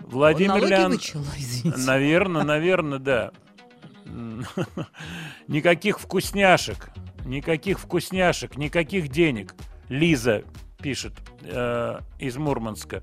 Владимир 0.00 0.68
Налоги 0.68 0.92
вычел, 0.92 1.24
извините. 1.38 1.80
Наверное, 1.80 2.42
наверное, 2.44 2.98
да. 2.98 3.32
Никаких 5.48 6.00
вкусняшек, 6.00 6.90
никаких 7.24 7.78
вкусняшек, 7.78 8.56
никаких 8.56 9.08
денег. 9.08 9.54
Лиза 9.88 10.42
пишет 10.82 11.12
э, 11.42 11.98
из 12.18 12.36
Мурманска. 12.36 13.02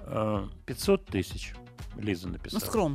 Э, 0.00 0.46
500 0.66 1.06
тысяч. 1.06 1.52
Лиза 1.96 2.28
Ну, 2.28 2.34
написала. 2.34 2.90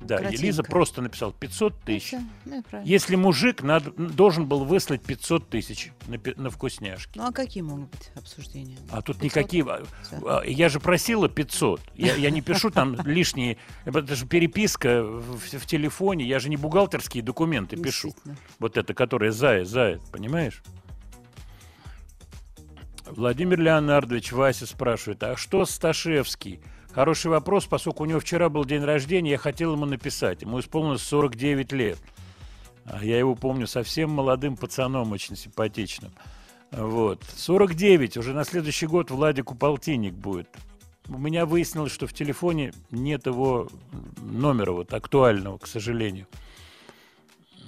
Да, 0.00 0.18
кратенько. 0.18 0.42
Лиза 0.42 0.62
просто 0.62 1.02
написала 1.02 1.32
500 1.32 1.80
тысяч. 1.80 2.14
ну. 2.44 2.62
Если 2.84 3.16
мужик 3.16 3.62
надо, 3.62 3.90
должен 3.92 4.46
был 4.46 4.64
выслать 4.64 5.02
500 5.02 5.48
тысяч 5.48 5.92
на, 6.06 6.18
на 6.36 6.50
вкусняшки. 6.50 7.18
Ну, 7.18 7.26
а 7.26 7.32
какие 7.32 7.62
могут 7.62 7.90
быть 7.90 8.10
обсуждения? 8.14 8.78
А 8.90 9.02
тут 9.02 9.18
500? 9.18 9.22
никакие... 9.24 9.64
а, 9.64 9.82
Всё. 10.02 10.26
а, 10.26 10.42
Я 10.44 10.68
же 10.68 10.80
просила 10.80 11.28
500. 11.28 11.80
Я, 11.94 12.14
я 12.16 12.30
не 12.30 12.40
пишу 12.40 12.70
там 12.70 12.94
лишние... 13.04 13.58
Это 13.84 14.14
же 14.14 14.26
переписка 14.26 15.02
в, 15.02 15.38
в 15.38 15.66
телефоне. 15.66 16.24
Я 16.24 16.38
же 16.38 16.48
не 16.48 16.56
бухгалтерские 16.56 17.22
документы 17.22 17.76
пишу. 17.76 18.14
Вот 18.58 18.76
это, 18.76 18.94
которое 18.94 19.32
заяц, 19.32 19.68
заяц, 19.68 20.00
понимаешь? 20.10 20.62
Владимир 23.06 23.58
Леонардович 23.60 24.32
Вася 24.32 24.66
спрашивает, 24.66 25.22
а 25.24 25.36
что 25.36 25.64
Сташевский? 25.64 26.60
Хороший 26.92 27.30
вопрос, 27.30 27.66
поскольку 27.66 28.02
у 28.02 28.06
него 28.06 28.18
вчера 28.18 28.48
был 28.48 28.64
день 28.64 28.82
рождения, 28.82 29.32
я 29.32 29.38
хотел 29.38 29.74
ему 29.74 29.86
написать. 29.86 30.42
Ему 30.42 30.58
исполнилось 30.58 31.02
49 31.02 31.72
лет. 31.72 31.98
А 32.84 33.04
я 33.04 33.18
его 33.18 33.36
помню 33.36 33.66
совсем 33.66 34.10
молодым 34.10 34.56
пацаном, 34.56 35.12
очень 35.12 35.36
симпатичным. 35.36 36.10
Вот. 36.72 37.22
49, 37.36 38.16
уже 38.16 38.32
на 38.32 38.44
следующий 38.44 38.86
год 38.86 39.10
Владику 39.10 39.54
полтинник 39.54 40.14
будет. 40.14 40.48
У 41.08 41.18
меня 41.18 41.46
выяснилось, 41.46 41.92
что 41.92 42.06
в 42.06 42.12
телефоне 42.12 42.72
нет 42.90 43.26
его 43.26 43.68
номера 44.22 44.72
вот 44.72 44.92
актуального, 44.92 45.58
к 45.58 45.66
сожалению. 45.66 46.26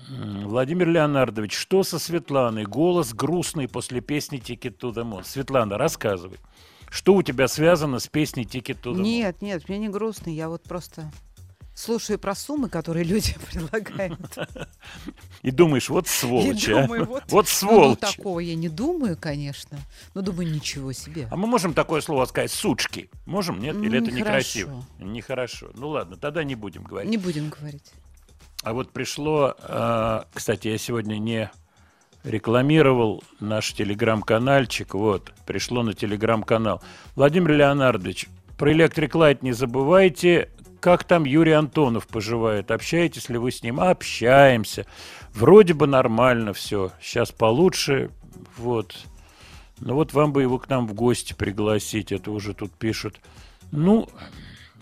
Владимир 0.08 0.88
Леонардович, 0.88 1.54
что 1.54 1.84
со 1.84 1.98
Светланой? 1.98 2.64
Голос 2.64 3.14
грустный 3.14 3.68
после 3.68 4.00
песни 4.00 4.38
Ticket 4.40 4.78
to 4.78 4.92
the 4.92 5.04
Moon. 5.04 5.24
Светлана, 5.24 5.78
рассказывай. 5.78 6.38
Что 6.92 7.14
у 7.14 7.22
тебя 7.22 7.48
связано 7.48 8.00
с 8.00 8.06
песней 8.06 8.44
Ticket 8.44 8.82
to 8.82 8.92
the 8.92 8.96
Moon? 8.96 9.00
Нет, 9.02 9.40
нет, 9.40 9.66
мне 9.66 9.78
не 9.78 9.88
грустно. 9.88 10.28
Я 10.28 10.50
вот 10.50 10.62
просто 10.62 11.10
слушаю 11.74 12.18
про 12.18 12.34
суммы, 12.34 12.68
которые 12.68 13.02
люди 13.02 13.34
предлагают. 13.50 14.20
И 15.40 15.50
думаешь, 15.50 15.88
вот 15.88 16.06
сволочь, 16.06 16.68
а? 16.68 16.82
думаю, 16.82 17.06
вот, 17.06 17.22
Вот 17.28 17.46
Ну, 17.46 17.50
сволочь. 17.50 17.98
такого 17.98 18.40
я 18.40 18.54
не 18.54 18.68
думаю, 18.68 19.16
конечно. 19.18 19.78
Но 20.12 20.20
думаю, 20.20 20.52
ничего 20.52 20.92
себе. 20.92 21.28
А 21.30 21.36
мы 21.36 21.46
можем 21.46 21.72
такое 21.72 22.02
слово 22.02 22.26
сказать 22.26 22.50
«сучки»? 22.50 23.08
Можем, 23.24 23.58
нет? 23.58 23.74
Или 23.76 24.02
это 24.02 24.10
некрасиво? 24.10 24.84
Нехорошо. 24.98 25.70
Ну 25.72 25.88
ладно, 25.88 26.18
тогда 26.18 26.44
не 26.44 26.56
будем 26.56 26.82
говорить. 26.84 27.10
Не 27.10 27.16
будем 27.16 27.48
говорить. 27.48 27.90
А 28.62 28.74
вот 28.74 28.92
пришло, 28.92 29.54
а, 29.60 30.26
кстати, 30.34 30.68
я 30.68 30.76
сегодня 30.76 31.16
не 31.16 31.50
рекламировал 32.24 33.22
наш 33.40 33.72
телеграм-канальчик, 33.72 34.94
вот, 34.94 35.32
пришло 35.46 35.82
на 35.82 35.92
телеграм-канал. 35.92 36.82
Владимир 37.16 37.52
Леонардович, 37.52 38.28
про 38.56 38.72
Electric 38.72 39.10
Light 39.10 39.38
не 39.42 39.52
забывайте, 39.52 40.50
как 40.80 41.04
там 41.04 41.24
Юрий 41.24 41.52
Антонов 41.52 42.06
поживает, 42.06 42.70
общаетесь 42.70 43.28
ли 43.28 43.38
вы 43.38 43.52
с 43.52 43.62
ним? 43.62 43.80
Общаемся. 43.80 44.86
Вроде 45.32 45.74
бы 45.74 45.86
нормально 45.86 46.52
все, 46.52 46.92
сейчас 47.00 47.30
получше, 47.30 48.10
вот. 48.56 48.96
Ну 49.80 49.94
вот 49.94 50.12
вам 50.12 50.32
бы 50.32 50.42
его 50.42 50.58
к 50.58 50.68
нам 50.68 50.86
в 50.86 50.94
гости 50.94 51.34
пригласить, 51.34 52.12
это 52.12 52.30
уже 52.30 52.54
тут 52.54 52.72
пишут. 52.72 53.20
Ну, 53.72 54.08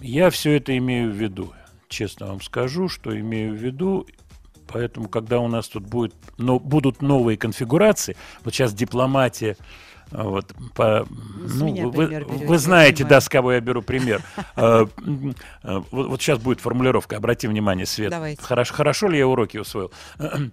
я 0.01 0.31
все 0.31 0.57
это 0.57 0.77
имею 0.77 1.11
в 1.11 1.15
виду. 1.15 1.53
Честно 1.89 2.27
вам 2.27 2.41
скажу, 2.41 2.89
что 2.89 3.19
имею 3.19 3.53
в 3.53 3.57
виду. 3.57 4.07
Поэтому, 4.73 5.09
когда 5.09 5.41
у 5.41 5.49
нас 5.49 5.69
тут 5.69 5.85
будет, 5.85 6.15
но 6.39 6.59
будут 6.59 7.03
новые 7.03 7.37
конфигурации, 7.37 8.17
вот 8.45 8.55
сейчас 8.55 8.73
дипломатия, 8.73 9.57
а, 10.13 10.25
вот, 10.25 10.53
по, 10.75 11.07
С 11.47 11.55
ну, 11.55 11.91
вы, 11.91 12.07
пример 12.07 12.25
вы 12.25 12.59
знаете, 12.59 13.05
да, 13.05 13.21
с 13.21 13.29
кого 13.29 13.53
я 13.53 13.61
беру 13.61 13.83
пример. 13.83 14.23
А, 14.57 14.87
а, 15.63 15.85
Вот 15.91 16.21
сейчас 16.21 16.39
будет 16.39 16.61
формулировка, 16.61 17.17
обрати 17.17 17.47
внимание, 17.47 17.87
Свет. 17.87 18.13
Хорошо 18.41 19.09
ли 19.09 19.19
я 19.19 19.27
уроки 19.27 19.59
усвоил? 19.59 19.93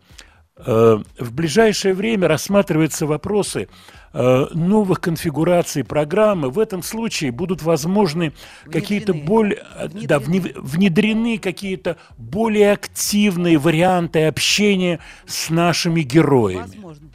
Э, 0.65 0.97
В 1.19 1.33
ближайшее 1.33 1.93
время 1.93 2.27
рассматриваются 2.27 3.05
вопросы 3.05 3.67
э, 4.13 4.45
новых 4.53 4.99
конфигураций 5.01 5.83
программы. 5.83 6.49
В 6.49 6.57
этом 6.59 6.81
случае 6.83 7.31
будут 7.31 7.61
возможны 7.61 8.33
какие-то 8.71 9.13
Внедрены. 9.13 9.27
более 9.27 9.63
да, 10.07 10.17
вне- 10.17 10.53
внедрены 10.59 11.37
какие-то 11.37 11.97
более 12.17 12.71
активные 12.71 13.57
варианты 13.57 14.25
общения 14.25 14.99
с 15.27 15.49
нашими 15.49 16.01
героями. 16.01 16.61
Возможно. 16.61 17.09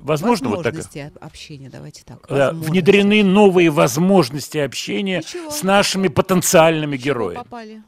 Возможно, 0.00 0.48
вот 0.50 0.62
так. 0.64 0.74
Общения, 1.22 1.70
давайте 1.70 2.02
так. 2.04 2.18
Да, 2.28 2.52
внедрены 2.52 3.24
новые 3.24 3.70
возможности 3.70 4.58
общения 4.58 5.18
Ничего. 5.20 5.50
с 5.50 5.62
нашими 5.62 6.08
потенциальными 6.08 6.96
Чего 6.98 7.04
героями. 7.06 7.36
попали? 7.38 7.82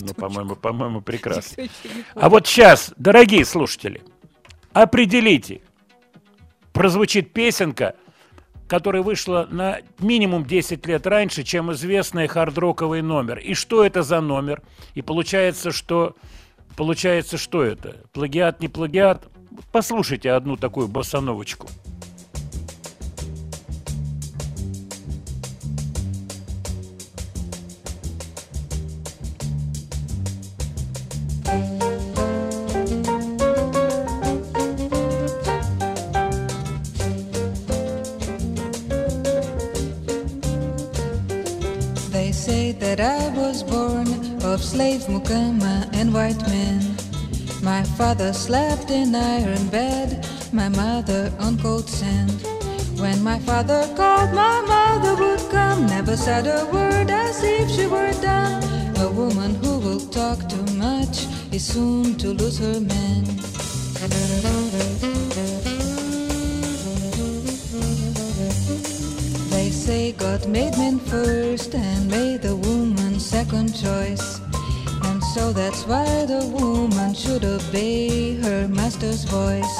Ну, 0.00 0.14
по-моему, 0.14 0.56
по-моему, 0.56 1.00
прекрасно. 1.00 1.64
А 2.14 2.28
вот 2.28 2.46
сейчас, 2.46 2.92
дорогие 2.96 3.44
слушатели, 3.44 4.02
определите, 4.72 5.60
прозвучит 6.72 7.32
песенка, 7.32 7.94
которая 8.68 9.02
вышла 9.02 9.46
на 9.50 9.80
минимум 9.98 10.46
10 10.46 10.86
лет 10.86 11.06
раньше, 11.06 11.42
чем 11.42 11.72
известный 11.72 12.26
хардроковый 12.26 13.02
номер. 13.02 13.38
И 13.38 13.54
что 13.54 13.84
это 13.84 14.02
за 14.02 14.20
номер? 14.20 14.62
И 14.94 15.02
получается, 15.02 15.72
что 15.72 16.16
получается, 16.76 17.36
что 17.36 17.62
это? 17.62 17.98
Плагиат, 18.12 18.60
не 18.60 18.68
плагиат? 18.68 19.28
Послушайте 19.72 20.30
одну 20.30 20.56
такую 20.56 20.88
босановочку. 20.88 21.68
Was 43.52 43.62
born 43.62 44.08
of 44.44 44.64
slave 44.64 45.02
mukama 45.12 45.86
and 45.92 46.08
white 46.14 46.40
men. 46.48 46.80
My 47.62 47.82
father 47.98 48.32
slept 48.32 48.90
in 48.90 49.14
iron 49.14 49.68
bed, 49.68 50.26
my 50.52 50.70
mother 50.70 51.30
on 51.38 51.58
cold 51.58 51.86
sand. 51.86 52.32
When 52.98 53.22
my 53.22 53.38
father 53.40 53.82
called, 53.94 54.32
my 54.32 54.58
mother 54.74 55.14
would 55.22 55.44
come, 55.50 55.86
never 55.86 56.16
said 56.16 56.46
a 56.46 56.64
word 56.72 57.10
as 57.10 57.42
if 57.44 57.70
she 57.70 57.86
were 57.86 58.12
dumb. 58.22 58.62
A 59.06 59.10
woman 59.10 59.54
who 59.56 59.78
will 59.84 60.00
talk 60.00 60.38
too 60.48 60.68
much 60.86 61.26
is 61.52 61.62
soon 61.62 62.16
to 62.22 62.28
lose 62.28 62.58
her 62.58 62.80
man. 62.80 63.24
They 69.50 69.68
say 69.70 70.12
God 70.12 70.48
made 70.48 70.74
men 70.78 70.98
first 70.98 71.74
and 71.74 72.10
made 72.10 72.40
the 72.40 72.56
woman 72.56 73.11
second 73.32 73.72
choice. 73.72 74.42
And 75.04 75.24
so 75.32 75.54
that's 75.54 75.86
why 75.86 76.26
the 76.26 76.44
woman 76.52 77.14
should 77.14 77.44
obey 77.46 78.34
her 78.42 78.68
master's 78.68 79.24
voice. 79.24 79.74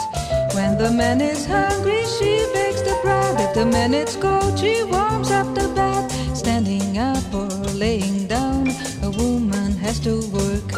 When 0.54 0.78
the 0.78 0.90
man 0.90 1.20
is 1.20 1.44
hungry, 1.44 2.02
she 2.16 2.32
bakes 2.54 2.80
the 2.80 2.98
bread. 3.02 3.38
If 3.38 3.52
the 3.54 3.66
man 3.66 3.92
is 3.92 4.16
cold, 4.16 4.58
she 4.58 4.82
warms 4.84 5.30
up 5.30 5.54
the 5.54 5.68
bed. 5.76 6.10
Standing 6.34 6.96
up 6.96 7.26
or 7.34 7.50
laying 7.76 8.26
down, 8.26 8.68
a 9.02 9.10
woman 9.10 9.72
has 9.84 10.00
to 10.00 10.14
work. 10.38 10.68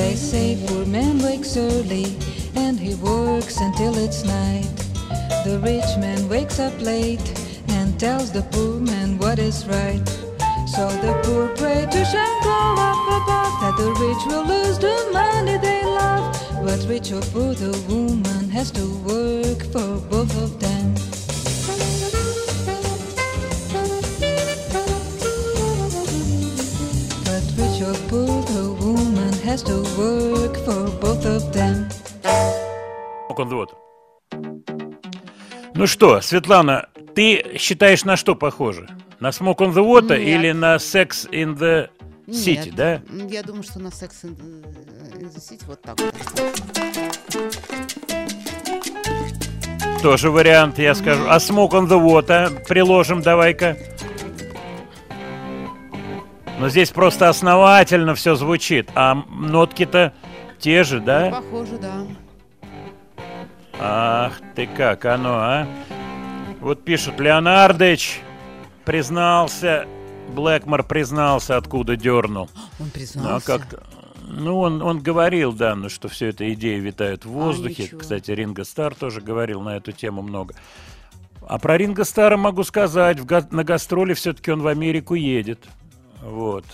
They 0.00 0.16
say 0.16 0.58
poor 0.66 0.84
man 0.84 1.22
wakes 1.22 1.56
early 1.56 2.06
and 2.56 2.76
he 2.80 2.96
works 2.96 3.60
until 3.60 3.94
it's 3.96 4.24
night. 4.24 4.89
The 5.42 5.58
rich 5.60 5.96
man 5.96 6.28
wakes 6.28 6.58
up 6.58 6.78
late 6.82 7.28
and 7.68 7.98
tells 7.98 8.30
the 8.30 8.42
poor 8.42 8.78
man 8.78 9.16
what 9.16 9.38
is 9.38 9.66
right. 9.66 10.06
So 10.66 10.86
the 11.00 11.18
poor 11.24 11.48
pray 11.56 11.86
to 11.90 12.04
Shango 12.04 12.58
up 12.88 13.06
above 13.18 13.54
that 13.62 13.74
the 13.78 13.90
rich 14.04 14.22
will 14.26 14.44
lose 14.44 14.78
the 14.78 15.08
money 15.14 15.56
they 15.56 15.82
love. 15.82 16.36
But 16.62 16.86
rich 16.86 17.10
or 17.10 17.22
poor, 17.32 17.54
the 17.54 17.72
woman 17.88 18.50
has 18.50 18.70
to 18.72 18.84
work 19.08 19.64
for 19.72 20.09
Ну 35.80 35.86
что, 35.86 36.20
Светлана, 36.20 36.90
ты 37.14 37.56
считаешь 37.56 38.04
на 38.04 38.18
что 38.18 38.34
похоже? 38.34 38.86
На 39.18 39.28
Smoke 39.28 39.60
on 39.60 39.72
the 39.72 39.82
Water 39.82 40.18
Нет. 40.18 40.28
или 40.28 40.52
на 40.52 40.76
Sex 40.76 41.26
in 41.30 41.56
the 41.56 41.88
City, 42.26 42.66
Нет, 42.66 42.74
да? 42.74 43.00
Я 43.30 43.42
думаю, 43.42 43.62
что 43.62 43.78
на 43.78 43.86
Sex 43.86 44.10
in 44.24 44.36
in 45.18 45.34
the 45.34 45.38
City 45.38 45.62
вот 45.66 45.80
так 45.80 45.98
вот. 45.98 46.14
Тоже 50.02 50.30
вариант, 50.30 50.78
я 50.78 50.94
скажу. 50.94 51.22
А 51.26 51.38
Smoke 51.38 51.70
on 51.70 51.88
the 51.88 51.98
Water 51.98 52.62
приложим 52.68 53.22
давай-ка. 53.22 53.78
Но 56.58 56.68
здесь 56.68 56.90
просто 56.90 57.30
основательно 57.30 58.14
все 58.14 58.34
звучит. 58.34 58.90
А 58.94 59.14
нотки-то 59.14 60.12
те 60.58 60.84
же, 60.84 61.00
да? 61.00 61.30
Похоже, 61.30 61.78
да. 61.78 61.99
Ах 63.82 64.40
ты 64.54 64.66
как 64.66 65.04
оно, 65.06 65.34
а? 65.38 65.68
Вот 66.60 66.84
пишут, 66.84 67.18
Леонардович 67.18 68.20
признался, 68.84 69.86
Блэкмор 70.34 70.82
признался, 70.84 71.56
откуда 71.56 71.96
дернул. 71.96 72.50
Он 72.54 72.68
Ну, 72.78 72.86
а 72.86 72.90
признался. 72.92 73.46
как-то... 73.46 73.82
Ну, 74.32 74.60
он, 74.60 74.80
он 74.82 75.00
говорил, 75.00 75.52
да, 75.52 75.74
ну, 75.74 75.88
что 75.88 76.08
все 76.08 76.28
это 76.28 76.52
идеи 76.52 76.78
витают 76.78 77.24
в 77.24 77.30
воздухе. 77.30 77.84
ничего. 77.84 78.00
Кстати, 78.00 78.30
Ринго 78.30 78.64
Стар 78.64 78.94
тоже 78.94 79.20
говорил 79.20 79.60
на 79.60 79.76
эту 79.76 79.90
тему 79.92 80.22
много. 80.22 80.54
А 81.48 81.58
про 81.58 81.76
Ринго 81.76 82.04
Стара 82.04 82.36
могу 82.36 82.62
сказать, 82.62 83.18
в 83.18 83.24
га- 83.24 83.48
на 83.50 83.64
гастроли 83.64 84.14
все-таки 84.14 84.52
он 84.52 84.60
в 84.62 84.68
Америку 84.68 85.14
едет. 85.14 85.66
Вот. 86.22 86.64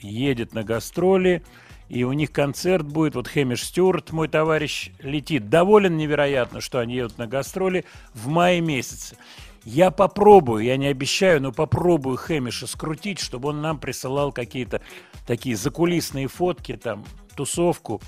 Едет 0.00 0.54
на 0.54 0.62
гастроли, 0.62 1.42
и 1.88 2.04
у 2.04 2.12
них 2.12 2.32
концерт 2.32 2.86
будет. 2.86 3.14
Вот 3.14 3.28
Хэмиш 3.28 3.64
Стюарт, 3.64 4.12
мой 4.12 4.28
товарищ, 4.28 4.90
летит. 5.00 5.48
Доволен 5.48 5.96
невероятно, 5.96 6.60
что 6.60 6.78
они 6.78 6.94
едут 6.94 7.18
на 7.18 7.26
гастроли 7.26 7.84
в 8.14 8.28
мае 8.28 8.60
месяце. 8.60 9.16
Я 9.64 9.90
попробую, 9.90 10.64
я 10.64 10.76
не 10.76 10.86
обещаю, 10.86 11.42
но 11.42 11.52
попробую 11.52 12.16
Хэмиша 12.16 12.66
скрутить, 12.66 13.18
чтобы 13.18 13.50
он 13.50 13.60
нам 13.60 13.78
присылал 13.78 14.32
какие-то 14.32 14.80
такие 15.26 15.56
закулисные 15.56 16.26
фотки, 16.26 16.76
там, 16.76 17.04
тусовку 17.34 18.00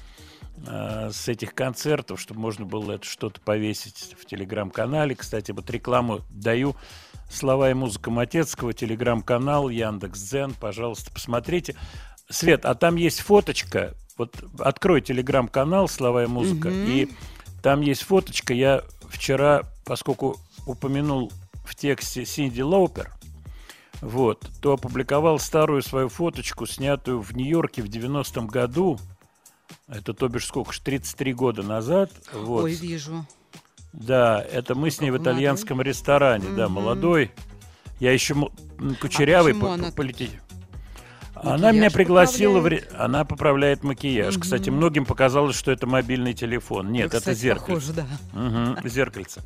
э, 0.67 1.11
с 1.13 1.29
этих 1.29 1.55
концертов, 1.55 2.21
чтобы 2.21 2.41
можно 2.41 2.65
было 2.65 2.93
это 2.93 3.05
что-то 3.05 3.41
повесить 3.41 4.15
в 4.19 4.25
телеграм-канале. 4.25 5.15
Кстати, 5.15 5.51
вот 5.51 5.69
рекламу 5.71 6.21
даю. 6.31 6.77
Слова 7.31 7.71
и 7.71 7.75
музыка 7.75 8.11
Матецкого, 8.11 8.73
телеграм-канал, 8.73 9.69
Яндекс.Дзен, 9.69 10.55
пожалуйста, 10.59 11.13
посмотрите. 11.13 11.77
Свет, 12.31 12.65
а 12.65 12.75
там 12.75 12.97
есть 12.97 13.21
фоточка, 13.21 13.95
вот 14.17 14.35
открой 14.59 15.01
телеграм-канал 15.01 15.89
«Слова 15.89 16.25
и 16.25 16.27
музыка», 16.27 16.69
и 16.71 17.09
там 17.63 17.81
есть 17.81 18.03
фоточка, 18.05 18.55
я 18.55 18.83
вчера, 19.09 19.63
поскольку 19.85 20.37
упомянул 20.67 21.33
в 21.65 21.75
тексте 21.75 22.25
Синди 22.25 22.61
Лоупер, 22.63 23.11
вот, 24.01 24.49
то 24.63 24.73
опубликовал 24.75 25.39
старую 25.39 25.83
свою 25.83 26.09
фоточку, 26.09 26.67
снятую 26.67 27.21
в 27.21 27.33
Нью-Йорке 27.37 27.83
в 27.83 27.87
90-м 27.87 28.47
году, 28.47 28.99
это, 29.89 30.15
то 30.15 30.29
бишь, 30.29 30.47
сколько 30.47 30.73
ж, 30.73 30.79
33 30.81 31.33
года 31.35 31.63
назад, 31.63 32.11
вот. 32.33 32.65
Ой, 32.65 32.73
вижу. 32.75 33.27
Да, 33.93 34.41
это 34.41 34.75
мы 34.77 34.91
с 34.91 35.01
ней 35.01 35.11
в 35.11 35.19
итальянском 35.19 35.83
ресторане, 35.83 36.47
да, 36.57 36.69
молодой. 36.69 37.33
Я 37.99 38.13
еще 38.13 38.35
м, 38.35 38.95
кучерявый 39.01 39.53
почему 39.53 39.67
по- 39.69 39.75
она 39.75 39.89
по- 39.89 39.97
полететь. 39.97 40.31
Макияж 41.43 41.61
Она 41.61 41.73
меня 41.73 41.91
пригласила, 41.91 42.59
в 42.59 42.63
поправляет? 42.63 42.93
ре- 42.93 42.99
она 42.99 43.25
поправляет 43.25 43.83
макияж. 43.83 44.39
Кстати, 44.39 44.71
многим 44.71 45.05
показалось, 45.07 45.57
что 45.57 45.71
это 45.73 45.87
мобильный 45.87 46.35
телефон. 46.35 46.93
Нет, 46.93 47.05
Ну, 47.05 47.09
это 47.09 47.19
кстати, 47.19 47.39
зеркальце. 47.39 47.67
Похоже, 47.67 47.93
да. 47.93 48.07
Мгм, 48.33 48.89
зеркальце. 48.89 49.43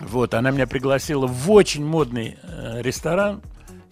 Вот, 0.00 0.34
она 0.34 0.50
меня 0.50 0.66
пригласила 0.66 1.26
в 1.26 1.50
очень 1.50 1.84
модный 1.84 2.36
э, 2.42 2.82
ресторан 2.82 3.40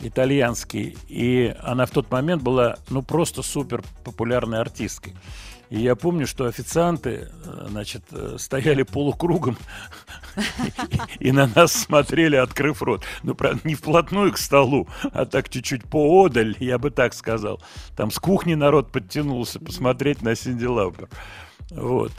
итальянский, 0.00 0.98
и 1.08 1.54
она 1.62 1.86
в 1.86 1.90
тот 1.90 2.10
момент 2.10 2.42
была, 2.42 2.76
ну, 2.90 3.02
просто 3.02 3.42
супер 3.42 3.82
популярной 4.04 4.60
артисткой. 4.60 5.14
И 5.70 5.80
я 5.80 5.96
помню, 5.96 6.26
что 6.26 6.46
официанты, 6.46 7.28
э, 7.44 7.66
значит, 7.68 8.02
э, 8.12 8.36
стояли 8.38 8.82
полукругом 8.82 9.56
и 11.18 11.32
на 11.32 11.46
нас 11.46 11.72
смотрели, 11.72 12.36
открыв 12.36 12.82
рот. 12.82 13.04
Ну, 13.22 13.34
правда, 13.34 13.60
не 13.64 13.74
вплотную 13.74 14.32
к 14.32 14.38
столу, 14.38 14.88
а 15.12 15.26
так 15.26 15.48
чуть-чуть 15.48 15.84
поодаль, 15.84 16.56
я 16.60 16.78
бы 16.78 16.90
так 16.90 17.14
сказал. 17.14 17.62
Там 17.96 18.10
с 18.10 18.18
кухни 18.18 18.54
народ 18.54 18.92
подтянулся 18.92 19.60
посмотреть 19.60 20.22
на 20.22 20.34
Синди 20.34 20.66
Лаупер. 20.66 21.08
Вот. 21.70 22.12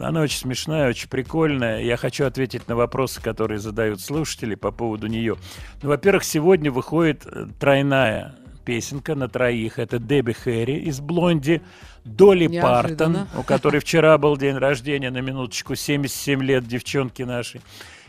Она 0.00 0.20
очень 0.20 0.38
смешная, 0.38 0.88
очень 0.88 1.08
прикольная. 1.08 1.82
Я 1.82 1.96
хочу 1.96 2.24
ответить 2.24 2.66
на 2.68 2.74
вопросы, 2.74 3.22
которые 3.22 3.58
задают 3.58 4.00
слушатели 4.00 4.56
по 4.56 4.72
поводу 4.72 5.06
нее. 5.06 5.36
Ну, 5.82 5.88
во-первых, 5.88 6.24
сегодня 6.24 6.72
выходит 6.72 7.24
э, 7.26 7.46
тройная 7.58 8.34
песенка 8.64 9.14
на 9.14 9.28
троих. 9.28 9.78
Это 9.78 9.98
Дебби 9.98 10.32
Хэри 10.32 10.76
из 10.84 11.00
«Блонди», 11.00 11.62
Долли 12.04 12.60
Партон, 12.60 13.28
у 13.36 13.42
которой 13.42 13.78
вчера 13.80 14.18
был 14.18 14.36
день 14.36 14.56
рождения, 14.56 15.10
на 15.10 15.18
минуточку, 15.18 15.74
77 15.74 16.42
лет 16.42 16.66
девчонки 16.66 17.22
нашей, 17.22 17.60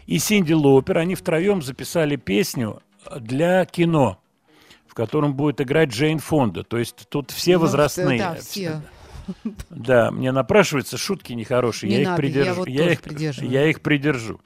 и 0.07 0.19
Синди 0.19 0.53
Лопер. 0.53 0.97
Они 0.97 1.15
втроем 1.15 1.61
записали 1.61 2.15
песню 2.15 2.81
для 3.19 3.65
кино, 3.65 4.19
в 4.87 4.93
котором 4.93 5.33
будет 5.33 5.61
играть 5.61 5.89
Джейн 5.89 6.19
Фонда. 6.19 6.63
То 6.63 6.77
есть 6.77 7.07
тут 7.09 7.31
все 7.31 7.53
Ну, 7.53 7.61
возрастные. 7.61 8.19
Да, 8.19 8.35
все. 8.35 8.81
Да, 9.69 10.11
мне 10.11 10.31
напрашиваются 10.31 10.97
шутки 10.97 11.33
нехорошие. 11.33 11.89
Не 11.89 11.95
я, 11.95 12.01
их 12.01 12.07
надо, 12.07 12.21
я 12.21 12.29
придержу, 12.29 12.55
вот 12.55 12.67
я, 12.67 12.91
их, 12.91 13.41
я 13.41 13.69
их 13.69 13.81
придержу. 13.81 14.41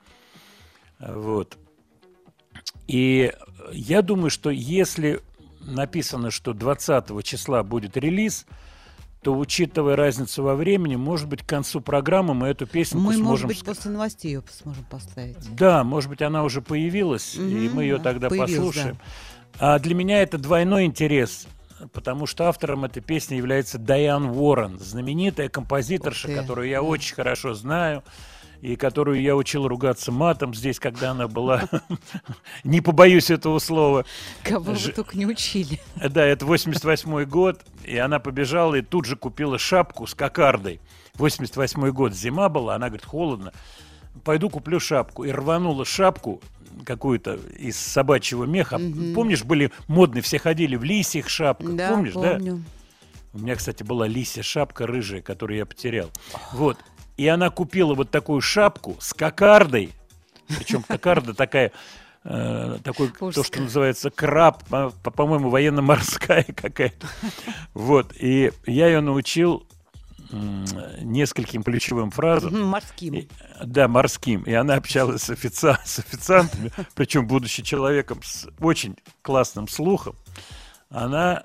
Вот. 1.00 1.58
И 2.88 3.32
я 3.72 4.02
думаю, 4.02 4.30
что 4.30 4.50
если 4.50 5.22
написано, 5.62 6.30
что 6.30 6.54
20 6.54 7.24
числа 7.24 7.64
будет 7.64 7.98
релиз, 7.98 8.46
то, 9.26 9.36
учитывая 9.36 9.96
разницу 9.96 10.44
во 10.44 10.54
времени, 10.54 10.98
может 10.98 11.28
быть, 11.28 11.42
к 11.42 11.48
концу 11.48 11.82
программы 11.82 12.36
мы 12.36 12.50
эту 12.50 12.68
песню 12.68 13.00
Мы, 13.00 13.16
сможем... 13.16 13.26
может 13.26 13.48
быть, 13.48 13.66
после 13.66 13.90
новостей 13.90 14.34
ее 14.34 14.44
сможем 14.52 14.84
поставить. 14.84 15.56
Да, 15.56 15.84
может 15.84 16.12
быть, 16.12 16.22
она 16.22 16.44
уже 16.44 16.62
появилась, 16.62 17.34
и 17.34 17.40
Мгм, 17.40 17.76
мы 17.76 17.84
ее 17.86 17.98
да, 17.98 18.04
тогда 18.04 18.30
появилась, 18.30 18.54
послушаем. 18.54 19.00
А 19.58 19.80
для 19.80 19.96
меня 19.96 20.22
это 20.22 20.38
двойной 20.38 20.86
интерес, 20.86 21.48
потому 21.92 22.28
что 22.28 22.48
автором 22.48 22.86
этой 22.86 23.02
песни 23.02 23.34
является 23.34 23.80
Дайан 23.80 24.26
Уоррен, 24.26 24.78
знаменитая 24.78 25.50
композиторша, 25.50 26.28
которую 26.28 26.70
я 26.70 26.82
да. 26.82 26.84
очень 26.84 27.16
хорошо 27.16 27.56
знаю, 27.56 28.04
и 28.62 28.76
которую 28.76 29.22
я 29.22 29.36
учил 29.36 29.68
ругаться 29.68 30.12
матом 30.12 30.54
здесь, 30.54 30.80
когда 30.80 31.12
она 31.12 31.28
была, 31.28 31.64
не 32.64 32.82
побоюсь 32.82 33.30
этого 33.30 33.60
слова. 33.60 34.06
Кого 34.44 34.74
вы 34.74 34.92
только 34.92 35.18
не 35.18 35.26
учили. 35.26 35.80
Да, 36.10 36.24
это 36.26 36.46
88 36.46 37.26
год, 37.26 37.62
и 37.84 37.98
она 37.98 38.20
побежала 38.20 38.76
и 38.76 38.82
тут 38.82 39.06
же 39.06 39.16
купила 39.16 39.58
шапку 39.58 40.08
с 40.08 40.14
кокардой. 40.14 40.80
88 41.16 41.90
год, 41.92 42.14
зима 42.14 42.50
была, 42.50 42.76
она 42.76 42.88
говорит, 42.88 43.06
холодно, 43.06 43.54
пойду 44.24 44.50
куплю 44.50 44.80
шапку. 44.80 45.24
И 45.24 45.32
рванула 45.32 45.86
шапку 45.86 46.42
какую-то 46.86 47.36
из 47.58 47.78
собачьего 47.78 48.44
меха. 48.46 48.80
Помнишь, 49.14 49.44
были 49.44 49.72
модные, 49.88 50.22
все 50.22 50.40
ходили 50.40 50.76
в 50.76 50.84
лисьих 50.84 51.30
шапках, 51.30 51.76
Да, 51.76 51.90
помнишь, 51.90 52.14
да? 52.14 52.34
помню. 52.34 52.64
У 53.34 53.40
меня, 53.40 53.56
кстати, 53.56 53.84
была 53.84 54.08
лисья 54.08 54.44
шапка 54.44 54.88
рыжая, 54.88 55.22
которую 55.22 55.58
я 55.58 55.66
потерял. 55.66 56.10
Вот. 56.54 56.78
И 57.18 57.28
она 57.28 57.50
купила 57.50 57.94
вот 57.94 58.12
такую 58.12 58.42
шапку 58.42 58.98
с 59.00 59.14
кокардой. 59.14 59.94
Причем 60.48 60.84
кокарда 60.88 61.34
такая, 61.34 61.72
э, 62.24 62.78
такой, 62.84 63.10
то, 63.10 63.32
что 63.44 63.62
называется 63.62 64.10
краб, 64.12 64.64
по- 64.66 64.90
по-моему, 65.12 65.50
военно-морская 65.50 66.44
какая-то. 66.44 67.08
Вот. 67.74 68.14
И 68.20 68.52
я 68.66 68.88
ее 68.88 69.02
научил 69.02 69.66
нескольким 71.02 71.64
ключевым 71.64 72.12
фразам. 72.12 72.64
Морским. 72.68 73.14
И- 73.14 73.28
да, 73.64 73.88
морским. 73.88 74.42
И 74.44 74.52
она 74.54 74.76
общалась 74.76 75.24
с, 75.24 75.30
офица- 75.30 75.80
с 75.86 76.00
официантами, 76.00 76.72
причем 76.96 77.28
будучи 77.28 77.64
человеком 77.64 78.22
с 78.24 78.48
очень 78.60 78.98
классным 79.22 79.68
слухом, 79.68 80.16
она 80.90 81.44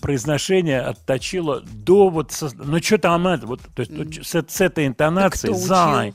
произношение 0.00 0.80
отточила 0.80 1.60
до 1.60 2.08
вот... 2.08 2.32
со- 2.32 2.54
ну, 2.54 2.80
что 2.82 2.98
там 2.98 3.26
это? 3.26 3.46
Вот, 3.46 3.60
то 3.74 3.80
есть 3.80 3.96
вот 3.96 4.08
с, 4.14 4.34
с 4.48 4.60
этой 4.60 4.86
интонацией. 4.86 5.52
кто 5.52 5.62
учил? 5.62 5.68
«зай». 5.68 6.14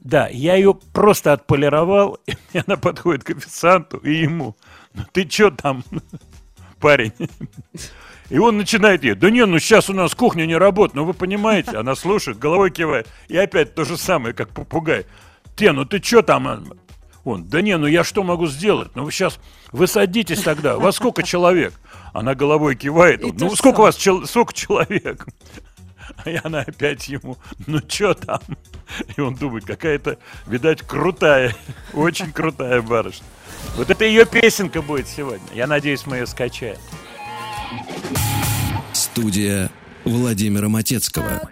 Да, 0.00 0.28
я 0.28 0.54
ее 0.54 0.74
просто 0.74 1.32
отполировал, 1.32 2.18
и 2.52 2.60
она 2.66 2.76
подходит 2.76 3.24
к 3.24 3.30
официанту 3.30 3.98
и 3.98 4.14
ему. 4.14 4.56
Ну 4.94 5.02
ты 5.12 5.28
что 5.28 5.50
там, 5.50 5.84
парень? 6.80 7.12
И 8.28 8.38
он 8.38 8.56
начинает 8.56 9.02
ей, 9.02 9.14
да 9.14 9.28
не, 9.30 9.44
ну 9.44 9.58
сейчас 9.58 9.90
у 9.90 9.92
нас 9.92 10.14
кухня 10.14 10.46
не 10.46 10.56
работает, 10.56 10.94
ну 10.94 11.04
вы 11.04 11.14
понимаете, 11.14 11.76
она 11.76 11.96
слушает, 11.96 12.38
головой 12.38 12.70
кивает, 12.70 13.08
и 13.26 13.36
опять 13.36 13.74
то 13.74 13.84
же 13.84 13.96
самое, 13.96 14.34
как 14.34 14.50
попугай. 14.50 15.04
Те, 15.56 15.72
ну 15.72 15.84
ты 15.84 16.00
что 16.00 16.22
там? 16.22 16.64
А?» 17.24 17.28
Он, 17.28 17.44
да 17.48 17.60
не, 17.60 17.76
ну 17.76 17.86
я 17.86 18.02
что 18.04 18.22
могу 18.22 18.46
сделать? 18.46 18.90
Ну 18.94 19.04
вы 19.04 19.12
сейчас, 19.12 19.38
вы 19.72 19.86
садитесь 19.86 20.40
тогда, 20.42 20.76
во 20.76 20.92
сколько 20.92 21.22
человек? 21.22 21.74
Она 22.12 22.34
головой 22.34 22.76
кивает, 22.76 23.22
он, 23.24 23.36
ну 23.38 23.54
сколько 23.54 23.80
вас, 23.80 23.96
чел- 23.96 24.26
сколько 24.26 24.52
человек? 24.52 25.26
И 26.24 26.38
она 26.42 26.60
опять 26.60 27.08
ему, 27.08 27.36
ну 27.66 27.78
что 27.86 28.14
там? 28.14 28.40
И 29.16 29.20
он 29.20 29.36
думает, 29.36 29.64
какая-то, 29.64 30.18
видать, 30.46 30.82
крутая, 30.82 31.54
очень 31.92 32.32
крутая 32.32 32.82
барышня. 32.82 33.26
Вот 33.76 33.90
это 33.90 34.04
ее 34.04 34.26
песенка 34.26 34.82
будет 34.82 35.06
сегодня. 35.06 35.46
Я 35.54 35.66
надеюсь, 35.66 36.06
мы 36.06 36.16
ее 36.16 36.26
скачаем. 36.26 36.78
Студия 38.92 39.70
Владимира 40.04 40.68
Матецкого. 40.68 41.48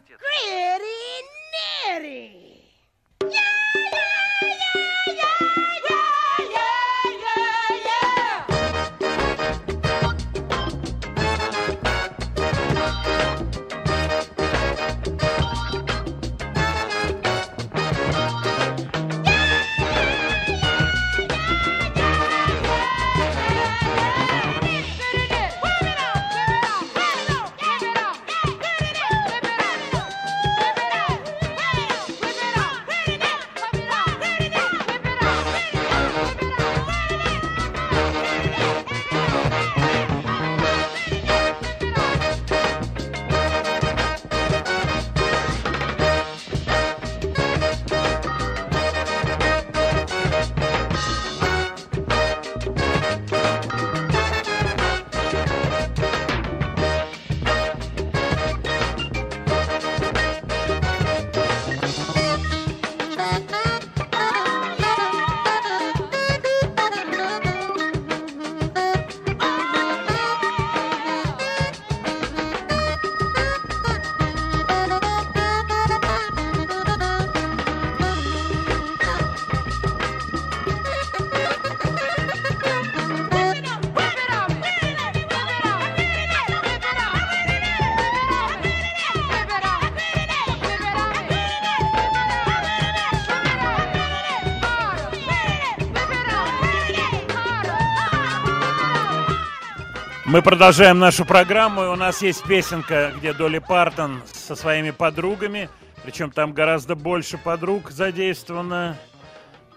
Мы 100.39 100.43
продолжаем 100.43 101.01
нашу 101.01 101.25
программу, 101.25 101.83
и 101.83 101.89
у 101.89 101.97
нас 101.97 102.23
есть 102.23 102.45
песенка, 102.45 103.13
где 103.17 103.33
Долли 103.33 103.59
Партон 103.59 104.23
со 104.33 104.55
своими 104.55 104.93
подругами, 104.93 105.69
причем 106.05 106.31
там 106.31 106.53
гораздо 106.53 106.95
больше 106.95 107.39
подруг 107.39 107.91
задействовано. 107.91 108.97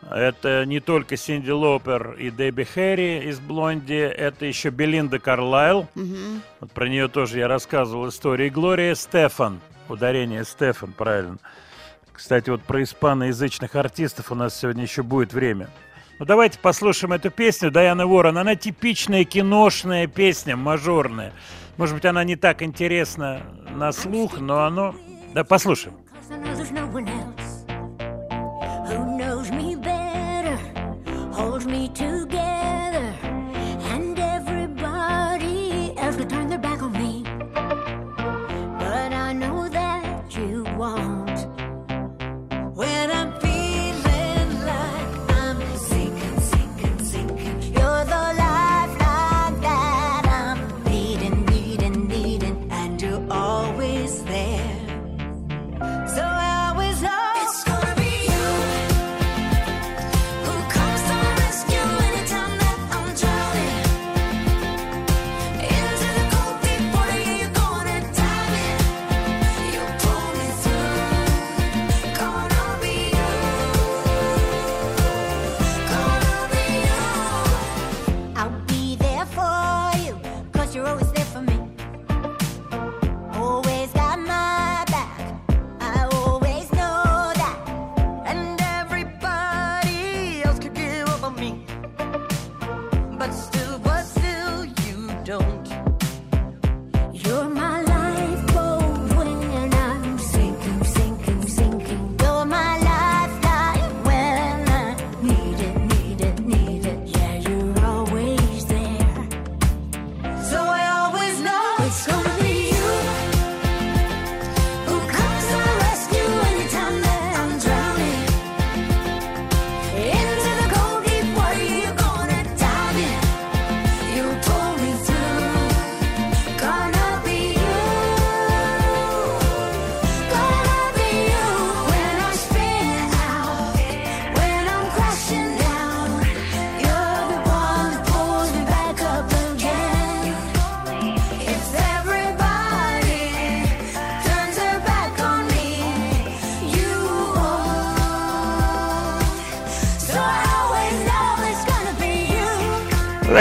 Это 0.07 0.63
не 0.67 0.79
только 0.79 1.17
Синди 1.17 1.49
Лопер 1.49 2.11
и 2.11 2.29
Дебби 2.29 2.61
Хэри 2.61 3.27
из 3.27 3.39
Блонди, 3.39 3.95
это 3.95 4.45
еще 4.45 4.69
Белинда 4.69 5.17
Карлайл. 5.17 5.87
Вот 6.59 6.71
про 6.73 6.87
нее 6.87 7.07
тоже 7.07 7.39
я 7.39 7.47
рассказывал 7.47 8.09
историю. 8.09 8.45
И 8.45 8.51
Глория 8.51 8.93
Стефан, 8.93 9.61
ударение 9.89 10.45
Стефан, 10.45 10.93
правильно. 10.93 11.39
Кстати, 12.13 12.51
вот 12.51 12.61
про 12.61 12.83
испаноязычных 12.83 13.75
артистов 13.75 14.31
у 14.31 14.35
нас 14.35 14.59
сегодня 14.59 14.83
еще 14.83 15.01
будет 15.01 15.33
время. 15.33 15.71
Ну 16.21 16.25
давайте 16.25 16.59
послушаем 16.59 17.13
эту 17.13 17.31
песню 17.31 17.71
Дайаны 17.71 18.05
Ворон. 18.05 18.37
Она 18.37 18.55
типичная 18.55 19.23
киношная 19.23 20.05
песня, 20.05 20.55
мажорная. 20.55 21.33
Может 21.77 21.95
быть, 21.95 22.05
она 22.05 22.23
не 22.23 22.35
так 22.35 22.61
интересна 22.61 23.41
на 23.73 23.91
слух, 23.91 24.39
но 24.39 24.63
оно... 24.63 24.93
Да, 25.33 25.43
послушаем. 25.43 25.95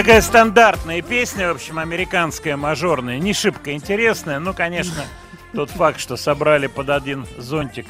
Такая 0.00 0.22
стандартная 0.22 1.02
песня, 1.02 1.48
в 1.48 1.56
общем, 1.56 1.78
американская, 1.78 2.56
мажорная, 2.56 3.18
не 3.18 3.34
шибко 3.34 3.72
интересная. 3.74 4.38
Ну, 4.38 4.54
конечно, 4.54 5.04
тот 5.52 5.68
факт, 5.68 6.00
что 6.00 6.16
собрали 6.16 6.68
под 6.68 6.88
один 6.88 7.26
зонтик 7.36 7.84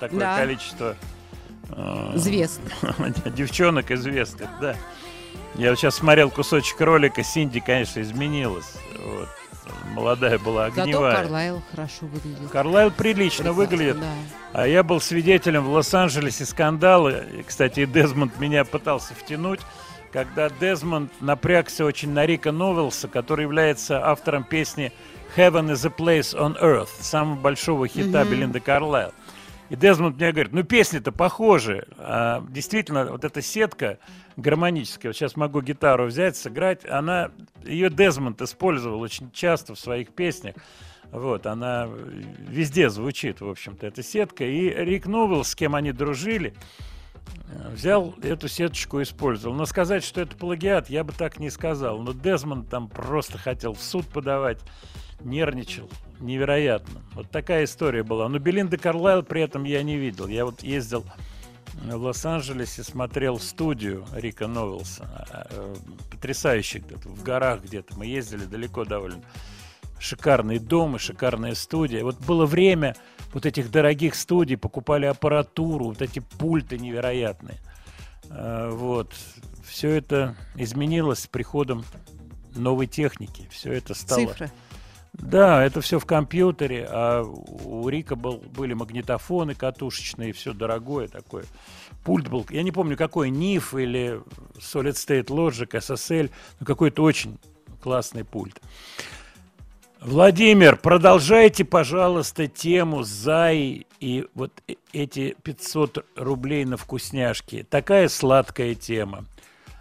такое 0.00 0.18
Да. 0.18 0.36
количество 0.38 0.96
э, 1.68 2.12
Звезд. 2.16 2.60
девчонок 3.26 3.92
известных, 3.92 4.48
да. 4.60 4.74
Я 5.54 5.70
вот 5.70 5.78
сейчас 5.78 5.94
смотрел 5.94 6.30
кусочек 6.30 6.80
ролика, 6.80 7.22
Синди, 7.22 7.60
конечно, 7.60 8.00
изменилась. 8.00 8.74
Вот. 8.98 9.28
Молодая 9.94 10.40
была, 10.40 10.68
Зато 10.70 10.82
огневая. 10.82 11.14
Карлайл 11.14 11.62
хорошо 11.70 12.06
выглядит. 12.06 12.50
Карлайл 12.50 12.90
прилично 12.90 13.52
Прекрасно, 13.52 13.52
выглядит. 13.52 14.00
да. 14.00 14.12
А 14.52 14.66
я 14.66 14.82
был 14.82 15.00
свидетелем 15.00 15.62
в 15.62 15.70
Лос-Анджелесе 15.70 16.44
скандала. 16.44 17.24
И, 17.24 17.44
кстати, 17.44 17.80
и 17.80 17.86
Дезмонд 17.86 18.36
меня 18.40 18.64
пытался 18.64 19.14
втянуть, 19.14 19.60
когда 20.12 20.50
Дезмонд 20.50 21.10
напрягся 21.20 21.84
очень 21.84 22.10
на 22.10 22.26
Рика 22.26 22.52
Новелса, 22.52 23.08
который 23.08 23.42
является 23.42 24.06
автором 24.06 24.44
песни 24.44 24.92
«Heaven 25.36 25.72
is 25.72 25.86
a 25.86 25.90
place 25.90 26.36
on 26.38 26.60
earth», 26.60 26.90
самого 27.00 27.40
большого 27.40 27.88
хита 27.88 28.24
Белинды 28.24 28.60
Карлайл. 28.60 29.12
И 29.70 29.76
Дезмонд 29.76 30.16
мне 30.16 30.32
говорит, 30.32 30.52
ну 30.52 30.64
песни-то 30.64 31.12
похожи. 31.12 31.88
А, 31.96 32.44
действительно, 32.50 33.06
вот 33.06 33.24
эта 33.24 33.40
сетка 33.40 33.98
гармоническая, 34.36 35.10
вот 35.10 35.16
сейчас 35.16 35.34
могу 35.34 35.62
гитару 35.62 36.04
взять, 36.06 36.36
сыграть, 36.36 36.84
она, 36.84 37.30
ее 37.64 37.88
Дезмонд 37.88 38.42
использовал 38.42 39.00
очень 39.00 39.30
часто 39.32 39.74
в 39.74 39.78
своих 39.78 40.10
песнях. 40.10 40.56
Вот, 41.10 41.46
она 41.46 41.88
везде 42.48 42.90
звучит, 42.90 43.40
в 43.40 43.48
общем-то, 43.48 43.86
эта 43.86 44.02
сетка. 44.02 44.44
И 44.44 44.68
Рик 44.68 45.06
Новелл, 45.06 45.44
с 45.44 45.54
кем 45.54 45.74
они 45.74 45.92
дружили, 45.92 46.54
взял 47.72 48.14
эту 48.22 48.48
сеточку 48.48 49.00
и 49.00 49.02
использовал. 49.02 49.54
Но 49.54 49.66
сказать, 49.66 50.04
что 50.04 50.20
это 50.20 50.36
плагиат, 50.36 50.90
я 50.90 51.04
бы 51.04 51.12
так 51.12 51.38
не 51.38 51.50
сказал. 51.50 51.98
Но 52.00 52.12
Дезмонд 52.12 52.68
там 52.68 52.88
просто 52.88 53.38
хотел 53.38 53.74
в 53.74 53.82
суд 53.82 54.06
подавать, 54.06 54.58
нервничал. 55.20 55.88
Невероятно. 56.20 57.02
Вот 57.14 57.30
такая 57.30 57.64
история 57.64 58.02
была. 58.02 58.28
Но 58.28 58.38
Белинда 58.38 58.78
Карлайл 58.78 59.22
при 59.22 59.42
этом 59.42 59.64
я 59.64 59.82
не 59.82 59.96
видел. 59.96 60.28
Я 60.28 60.44
вот 60.44 60.62
ездил 60.62 61.04
в 61.74 61.96
Лос-Анджелесе, 61.96 62.84
смотрел 62.84 63.40
студию 63.40 64.06
Рика 64.12 64.46
Новелса. 64.46 65.04
а, 65.30 65.46
э, 65.50 65.74
Потрясающий 66.10 66.78
где-то, 66.78 67.08
в 67.08 67.22
горах 67.22 67.62
где-то. 67.62 67.96
Мы 67.96 68.06
ездили 68.06 68.44
далеко 68.44 68.84
довольно 68.84 69.22
шикарный 70.02 70.58
дом 70.58 70.96
и 70.96 70.98
шикарная 70.98 71.54
студия. 71.54 72.02
Вот 72.02 72.18
было 72.18 72.44
время 72.44 72.96
вот 73.32 73.46
этих 73.46 73.70
дорогих 73.70 74.14
студий, 74.14 74.56
покупали 74.56 75.06
аппаратуру, 75.06 75.86
вот 75.86 76.02
эти 76.02 76.18
пульты 76.20 76.78
невероятные. 76.78 77.58
А, 78.30 78.70
Вот. 78.70 79.14
Все 79.64 79.90
это 79.90 80.36
изменилось 80.56 81.20
с 81.20 81.26
приходом 81.28 81.84
новой 82.54 82.86
техники. 82.86 83.48
Все 83.50 83.72
это 83.72 83.94
стало... 83.94 84.26
Цифры. 84.26 84.50
Да, 85.12 85.62
это 85.62 85.82
все 85.82 85.98
в 85.98 86.06
компьютере, 86.06 86.86
а 86.90 87.22
у 87.22 87.86
Рика 87.88 88.16
был, 88.16 88.38
были 88.38 88.72
магнитофоны 88.72 89.54
катушечные, 89.54 90.32
все 90.32 90.54
дорогое 90.54 91.06
такое. 91.06 91.44
Пульт 92.02 92.28
был, 92.28 92.46
я 92.48 92.62
не 92.62 92.72
помню, 92.72 92.96
какой, 92.96 93.30
NIF 93.30 93.80
или 93.80 94.20
Solid 94.56 94.94
State 94.94 95.26
Logic, 95.26 95.68
SSL, 95.68 96.30
но 96.60 96.66
какой-то 96.66 97.02
очень 97.02 97.38
классный 97.82 98.24
пульт. 98.24 98.60
Владимир, 100.04 100.76
продолжайте, 100.76 101.64
пожалуйста, 101.64 102.48
тему 102.48 103.04
ЗАИ 103.04 103.84
и 104.00 104.26
вот 104.34 104.50
э- 104.66 104.74
эти 104.92 105.36
500 105.44 106.04
рублей 106.16 106.64
на 106.64 106.76
вкусняшки. 106.76 107.64
Такая 107.70 108.08
сладкая 108.08 108.74
тема. 108.74 109.26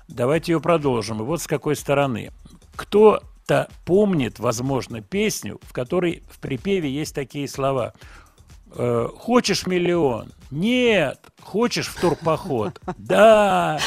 Давайте 0.08 0.52
ее 0.52 0.62
продолжим. 0.62 1.22
И 1.22 1.26
вот 1.26 1.42
с 1.42 1.48
какой 1.48 1.76
стороны. 1.76 2.32
Кто-то 2.76 3.68
помнит, 3.84 4.38
возможно, 4.40 5.02
песню, 5.02 5.60
в 5.64 5.74
которой 5.74 6.22
в 6.30 6.40
припеве 6.40 6.92
есть 6.92 7.16
такие 7.16 7.48
слова. 7.48 7.94
Э, 8.76 9.08
Хочешь 9.18 9.66
миллион? 9.66 10.32
Нет. 10.52 11.20
Хочешь 11.42 11.88
в 11.88 12.00
турпоход? 12.00 12.80
Да. 12.96 13.80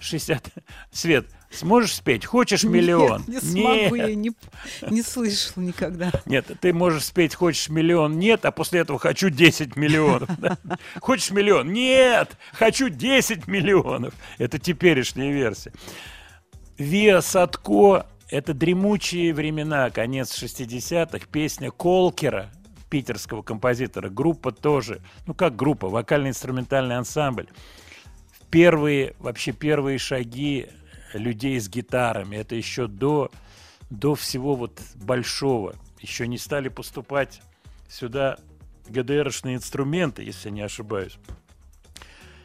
60. 0.00 0.48
Свет, 0.92 1.26
сможешь 1.50 1.94
спеть? 1.94 2.24
Хочешь 2.24 2.64
миллион? 2.64 3.24
Нет, 3.26 3.42
не 3.42 3.50
смогу, 3.50 3.94
я 3.94 4.14
не, 4.14 4.32
не 4.90 5.02
слышал 5.02 5.62
никогда. 5.62 6.12
Нет, 6.26 6.46
ты 6.60 6.72
можешь 6.72 7.04
спеть 7.04 7.34
«Хочешь 7.34 7.68
миллион?» 7.68 8.18
Нет, 8.18 8.44
а 8.44 8.50
после 8.50 8.80
этого 8.80 8.98
«Хочу 8.98 9.30
10 9.30 9.76
миллионов». 9.76 10.28
да? 10.38 10.58
Хочешь 11.00 11.30
миллион? 11.30 11.72
Нет, 11.72 12.36
хочу 12.52 12.88
10 12.88 13.46
миллионов. 13.46 14.14
Это 14.38 14.58
теперешняя 14.58 15.32
версия. 15.32 15.72
Виа 16.76 17.22
Садко– 17.22 18.06
это 18.30 18.54
дремучие 18.54 19.32
времена, 19.34 19.90
конец 19.90 20.40
60-х, 20.40 21.26
песня 21.30 21.70
Колкера, 21.70 22.52
питерского 22.88 23.42
композитора. 23.42 24.08
Группа 24.08 24.52
тоже, 24.52 25.00
ну 25.26 25.34
как 25.34 25.56
группа, 25.56 25.88
вокально-инструментальный 25.88 26.96
ансамбль. 26.96 27.48
Первые, 28.50 29.14
вообще 29.18 29.52
первые 29.52 29.98
шаги 29.98 30.68
людей 31.12 31.58
с 31.60 31.68
гитарами. 31.68 32.36
Это 32.36 32.54
еще 32.54 32.86
до, 32.86 33.30
до 33.90 34.14
всего 34.14 34.54
вот 34.54 34.80
большого. 34.94 35.74
Еще 36.00 36.26
не 36.26 36.38
стали 36.38 36.68
поступать 36.68 37.40
сюда 37.88 38.38
ГДРшные 38.88 39.56
инструменты, 39.56 40.22
если 40.22 40.50
не 40.50 40.62
ошибаюсь. 40.62 41.18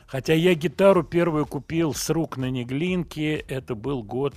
Хотя 0.07 0.33
я 0.33 0.53
гитару 0.53 1.03
первую 1.03 1.45
купил 1.45 1.93
с 1.93 2.09
рук 2.09 2.37
на 2.37 2.49
Неглинке, 2.49 3.37
это 3.37 3.73
был 3.73 4.03
год, 4.03 4.35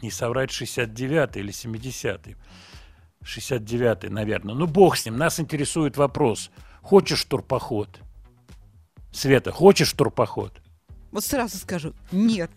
не 0.00 0.10
соврать, 0.10 0.50
69-й 0.50 1.40
или 1.40 1.52
70-й. 1.52 2.36
69-й, 3.24 4.08
наверное. 4.08 4.54
Ну, 4.54 4.66
бог 4.66 4.96
с 4.96 5.04
ним, 5.04 5.16
нас 5.16 5.40
интересует 5.40 5.96
вопрос. 5.96 6.50
Хочешь 6.82 7.24
турпоход? 7.24 8.00
Света, 9.12 9.50
хочешь 9.50 9.92
турпоход? 9.92 10.62
Вот 11.12 11.24
сразу 11.24 11.56
скажу, 11.56 11.92
нет. 12.12 12.50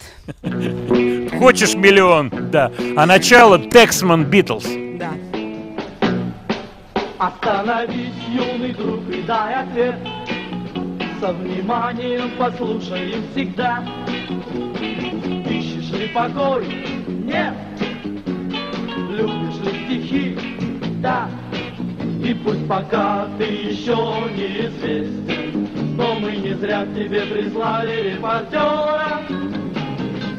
Хочешь 1.39 1.73
миллион? 1.73 2.31
Да. 2.51 2.71
А 2.95 3.07
начало 3.07 3.57
Тексман 3.57 4.25
Битлз. 4.25 4.65
Да. 4.99 5.13
Остановись, 7.17 8.13
юный 8.29 8.73
друг, 8.73 9.09
и 9.09 9.23
дай 9.23 9.55
ответ. 9.55 9.95
Со 11.19 11.33
вниманием 11.33 12.29
послушаем 12.37 13.23
всегда. 13.31 13.83
Ищешь 15.49 15.91
ли 15.91 16.07
покой? 16.09 16.67
Нет. 17.07 17.55
Любишь 19.09 19.61
ли 19.63 19.85
стихи? 19.85 20.37
Да. 21.01 21.27
И 22.23 22.33
пусть 22.33 22.65
пока 22.69 23.27
ты 23.37 23.43
еще 23.43 23.95
неизвестен, 24.33 25.67
но 25.97 26.15
мы 26.15 26.31
не 26.37 26.53
зря 26.53 26.85
к 26.85 26.95
тебе 26.95 27.25
прислали 27.25 28.11
репортера. 28.11 29.21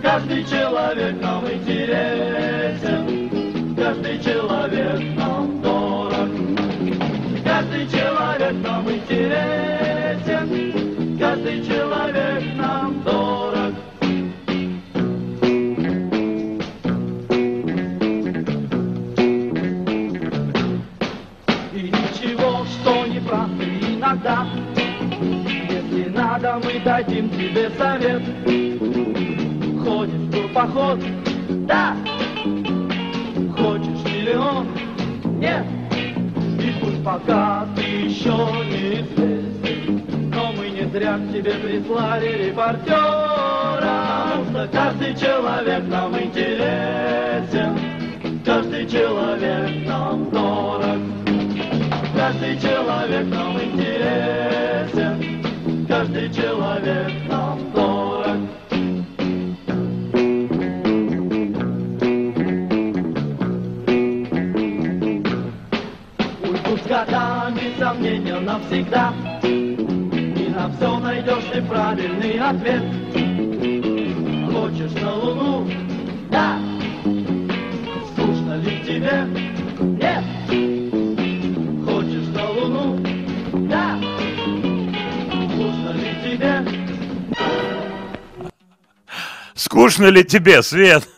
Каждый 0.02 0.44
человек 0.44 1.20
нам 1.20 1.44
интересен, 1.47 2.97
каждый 3.77 4.19
человек 4.19 4.98
нам 5.15 5.61
дорог. 5.61 6.31
Каждый 7.44 7.86
человек 7.89 8.55
нам 8.62 8.90
интересен, 8.90 10.48
каждый 11.19 11.66
человек 11.66 12.44
нам 12.56 13.02
дорог. 13.02 13.53
Иногда, 24.24 24.46
если 25.68 26.09
надо, 26.09 26.60
мы 26.64 26.80
дадим 26.80 27.28
тебе 27.30 27.70
совет. 27.76 28.22
Ходишь 29.84 30.14
в 30.14 30.32
турпоход? 30.32 31.01
Да. 31.66 31.96
Хочешь 33.56 34.05
миллион? 34.06 34.68
Нет. 35.38 35.66
И 36.59 36.74
пусть 36.80 37.05
пока 37.05 37.66
ты 37.76 37.82
еще 37.82 38.30
не 38.64 39.02
известен, 39.02 40.30
но 40.34 40.52
мы 40.52 40.70
не 40.70 40.88
зря 40.90 41.18
к 41.18 41.32
тебе 41.32 41.52
прислали 41.52 42.46
репортера, 42.46 43.80
потому 43.80 44.44
что 44.51 44.68
каждый 44.72 45.14
человек 45.14 45.84
нам 45.88 46.18
интересен, 46.18 47.78
каждый 48.44 48.86
человек 48.86 49.86
нам 49.86 50.30
дорог, 50.30 51.14
каждый 52.16 52.59
человек 52.59 53.27
нам 53.27 53.61
интересен, 53.61 55.16
каждый 55.86 56.32
человек 56.32 57.12
нам 57.28 57.59
дорог. 57.73 58.15
Уйдут 66.43 66.81
с 66.81 66.86
годами 66.86 67.73
сомнения 67.78 68.41
навсегда 68.41 69.12
И 69.43 70.53
на 70.55 70.70
все 70.70 70.99
найдешь 70.99 71.45
ты 71.53 71.62
правильный 71.62 72.39
ответ 72.39 72.82
Хочешь 74.53 75.03
на 75.03 75.15
луну? 75.15 75.69
Да 76.31 76.59
Скучно 78.12 78.57
ли 78.59 78.82
тебе? 78.85 79.43
Скучно 89.65 90.07
ли 90.09 90.23
тебе, 90.24 90.62
Свет? 90.62 91.09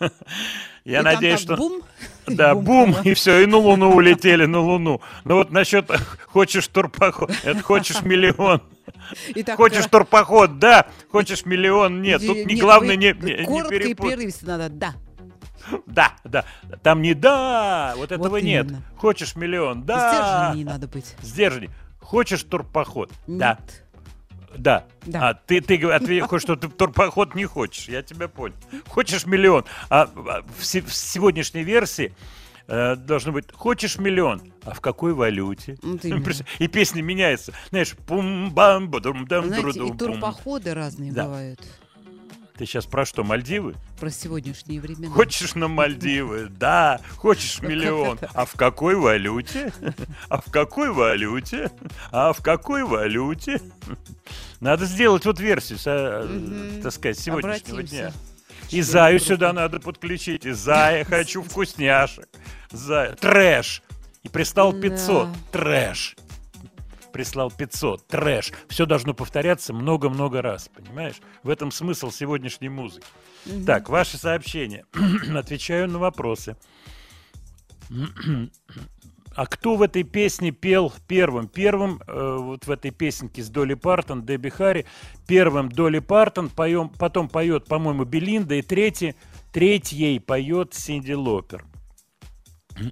Я 0.84 1.00
И 1.00 1.02
надеюсь, 1.02 1.40
что... 1.40 1.56
бум, 1.56 1.82
Да, 2.28 2.54
бум 2.54 2.92
бум, 2.92 3.02
и 3.02 3.12
все, 3.14 3.40
и 3.40 3.46
на 3.46 3.56
Луну 3.56 3.92
улетели, 3.92 4.46
на 4.46 4.60
Луну. 4.60 5.00
Ну 5.24 5.34
вот 5.34 5.50
насчет 5.50 5.90
хочешь 6.26 6.68
турпоход, 6.68 7.32
это 7.42 7.60
хочешь 7.60 8.02
миллион. 8.02 8.62
И 9.34 9.42
так, 9.42 9.56
Хочешь 9.56 9.86
турпоход, 9.86 10.60
да. 10.60 10.86
Хочешь 11.10 11.44
миллион, 11.44 12.02
нет. 12.02 12.24
Тут 12.24 12.46
не 12.46 12.54
главное 12.54 12.94
не, 12.94 13.12
не, 13.14 13.38
не 13.38 13.44
Коротко 13.44 13.74
и 13.74 13.78
перепутать. 13.80 14.12
прерывисто 14.14 14.46
надо, 14.46 14.68
да. 14.68 14.94
Да, 15.86 16.12
да. 16.22 16.44
Там 16.84 17.02
не 17.02 17.14
да, 17.14 17.94
вот 17.96 18.12
этого 18.12 18.28
Вот 18.28 18.42
нет. 18.42 18.68
Хочешь 18.96 19.34
миллион, 19.34 19.82
да. 19.82 20.12
Сдержаннее 20.12 20.66
надо 20.66 20.86
быть. 20.86 21.16
Сдержанней. 21.20 21.70
Хочешь 22.00 22.44
турпоход? 22.44 23.10
Нет. 23.26 23.38
Да. 23.38 23.58
Да. 24.56 24.84
А 25.14 25.34
ты, 25.34 25.60
ты 25.60 25.76
ответил, 25.90 26.38
что 26.38 26.56
ты 26.56 26.68
турпоход 26.68 27.34
не 27.34 27.44
хочешь. 27.44 27.88
Я 27.88 28.02
тебя 28.02 28.28
понял. 28.28 28.54
Хочешь 28.88 29.26
миллион. 29.26 29.64
А 29.88 30.02
а, 30.02 30.42
в, 30.42 30.60
в 30.60 30.94
сегодняшней 30.94 31.62
версии 31.62 32.14
э, 32.68 32.96
должно 32.96 33.32
быть 33.32 33.52
хочешь 33.52 33.98
миллион. 33.98 34.42
А 34.64 34.74
в 34.74 34.80
какой 34.80 35.12
валюте? 35.14 35.78
Вот 35.82 36.04
именно. 36.04 36.32
И 36.58 36.68
песня 36.68 37.02
меняется. 37.02 37.52
Знаешь, 37.70 37.94
пум 38.06 38.50
бам 38.50 38.88
бадум 38.88 39.26
дам 39.26 39.46
Знаете, 39.46 39.86
и 39.86 39.96
турпоходы 39.96 40.74
разные 40.74 41.12
Да. 41.12 41.24
бывают. 41.24 41.60
Ты 42.56 42.64
сейчас 42.64 42.86
про 42.86 43.04
что, 43.04 43.22
Мальдивы? 43.22 43.74
Про 44.00 44.10
сегодняшние 44.10 44.80
времена. 44.80 45.12
Хочешь 45.12 45.54
на 45.54 45.68
Мальдивы? 45.68 46.48
Да. 46.48 47.00
Хочешь 47.16 47.60
миллион? 47.60 48.18
А 48.34 48.46
в 48.46 48.52
какой 48.54 48.96
валюте? 48.96 49.72
А 50.30 50.40
в 50.40 50.50
какой 50.50 50.90
валюте? 50.90 51.70
А 52.10 52.32
в 52.32 52.42
какой 52.42 52.82
валюте? 52.84 53.60
Надо 54.60 54.86
сделать 54.86 55.24
вот 55.26 55.38
версию, 55.40 55.78
Мгм. 56.28 56.82
так 56.82 56.92
сказать, 56.92 57.18
сегодняшнего 57.18 57.78
Обратимся. 57.80 57.96
дня. 57.96 58.12
И 58.70 58.82
Заю 58.82 59.18
сюда 59.20 59.52
надо 59.52 59.80
подключить. 59.80 60.44
И 60.46 60.50
Зая, 60.52 61.04
хочу 61.08 61.42
вкусняшек. 61.42 62.28
Зая. 62.70 63.14
Трэш. 63.16 63.82
И 64.22 64.28
прислал 64.28 64.72
500. 64.72 65.28
Да. 65.32 65.38
Трэш. 65.52 66.16
Прислал 67.12 67.50
500. 67.50 68.06
Трэш. 68.08 68.52
Все 68.68 68.84
должно 68.86 69.14
повторяться 69.14 69.72
много-много 69.72 70.42
раз. 70.42 70.68
Понимаешь? 70.74 71.16
В 71.42 71.50
этом 71.50 71.70
смысл 71.70 72.10
сегодняшней 72.10 72.68
музыки. 72.68 73.06
Так, 73.64 73.88
ваши 73.88 74.16
сообщения. 74.18 74.84
Отвечаю 75.34 75.88
на 75.88 75.98
вопросы. 75.98 76.56
А 79.36 79.44
кто 79.44 79.76
в 79.76 79.82
этой 79.82 80.02
песне 80.02 80.50
пел 80.50 80.90
первым? 81.06 81.46
Первым, 81.46 82.00
э, 82.06 82.36
вот 82.40 82.66
в 82.66 82.70
этой 82.70 82.90
песенке 82.90 83.42
с 83.42 83.50
Долли 83.50 83.74
Партон, 83.74 84.24
Дебби 84.24 84.48
Харри, 84.48 84.86
первым 85.26 85.68
Долли 85.68 85.98
Партон, 85.98 86.48
поем, 86.48 86.88
потом 86.88 87.28
поет, 87.28 87.66
по-моему, 87.66 88.04
Белинда, 88.04 88.54
и 88.54 88.62
третий, 88.62 89.14
третьей 89.52 90.20
поет 90.20 90.72
Синди 90.72 91.12
Лопер. 91.12 91.66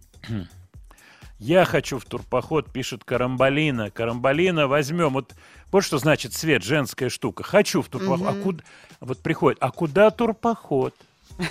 Я 1.38 1.64
хочу 1.64 1.98
в 1.98 2.04
турпоход, 2.04 2.70
пишет 2.70 3.04
Карамбалина. 3.04 3.90
Карамбалина 3.90 4.68
возьмем. 4.68 5.14
Вот, 5.14 5.34
вот 5.72 5.82
что 5.82 5.96
значит 5.96 6.34
свет, 6.34 6.62
женская 6.62 7.08
штука. 7.08 7.42
Хочу 7.42 7.80
в 7.80 7.88
турпоход. 7.88 8.28
А 8.28 8.34
куда, 8.34 8.64
вот 9.00 9.18
приходит, 9.20 9.58
а 9.62 9.70
куда 9.70 10.10
турпоход? 10.10 10.94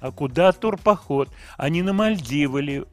А 0.00 0.12
куда 0.12 0.52
турпоход? 0.52 1.28
Не 1.58 1.82
на 1.82 1.92
Мальдивы 1.92 2.62
ли? 2.62 2.84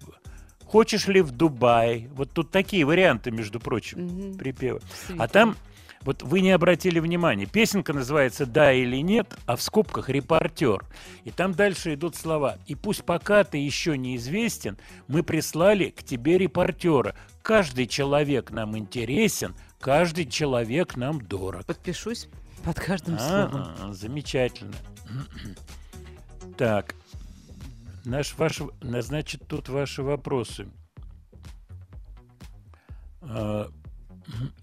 Хочешь 0.66 1.08
ли 1.08 1.22
в 1.22 1.32
Дубай? 1.32 2.10
Вот 2.14 2.32
тут 2.32 2.52
такие 2.52 2.86
варианты, 2.86 3.32
между 3.32 3.60
прочим, 3.60 4.02
Мгм. 4.06 4.38
припева. 4.38 4.82
А 5.18 5.28
там, 5.28 5.56
вот 6.02 6.22
вы 6.24 6.42
не 6.42 6.52
обратили 6.52 7.00
внимания, 7.00 7.46
песенка 7.46 7.94
называется 7.94 8.46
«Да 8.46 8.72
или 8.74 8.98
нет», 8.98 9.36
а 9.46 9.56
в 9.56 9.62
скобках 9.62 10.10
«репортер». 10.10 10.84
И 11.24 11.32
там 11.32 11.54
дальше 11.54 11.94
идут 11.94 12.16
слова. 12.16 12.58
«И 12.68 12.76
пусть 12.76 13.04
пока 13.04 13.44
ты 13.44 13.58
еще 13.58 13.98
неизвестен, 13.98 14.78
мы 15.08 15.24
прислали 15.24 15.90
к 15.90 16.04
тебе 16.04 16.38
репортера. 16.38 17.16
Каждый 17.42 17.88
человек 17.88 18.52
нам 18.52 18.78
интересен, 18.78 19.56
каждый 19.80 20.26
человек 20.26 20.96
нам 20.98 21.22
дорог». 21.22 21.66
Подпишусь 21.66 22.28
под 22.64 22.80
каждым 22.80 23.18
словом. 23.20 23.66
А, 23.80 23.94
замечательно. 23.94 24.74
Так, 26.58 26.96
наш, 28.06 28.38
ваш, 28.38 28.62
на- 28.82 29.02
значит, 29.02 29.48
тут 29.48 29.70
ваши 29.70 30.04
вопросы. 30.04 30.68
А, 33.22 33.70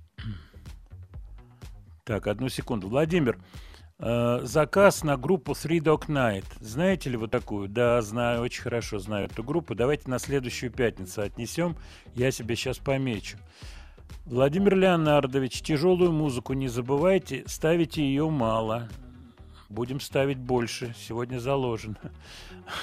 Так, 2.04 2.26
одну 2.26 2.48
секунду. 2.48 2.88
Владимир, 2.88 3.38
э, 4.00 4.40
заказ 4.42 5.04
на 5.04 5.16
группу 5.16 5.52
Three 5.52 5.78
Dog 5.78 6.06
Night. 6.08 6.44
Знаете 6.60 7.10
ли 7.10 7.16
вы 7.16 7.28
такую? 7.28 7.68
Да, 7.68 8.02
знаю, 8.02 8.40
очень 8.42 8.62
хорошо 8.62 8.98
знаю 8.98 9.26
эту 9.26 9.44
группу. 9.44 9.76
Давайте 9.76 10.10
на 10.10 10.18
следующую 10.18 10.72
пятницу 10.72 11.22
отнесем. 11.22 11.76
Я 12.14 12.32
себе 12.32 12.56
сейчас 12.56 12.78
помечу. 12.78 13.38
Владимир 14.26 14.74
Леонардович, 14.76 15.62
тяжелую 15.62 16.10
музыку 16.12 16.54
не 16.54 16.66
забывайте, 16.68 17.44
ставите 17.46 18.02
ее 18.02 18.28
мало. 18.28 18.88
Будем 19.72 20.00
ставить 20.00 20.36
больше. 20.36 20.94
Сегодня 20.98 21.38
заложено. 21.38 21.96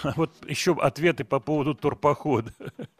Вот 0.15 0.31
еще 0.49 0.73
ответы 0.73 1.23
по 1.23 1.39
поводу 1.39 1.75
турпохода. 1.75 2.51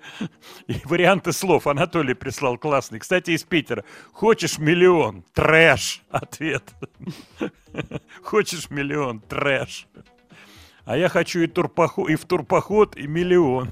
И 0.68 0.76
варианты 0.86 1.34
слов 1.34 1.66
Анатолий 1.66 2.14
прислал 2.14 2.60
классный. 2.60 3.00
Кстати, 3.00 3.32
из 3.32 3.44
Питера. 3.44 3.84
Хочешь 4.14 4.60
миллион? 4.60 5.24
Трэш. 5.34 6.04
Ответ. 6.12 6.64
Хочешь 8.22 8.70
миллион? 8.70 9.22
Трэш. 9.22 9.88
А 10.86 10.96
я 10.96 11.10
хочу 11.10 11.40
и, 11.40 11.48
турпоход, 11.48 12.12
и 12.12 12.16
в 12.16 12.26
турпоход, 12.26 12.96
и 12.96 13.08
миллион. 13.08 13.72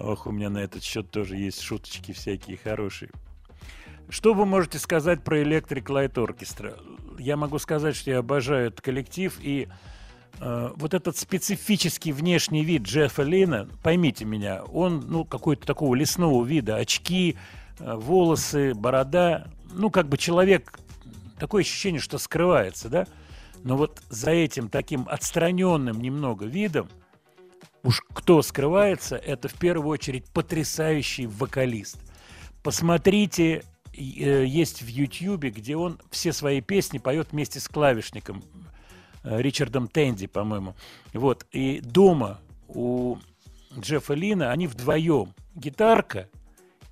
Ох, 0.00 0.26
у 0.26 0.30
меня 0.30 0.48
на 0.48 0.58
этот 0.58 0.82
счет 0.82 1.10
тоже 1.10 1.36
есть 1.36 1.60
шуточки 1.60 2.12
всякие 2.12 2.56
хорошие. 2.56 3.10
Что 4.08 4.34
вы 4.34 4.46
можете 4.46 4.78
сказать 4.78 5.24
про 5.24 5.42
Electric 5.42 5.84
Light 5.84 6.14
Orchestra? 6.14 6.80
Я 7.18 7.36
могу 7.36 7.58
сказать, 7.58 7.96
что 7.96 8.10
я 8.10 8.18
обожаю 8.18 8.68
этот 8.68 8.80
коллектив, 8.80 9.36
и 9.42 9.68
э, 10.38 10.70
вот 10.76 10.94
этот 10.94 11.16
специфический 11.16 12.12
внешний 12.12 12.64
вид 12.64 12.82
Джеффа 12.82 13.24
Лина, 13.24 13.68
поймите 13.82 14.24
меня, 14.24 14.62
он, 14.62 15.04
ну, 15.08 15.24
какой-то 15.24 15.66
такого 15.66 15.94
лесного 15.96 16.44
вида, 16.44 16.76
очки, 16.76 17.36
э, 17.80 17.94
волосы, 17.96 18.74
борода, 18.74 19.48
ну, 19.72 19.90
как 19.90 20.08
бы 20.08 20.18
человек, 20.18 20.78
такое 21.40 21.62
ощущение, 21.62 22.00
что 22.00 22.18
скрывается, 22.18 22.88
да? 22.88 23.06
Но 23.64 23.76
вот 23.76 24.00
за 24.08 24.30
этим 24.30 24.68
таким 24.68 25.08
отстраненным 25.08 26.00
немного 26.00 26.46
видом, 26.46 26.88
уж 27.82 28.02
кто 28.12 28.40
скрывается, 28.42 29.16
это 29.16 29.48
в 29.48 29.54
первую 29.54 29.88
очередь 29.88 30.26
потрясающий 30.32 31.26
вокалист. 31.26 31.98
Посмотрите, 32.62 33.64
есть 34.02 34.82
в 34.82 34.88
Ютьюбе, 34.88 35.50
где 35.50 35.76
он 35.76 36.00
все 36.10 36.32
свои 36.32 36.60
песни 36.60 36.98
поет 36.98 37.32
вместе 37.32 37.60
с 37.60 37.68
клавишником 37.68 38.42
э, 39.24 39.40
Ричардом 39.40 39.88
Тенди, 39.88 40.26
по-моему. 40.26 40.74
Вот. 41.12 41.46
И 41.52 41.80
дома 41.80 42.40
у 42.68 43.16
Джеффа 43.78 44.14
Лина 44.14 44.52
они 44.52 44.66
вдвоем. 44.66 45.34
Гитарка 45.54 46.28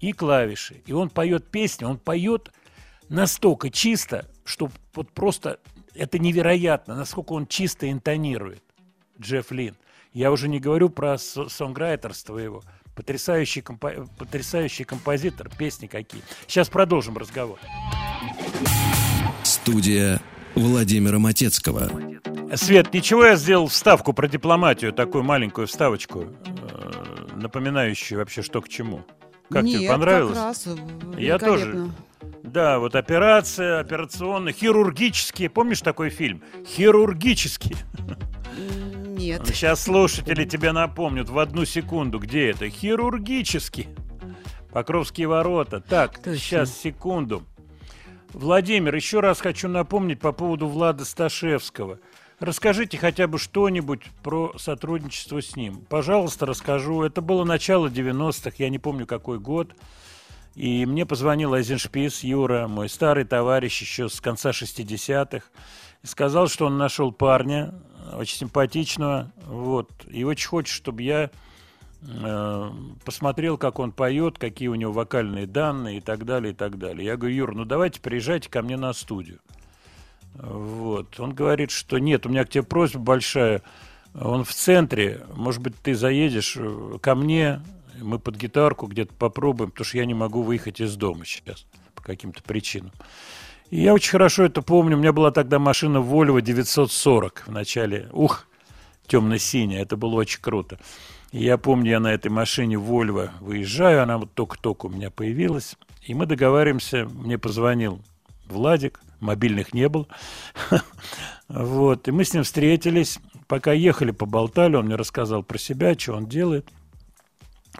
и 0.00 0.12
клавиши. 0.12 0.82
И 0.86 0.92
он 0.92 1.10
поет 1.10 1.50
песни, 1.50 1.84
он 1.84 1.98
поет 1.98 2.50
настолько 3.08 3.70
чисто, 3.70 4.28
что 4.44 4.70
вот 4.94 5.10
просто 5.12 5.60
это 5.94 6.18
невероятно, 6.18 6.96
насколько 6.96 7.32
он 7.32 7.46
чисто 7.46 7.90
интонирует, 7.90 8.62
Джефф 9.20 9.50
Лин. 9.52 9.76
Я 10.12 10.32
уже 10.32 10.48
не 10.48 10.60
говорю 10.60 10.90
про 10.90 11.18
со- 11.18 11.48
сонграйтерство 11.48 12.38
его. 12.38 12.62
Потрясающий, 12.94 13.60
компо- 13.60 14.08
потрясающий 14.18 14.84
композитор, 14.84 15.50
песни 15.56 15.86
какие. 15.86 16.22
Сейчас 16.46 16.68
продолжим 16.68 17.16
разговор. 17.18 17.58
Студия 19.42 20.20
Владимира 20.54 21.18
Матецкого. 21.18 21.90
Свет, 22.54 22.94
ничего 22.94 23.24
я 23.26 23.36
сделал 23.36 23.66
вставку 23.66 24.12
про 24.12 24.28
дипломатию, 24.28 24.92
такую 24.92 25.24
маленькую 25.24 25.66
вставочку, 25.66 26.26
э, 26.46 27.26
напоминающую 27.34 28.18
вообще 28.18 28.42
что 28.42 28.60
к 28.60 28.68
чему. 28.68 29.04
Как 29.50 29.64
Нет, 29.64 29.80
тебе 29.80 29.88
понравилось? 29.88 30.36
как 30.36 30.44
раз 30.44 30.66
э, 30.66 30.76
Я 31.18 31.38
тоже. 31.38 31.90
Да, 32.42 32.78
вот 32.78 32.94
операция, 32.94 33.80
операционная, 33.80 34.52
хирургические. 34.52 35.50
Помнишь 35.50 35.80
такой 35.80 36.10
фильм? 36.10 36.42
Хирургические. 36.66 37.76
Нет. 39.14 39.42
Сейчас 39.46 39.82
слушатели 39.82 40.44
тебе 40.44 40.72
напомнят 40.72 41.28
в 41.28 41.38
одну 41.38 41.64
секунду, 41.64 42.18
где 42.18 42.50
это. 42.50 42.68
Хирургически. 42.68 43.88
Покровские 44.72 45.28
ворота. 45.28 45.80
Так, 45.80 46.16
Точно. 46.16 46.36
сейчас, 46.36 46.76
секунду. 46.76 47.44
Владимир, 48.32 48.92
еще 48.92 49.20
раз 49.20 49.40
хочу 49.40 49.68
напомнить 49.68 50.18
по 50.18 50.32
поводу 50.32 50.66
Влада 50.66 51.04
Сташевского. 51.04 52.00
Расскажите 52.40 52.98
хотя 52.98 53.28
бы 53.28 53.38
что-нибудь 53.38 54.02
про 54.24 54.52
сотрудничество 54.58 55.40
с 55.40 55.54
ним. 55.54 55.84
Пожалуйста, 55.88 56.44
расскажу. 56.44 57.02
Это 57.02 57.20
было 57.20 57.44
начало 57.44 57.86
90-х, 57.86 58.56
я 58.58 58.68
не 58.68 58.80
помню 58.80 59.06
какой 59.06 59.38
год. 59.38 59.72
И 60.56 60.86
мне 60.86 61.06
позвонил 61.06 61.54
Айзеншпис 61.54 62.24
Юра, 62.24 62.66
мой 62.66 62.88
старый 62.88 63.24
товарищ 63.24 63.80
еще 63.80 64.08
с 64.08 64.20
конца 64.20 64.50
60-х, 64.50 65.46
и 66.02 66.06
сказал, 66.06 66.48
что 66.48 66.66
он 66.66 66.76
нашел 66.76 67.12
парня, 67.12 67.74
очень 68.12 68.38
симпатичного, 68.38 69.32
вот, 69.46 69.90
и 70.08 70.24
очень 70.24 70.48
хочет, 70.48 70.74
чтобы 70.74 71.02
я 71.02 71.30
э, 72.02 72.70
посмотрел, 73.04 73.58
как 73.58 73.78
он 73.78 73.92
поет, 73.92 74.38
какие 74.38 74.68
у 74.68 74.74
него 74.74 74.92
вокальные 74.92 75.46
данные 75.46 75.98
и 75.98 76.00
так 76.00 76.24
далее, 76.24 76.52
и 76.52 76.56
так 76.56 76.78
далее. 76.78 77.06
Я 77.06 77.16
говорю, 77.16 77.34
Юр, 77.34 77.54
ну 77.54 77.64
давайте 77.64 78.00
приезжайте 78.00 78.50
ко 78.50 78.62
мне 78.62 78.76
на 78.76 78.92
студию. 78.92 79.40
Вот. 80.34 81.18
Он 81.20 81.32
говорит, 81.32 81.70
что 81.70 81.98
нет, 81.98 82.26
у 82.26 82.28
меня 82.28 82.44
к 82.44 82.50
тебе 82.50 82.64
просьба 82.64 83.00
большая. 83.00 83.62
Он 84.14 84.44
в 84.44 84.52
центре, 84.52 85.24
может 85.34 85.62
быть, 85.62 85.74
ты 85.76 85.94
заедешь 85.94 86.56
э, 86.56 86.98
ко 87.00 87.14
мне, 87.14 87.62
мы 88.00 88.18
под 88.18 88.36
гитарку 88.36 88.86
где-то 88.86 89.14
попробуем, 89.14 89.70
потому 89.70 89.84
что 89.84 89.98
я 89.98 90.04
не 90.04 90.14
могу 90.14 90.42
выехать 90.42 90.80
из 90.80 90.96
дома 90.96 91.24
сейчас 91.24 91.66
по 91.94 92.02
каким-то 92.02 92.42
причинам. 92.42 92.92
И 93.70 93.80
я 93.80 93.94
очень 93.94 94.10
хорошо 94.10 94.44
это 94.44 94.62
помню. 94.62 94.96
У 94.96 95.00
меня 95.00 95.12
была 95.12 95.30
тогда 95.30 95.58
машина 95.58 95.98
Volvo 95.98 96.40
940 96.40 97.44
в 97.46 97.50
начале. 97.50 98.08
Ух, 98.12 98.46
темно-синяя. 99.06 99.82
Это 99.82 99.96
было 99.96 100.14
очень 100.14 100.40
круто. 100.40 100.78
И 101.32 101.42
я 101.42 101.58
помню, 101.58 101.90
я 101.90 102.00
на 102.00 102.12
этой 102.12 102.30
машине 102.30 102.76
Volvo 102.76 103.30
выезжаю, 103.40 104.02
она 104.02 104.18
вот 104.18 104.32
только-только 104.34 104.86
у 104.86 104.88
меня 104.88 105.10
появилась. 105.10 105.76
И 106.02 106.14
мы 106.14 106.26
договариваемся, 106.26 107.06
мне 107.06 107.38
позвонил 107.38 108.00
Владик, 108.46 109.00
мобильных 109.20 109.72
не 109.74 109.88
было. 109.88 110.06
Вот, 111.46 112.08
и 112.08 112.10
мы 112.10 112.24
с 112.24 112.32
ним 112.32 112.42
встретились. 112.42 113.18
Пока 113.48 113.72
ехали, 113.72 114.12
поболтали, 114.12 114.76
он 114.76 114.86
мне 114.86 114.94
рассказал 114.96 115.42
про 115.42 115.58
себя, 115.58 115.92
что 115.92 116.14
он 116.14 116.26
делает. 116.26 116.66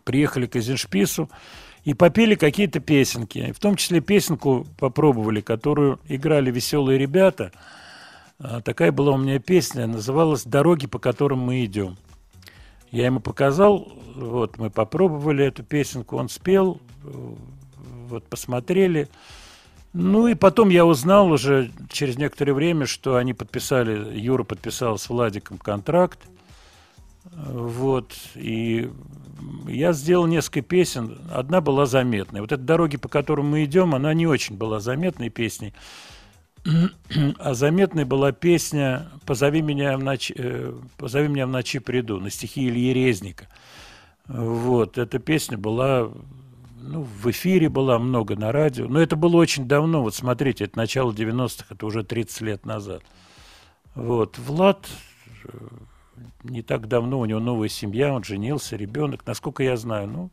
Приехали 0.05 0.47
к 0.47 0.57
Эйзеншпису 0.57 1.31
и 1.85 1.93
попели 1.93 2.35
какие-то 2.35 2.81
песенки. 2.81 3.53
В 3.53 3.61
том 3.61 3.77
числе 3.77 4.01
песенку 4.01 4.67
попробовали, 4.79 5.41
которую 5.41 6.01
играли 6.09 6.51
веселые 6.51 6.99
ребята. 6.99 7.53
А, 8.39 8.61
Такая 8.63 8.91
была 8.91 9.13
у 9.13 9.19
меня 9.19 9.39
песня, 9.39 9.87
называлась 9.87 10.45
«Дороги, 10.45 10.87
по 10.87 10.99
которым 10.99 11.41
мы 11.41 11.65
идем». 11.65 11.97
Я 12.91 13.07
ему 13.07 13.21
показал, 13.21 13.93
вот 14.15 14.57
мы 14.57 14.71
попробовали 14.71 15.45
эту 15.45 15.65
песенку, 15.65 16.17
он 16.17 16.29
спел, 16.29 16.81
вот 17.03 18.25
посмотрели. 18.29 19.09
Ну 19.93 20.29
и 20.29 20.35
потом 20.35 20.69
я 20.69 20.87
узнал 20.87 21.31
уже 21.31 21.71
через 21.91 22.17
некоторое 22.17 22.53
время, 22.53 22.87
что 22.87 23.17
они 23.17 23.35
подписали, 23.35 24.17
Юра 24.19 24.45
подписал 24.45 24.97
с 24.97 25.09
Владиком 25.09 25.59
контракт. 25.59 26.21
Вот, 27.33 28.15
и 28.35 28.91
я 29.67 29.93
сделал 29.93 30.27
несколько 30.27 30.63
песен, 30.63 31.19
одна 31.31 31.61
была 31.61 31.87
заметной. 31.87 32.41
Вот 32.41 32.53
эта 32.53 32.63
«Дороги, 32.63 32.97
по 32.97 33.09
которым 33.09 33.51
мы 33.51 33.65
идем», 33.65 33.95
она 33.95 34.13
не 34.15 34.27
очень 34.27 34.57
была 34.57 34.81
заметной 34.81 35.31
песней, 35.31 35.73
а 37.39 37.55
заметной 37.55 38.05
была 38.05 38.33
песня 38.33 39.09
«Позови 39.27 39.63
меня 39.63 39.97
в 39.97 40.03
ночи, 40.03 40.35
э, 40.37 40.75
«Позови 40.99 41.29
меня 41.29 41.47
в 41.47 41.51
ночи 41.51 41.79
приду» 41.79 42.21
на 42.21 42.31
стихи 42.31 42.69
Ильи 42.69 42.93
Резника. 42.93 43.49
Вот, 44.29 44.97
эта 44.97 45.19
песня 45.19 45.59
была, 45.59 46.11
ну, 46.81 47.03
в 47.03 47.31
эфире 47.31 47.69
была 47.69 47.99
много 47.99 48.37
на 48.37 48.53
радио, 48.53 48.87
но 48.87 49.01
это 49.01 49.17
было 49.17 49.37
очень 49.37 49.67
давно, 49.67 50.03
вот 50.03 50.15
смотрите, 50.15 50.65
это 50.65 50.79
начало 50.79 51.13
90-х, 51.13 51.75
это 51.75 51.87
уже 51.87 52.05
30 52.05 52.41
лет 52.43 52.67
назад. 52.67 53.03
Вот, 53.95 54.39
Влад 54.39 54.87
э, 55.45 55.59
не 56.45 56.63
так 56.63 56.87
давно, 56.89 57.21
у 57.21 57.25
него 57.25 57.41
новая 57.41 57.69
семья, 57.69 58.13
он 58.13 58.23
женился, 58.23 58.77
ребенок, 58.77 59.27
насколько 59.27 59.63
я 59.63 59.77
знаю. 59.77 60.09
Ну, 60.09 60.31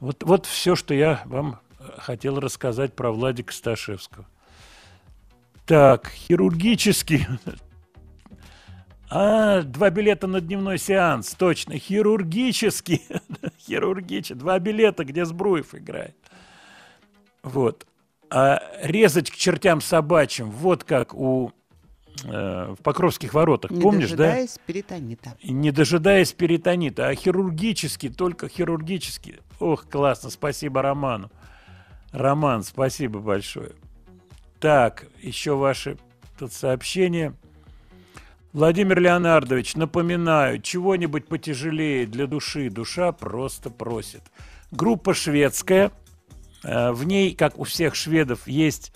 вот, 0.00 0.22
вот 0.22 0.46
все, 0.46 0.76
что 0.76 0.94
я 0.94 1.22
вам 1.26 1.60
э, 1.78 1.84
хотел 1.98 2.40
рассказать 2.40 2.94
про 2.94 3.10
Владика 3.10 3.52
Сташевского. 3.52 4.26
Так, 5.66 6.08
хирургический. 6.08 7.26
А, 9.10 9.62
два 9.62 9.90
билета 9.90 10.26
на 10.26 10.40
дневной 10.40 10.78
сеанс, 10.78 11.34
точно, 11.34 11.78
хирургический. 11.78 13.02
Хирургический, 13.66 14.34
два 14.36 14.58
билета, 14.58 15.04
где 15.04 15.24
Сбруев 15.24 15.74
играет. 15.74 16.16
Вот. 17.42 17.86
А 18.30 18.62
резать 18.82 19.30
к 19.30 19.34
чертям 19.34 19.80
собачьим, 19.80 20.50
вот 20.50 20.84
как 20.84 21.14
у 21.14 21.52
э, 22.24 22.74
в 22.78 22.82
Покровских 22.82 23.34
воротах, 23.34 23.70
Не 23.70 23.80
помнишь, 23.80 24.10
да? 24.10 24.16
дожидаясь 24.16 24.58
перитонита. 24.66 25.36
Не 25.42 25.70
дожидаясь 25.70 26.32
перитонита, 26.32 27.08
а 27.08 27.14
хирургически, 27.14 28.08
только 28.08 28.48
хирургически. 28.48 29.38
Ох, 29.60 29.86
классно, 29.88 30.30
спасибо 30.30 30.82
Роману. 30.82 31.30
Роман, 32.12 32.62
спасибо 32.62 33.18
большое. 33.20 33.72
Так, 34.60 35.06
еще 35.20 35.54
ваши 35.56 35.98
тут 36.38 36.52
сообщения. 36.52 37.34
Владимир 38.52 38.98
Леонардович, 38.98 39.76
напоминаю, 39.76 40.60
чего-нибудь 40.62 41.26
потяжелее 41.28 42.06
для 42.06 42.26
души. 42.26 42.70
Душа 42.70 43.12
просто 43.12 43.68
просит. 43.70 44.22
Группа 44.70 45.12
шведская. 45.14 45.92
Э, 46.64 46.92
В 46.92 47.04
ней, 47.04 47.34
как 47.34 47.58
у 47.58 47.64
всех 47.64 47.94
шведов, 47.94 48.48
есть 48.48 48.92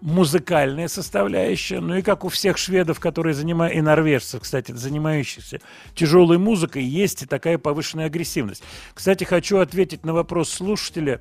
музыкальная 0.00 0.88
составляющая, 0.88 1.80
ну 1.80 1.96
и 1.96 2.02
как 2.02 2.24
у 2.24 2.28
всех 2.28 2.58
шведов, 2.58 3.00
которые 3.00 3.34
занимают, 3.34 3.76
и 3.76 3.80
норвежцев, 3.80 4.42
кстати, 4.42 4.72
занимающихся 4.72 5.60
тяжелой 5.94 6.38
музыкой, 6.38 6.82
есть 6.82 7.22
и 7.22 7.26
такая 7.26 7.58
повышенная 7.58 8.06
агрессивность. 8.06 8.62
Кстати, 8.94 9.24
хочу 9.24 9.58
ответить 9.58 10.04
на 10.04 10.12
вопрос 10.12 10.50
слушателя, 10.50 11.20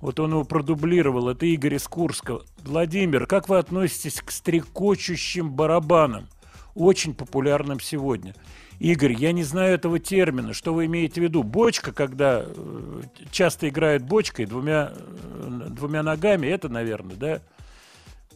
вот 0.00 0.18
он 0.18 0.32
его 0.32 0.44
продублировал, 0.44 1.28
это 1.28 1.46
Игорь 1.46 1.76
из 1.76 1.86
Курска. 1.86 2.40
Владимир, 2.64 3.26
как 3.26 3.48
вы 3.48 3.58
относитесь 3.58 4.20
к 4.20 4.30
стрекочущим 4.30 5.50
барабанам? 5.50 6.28
Очень 6.74 7.14
популярным 7.14 7.78
сегодня. 7.78 8.34
Игорь, 8.80 9.12
я 9.12 9.30
не 9.30 9.44
знаю 9.44 9.74
этого 9.74 10.00
термина. 10.00 10.54
Что 10.54 10.74
вы 10.74 10.86
имеете 10.86 11.20
в 11.20 11.24
виду? 11.24 11.44
Бочка, 11.44 11.92
когда 11.92 12.44
э, 12.44 13.02
часто 13.30 13.68
играют 13.68 14.02
бочкой 14.02 14.46
двумя, 14.46 14.92
э, 14.92 15.66
двумя 15.70 16.02
ногами, 16.02 16.48
это, 16.48 16.68
наверное, 16.68 17.14
да? 17.14 17.42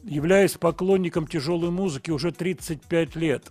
Являюсь 0.07 0.53
поклонником 0.53 1.27
тяжелой 1.27 1.71
музыки 1.71 2.13
уже 2.13 2.31
35 2.31 3.17
лет. 3.17 3.51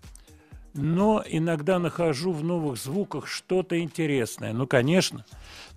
Но 0.73 1.21
иногда 1.27 1.79
нахожу 1.79 2.31
в 2.31 2.45
новых 2.45 2.77
звуках 2.77 3.27
что-то 3.27 3.77
интересное. 3.79 4.53
Ну, 4.53 4.65
конечно. 4.65 5.25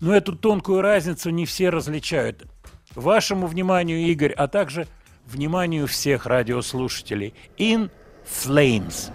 Но 0.00 0.14
эту 0.14 0.36
тонкую 0.36 0.80
разницу 0.80 1.30
не 1.30 1.46
все 1.46 1.70
различают. 1.70 2.46
Вашему 2.94 3.48
вниманию, 3.48 3.98
Игорь, 4.06 4.32
а 4.32 4.46
также 4.46 4.86
вниманию 5.26 5.88
всех 5.88 6.26
радиослушателей. 6.26 7.34
In 7.58 7.90
Flames. 8.24 9.12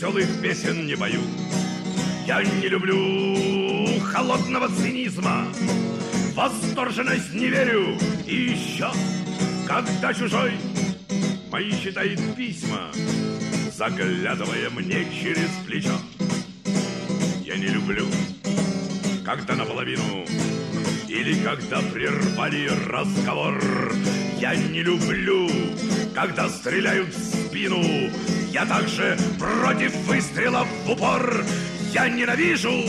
Веселых 0.00 0.40
песен 0.40 0.86
не 0.86 0.96
пою. 0.96 1.20
Я 2.26 2.42
не 2.42 2.68
люблю 2.68 4.00
холодного 4.00 4.68
цинизма, 4.68 5.46
восторженность 6.34 7.34
не 7.34 7.48
верю. 7.48 7.98
И 8.26 8.34
еще, 8.34 8.90
когда 9.68 10.14
чужой 10.14 10.52
мои 11.52 11.70
читает 11.72 12.18
письма, 12.34 12.90
заглядывая 13.76 14.70
мне 14.70 15.06
через 15.22 15.50
плечо. 15.66 15.98
Я 17.44 17.58
не 17.58 17.68
люблю, 17.68 18.06
когда 19.22 19.54
наполовину 19.54 20.24
или 21.08 21.34
когда 21.44 21.80
прервали 21.92 22.70
разговор. 22.86 23.62
Я 24.38 24.54
не 24.54 24.82
люблю, 24.82 25.46
когда 26.14 26.48
стреляют 26.48 27.14
в 27.14 27.48
спину. 27.48 27.82
Я 28.52 28.66
также 28.66 29.16
против 29.38 29.94
выстрелов 30.06 30.66
в 30.84 30.90
упор. 30.90 31.44
Я 31.92 32.08
ненавижу 32.08 32.84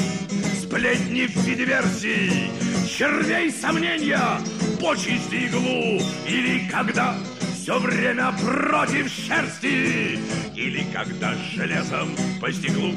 сплетни 0.60 1.28
в 1.28 1.36
виде 1.46 1.66
версий, 1.66 2.52
червей 2.90 3.52
сомнения, 3.52 4.40
почести 4.80 5.46
иглу. 5.46 6.02
Или 6.28 6.68
когда 6.68 7.16
все 7.54 7.78
время 7.78 8.34
против 8.42 9.08
шерсти, 9.08 10.20
или 10.56 10.84
когда 10.92 11.36
железом 11.54 12.10
по 12.40 12.52
стеклу. 12.52 12.96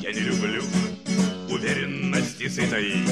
Я 0.00 0.12
не 0.12 0.20
люблю 0.20 0.62
уверенности 1.48 2.48
сытой. 2.48 3.04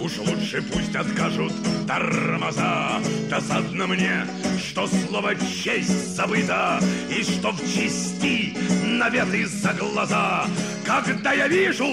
Уж 0.00 0.18
лучше 0.18 0.62
пусть 0.72 0.96
откажут 0.96 1.52
тормоза. 1.86 3.00
Досадно 3.28 3.86
мне, 3.86 4.26
что 4.70 4.86
слово 4.86 5.34
честь 5.34 6.14
забыто, 6.14 6.80
И 7.10 7.24
что 7.24 7.50
в 7.50 7.58
чести 7.74 8.54
наветы 8.84 9.44
за 9.46 9.72
глаза. 9.72 10.46
Когда 10.86 11.32
я 11.32 11.48
вижу 11.48 11.86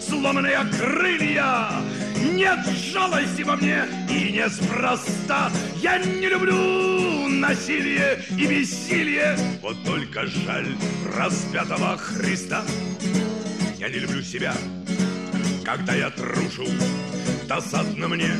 сломанные 0.00 0.58
крылья, 0.78 1.68
нет 2.32 2.58
жалости 2.92 3.42
во 3.42 3.56
мне 3.56 3.84
и 4.10 4.32
неспроста. 4.32 5.50
Я 5.80 5.98
не 5.98 6.26
люблю 6.26 7.28
насилие 7.28 8.20
и 8.30 8.46
бессилие, 8.46 9.36
вот 9.60 9.76
только 9.84 10.26
жаль 10.26 10.74
распятого 11.16 11.96
Христа. 11.98 12.64
Я 13.78 13.88
не 13.88 14.00
люблю 14.00 14.22
себя, 14.22 14.54
когда 15.64 15.94
я 15.94 16.10
трушу. 16.10 16.66
Досадно 17.48 18.08
мне, 18.08 18.32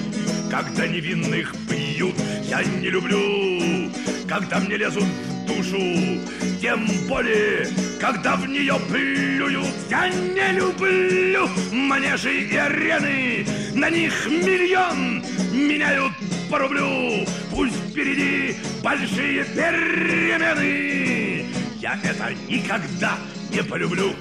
когда 0.50 0.88
невинных 0.88 1.54
бьют. 1.68 2.21
Я 2.52 2.62
не 2.64 2.90
люблю, 2.90 3.90
когда 4.28 4.60
мне 4.60 4.76
лезут 4.76 5.04
в 5.04 5.46
душу. 5.46 6.20
Тем 6.60 6.86
более, 7.08 7.66
когда 7.98 8.36
в 8.36 8.46
нее 8.46 8.74
плюют. 8.90 9.74
Я 9.88 10.10
не 10.10 10.58
люблю 10.58 11.48
манежи 11.72 12.42
и 12.42 12.54
арены. 12.54 13.46
На 13.74 13.88
них 13.88 14.12
миллион 14.26 15.24
меняют 15.50 16.12
по 16.50 16.58
рублю. 16.58 17.24
Пусть 17.50 17.74
впереди 17.88 18.54
большие 18.82 19.46
перемены. 19.46 21.46
Я 21.80 21.98
это 22.04 22.34
никогда 22.50 23.16
не 23.50 23.62
полюблю. 23.62 24.12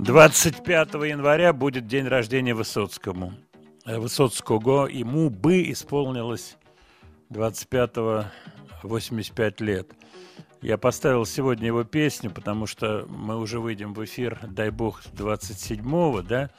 25 0.00 0.94
января 0.94 1.52
будет 1.52 1.86
день 1.86 2.08
рождения 2.08 2.52
Высоцкому. 2.52 3.34
Э, 3.86 4.00
Высоцкого 4.00 4.88
ему 4.88 5.30
бы 5.30 5.70
исполнилось 5.70 6.56
25-го 7.30 8.26
85 8.82 9.60
лет. 9.60 9.90
Я 10.62 10.76
поставил 10.76 11.24
сегодня 11.24 11.68
его 11.68 11.84
песню, 11.84 12.30
потому 12.30 12.66
что 12.66 13.06
мы 13.08 13.38
уже 13.38 13.60
выйдем 13.60 13.94
в 13.94 14.04
эфир, 14.04 14.38
дай 14.42 14.70
бог, 14.70 15.02
27-го, 15.14 16.22
да, 16.22 16.50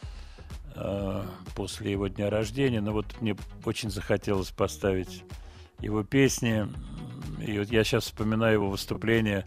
э, 0.76 1.24
после 1.56 1.92
его 1.92 2.08
дня 2.08 2.30
рождения. 2.30 2.82
Но 2.82 2.94
вот 2.94 3.06
мне 3.22 3.36
очень 3.66 3.92
захотелось 3.92 4.50
поставить 4.50 5.24
его 5.80 6.04
песни. 6.04 6.68
И 7.46 7.60
вот 7.60 7.70
я 7.70 7.84
сейчас 7.84 8.06
вспоминаю 8.06 8.54
его 8.54 8.70
выступление 8.70 9.46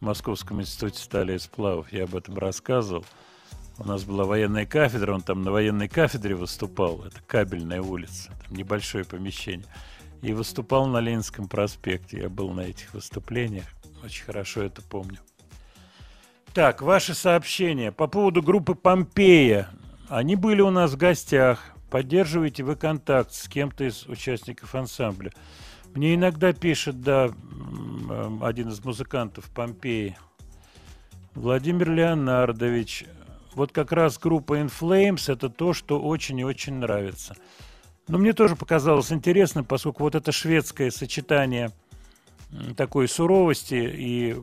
в 0.00 0.04
Московском 0.04 0.60
институте 0.60 1.02
стали 1.02 1.34
и 1.34 1.38
сплавов. 1.38 1.92
Я 1.92 2.04
об 2.04 2.14
этом 2.14 2.36
рассказывал. 2.38 3.04
У 3.78 3.84
нас 3.84 4.04
была 4.04 4.24
военная 4.24 4.66
кафедра, 4.66 5.14
он 5.14 5.22
там 5.22 5.42
на 5.42 5.50
военной 5.50 5.88
кафедре 5.88 6.34
выступал. 6.34 7.04
Это 7.04 7.20
кабельная 7.26 7.82
улица, 7.82 8.30
там 8.46 8.56
небольшое 8.56 9.04
помещение. 9.04 9.66
И 10.26 10.32
выступал 10.32 10.88
на 10.88 10.98
Ленинском 10.98 11.46
проспекте. 11.46 12.22
Я 12.22 12.28
был 12.28 12.50
на 12.50 12.62
этих 12.62 12.92
выступлениях. 12.94 13.66
Очень 14.02 14.24
хорошо 14.24 14.62
это 14.62 14.82
помню. 14.82 15.18
Так, 16.52 16.82
ваши 16.82 17.14
сообщения 17.14 17.92
по 17.92 18.08
поводу 18.08 18.42
группы 18.42 18.74
Помпея. 18.74 19.68
Они 20.08 20.34
были 20.34 20.62
у 20.62 20.70
нас 20.70 20.94
в 20.94 20.96
гостях. 20.96 21.62
Поддерживаете 21.92 22.64
вы 22.64 22.74
контакт 22.74 23.32
с 23.32 23.46
кем-то 23.46 23.84
из 23.84 24.04
участников 24.08 24.74
ансамбля? 24.74 25.30
Мне 25.94 26.16
иногда 26.16 26.52
пишет, 26.52 27.00
да, 27.02 27.26
м, 27.26 28.10
м, 28.10 28.44
один 28.44 28.70
из 28.70 28.84
музыкантов 28.84 29.44
Помпеи. 29.54 30.18
Владимир 31.36 31.92
Леонардович. 31.92 33.04
Вот 33.54 33.70
как 33.70 33.92
раз 33.92 34.18
группа 34.18 34.58
In 34.58 34.72
Flames 34.76 35.32
это 35.32 35.50
то, 35.50 35.72
что 35.72 36.00
очень 36.00 36.40
и 36.40 36.44
очень 36.44 36.74
нравится. 36.74 37.36
Но 38.08 38.18
мне 38.18 38.32
тоже 38.32 38.56
показалось 38.56 39.12
интересным, 39.12 39.64
поскольку 39.64 40.04
вот 40.04 40.14
это 40.14 40.30
шведское 40.32 40.90
сочетание 40.90 41.72
такой 42.76 43.08
суровости 43.08 43.74
и 43.74 44.36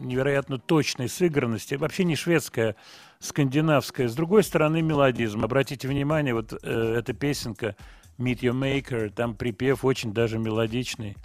невероятно 0.00 0.58
точной 0.58 1.08
сыгранности, 1.08 1.74
вообще 1.74 2.04
не 2.04 2.16
шведская, 2.16 2.74
скандинавская, 3.20 4.08
с 4.08 4.14
другой 4.14 4.42
стороны 4.42 4.82
мелодизм. 4.82 5.44
Обратите 5.44 5.86
внимание, 5.86 6.34
вот 6.34 6.52
э, 6.52 6.94
эта 6.98 7.12
песенка 7.12 7.76
Meet 8.18 8.40
Your 8.40 8.58
Maker, 8.58 9.10
там 9.10 9.34
припев 9.34 9.84
очень 9.84 10.12
даже 10.12 10.38
мелодичный. 10.38 11.16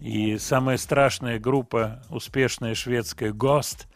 И 0.00 0.38
самая 0.38 0.76
страшная 0.78 1.38
группа, 1.38 2.02
успешная 2.10 2.74
шведская, 2.74 3.30
Ghost, 3.30 3.86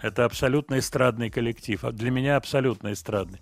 это 0.00 0.24
абсолютно 0.24 0.78
эстрадный 0.78 1.30
коллектив. 1.30 1.84
А 1.84 1.92
Для 1.92 2.10
меня 2.10 2.36
абсолютно 2.36 2.92
эстрадный. 2.92 3.40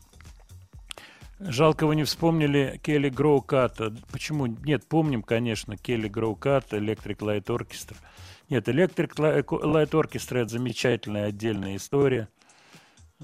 Жалко, 1.41 1.87
вы 1.87 1.95
не 1.95 2.03
вспомнили 2.03 2.81
Келли 2.83 3.11
Гроуката. 3.11 3.95
Почему? 4.11 4.47
Нет, 4.47 4.85
помним, 4.89 5.23
конечно, 5.23 5.77
Келли 5.77 6.09
Гроукат, 6.09 6.73
Electric 6.73 7.19
Light 7.19 7.45
Orchestra. 7.45 7.97
Нет, 8.51 8.69
Electric 8.69 9.15
Li- 9.17 9.45
Light 9.45 9.91
Orchestra– 9.91 10.39
это 10.43 10.49
замечательная 10.49 11.27
отдельная 11.27 11.77
история. 11.77 12.29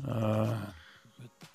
А, 0.04 0.56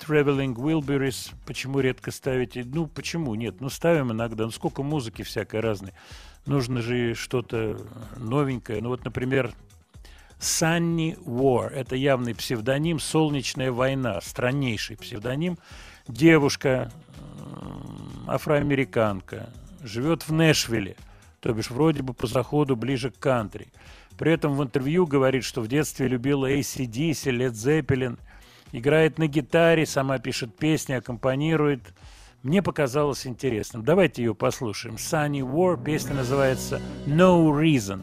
Traveling 0.05 0.55
Wilburys, 0.55 1.33
почему 1.45 1.79
редко 1.79 2.11
ставите? 2.11 2.65
Ну, 2.65 2.87
почему? 2.87 3.35
Нет, 3.35 3.61
ну 3.61 3.69
ставим 3.69 4.11
иногда. 4.11 4.43
Ну, 4.43 4.51
сколько 4.51 4.83
музыки 4.83 5.21
всякой 5.21 5.61
разной. 5.61 5.93
Нужно 6.45 6.81
же 6.81 7.15
что-то 7.15 7.79
новенькое. 8.17 8.81
Ну, 8.81 8.89
вот, 8.89 9.05
например, 9.05 9.53
Sunny 10.39 11.17
War. 11.23 11.69
Это 11.69 11.95
явный 11.95 12.35
псевдоним 12.35 12.99
«Солнечная 12.99 13.71
война». 13.71 14.19
Страннейший 14.19 14.97
псевдоним. 14.97 15.57
Девушка, 16.09 16.91
м, 17.39 18.27
афроамериканка, 18.27 19.47
живет 19.83 20.27
в 20.27 20.33
Нэшвилле. 20.33 20.95
То 21.39 21.53
бишь, 21.53 21.69
вроде 21.69 22.01
бы 22.01 22.15
по 22.15 22.25
заходу 22.25 22.75
ближе 22.75 23.11
к 23.11 23.19
кантри. 23.19 23.67
При 24.17 24.33
этом 24.33 24.55
в 24.55 24.63
интервью 24.63 25.05
говорит, 25.05 25.43
что 25.43 25.61
в 25.61 25.67
детстве 25.67 26.07
любила 26.07 26.51
ACDC, 26.51 27.31
Led 27.31 27.51
Zeppelin. 27.51 28.17
Играет 28.71 29.19
на 29.19 29.27
гитаре, 29.27 29.85
сама 29.85 30.17
пишет 30.17 30.57
песни, 30.57 30.93
аккомпанирует. 30.93 31.93
Мне 32.41 32.63
показалось 32.63 33.27
интересным. 33.27 33.83
Давайте 33.83 34.23
ее 34.23 34.33
послушаем. 34.33 34.95
Sunny 34.95 35.41
War, 35.41 35.81
песня 35.81 36.15
называется 36.15 36.81
No 37.05 37.51
Reason. 37.51 38.01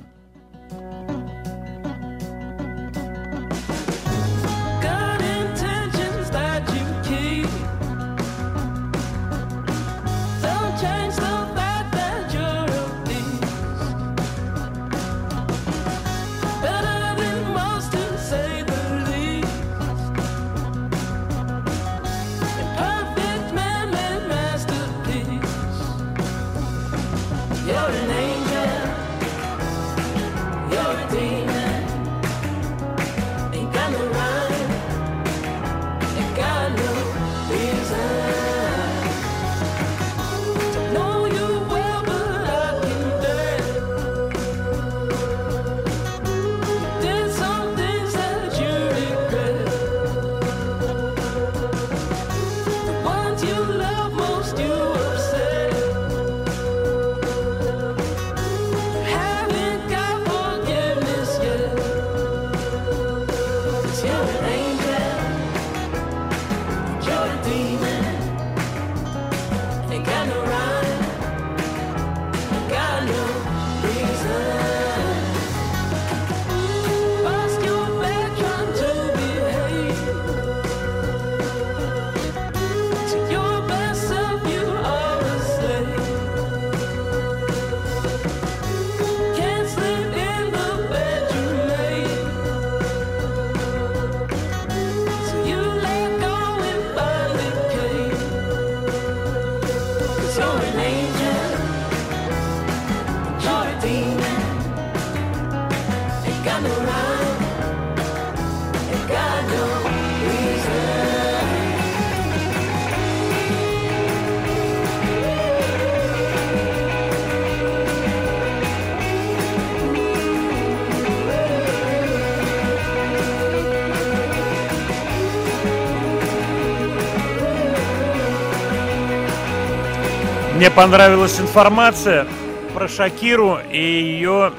Мне 130.57 130.71
понравилась 130.71 131.39
информация 131.39 132.27
про 132.73 132.89
Шакиру 132.89 133.59
и 133.71 133.79
ее 133.79 134.55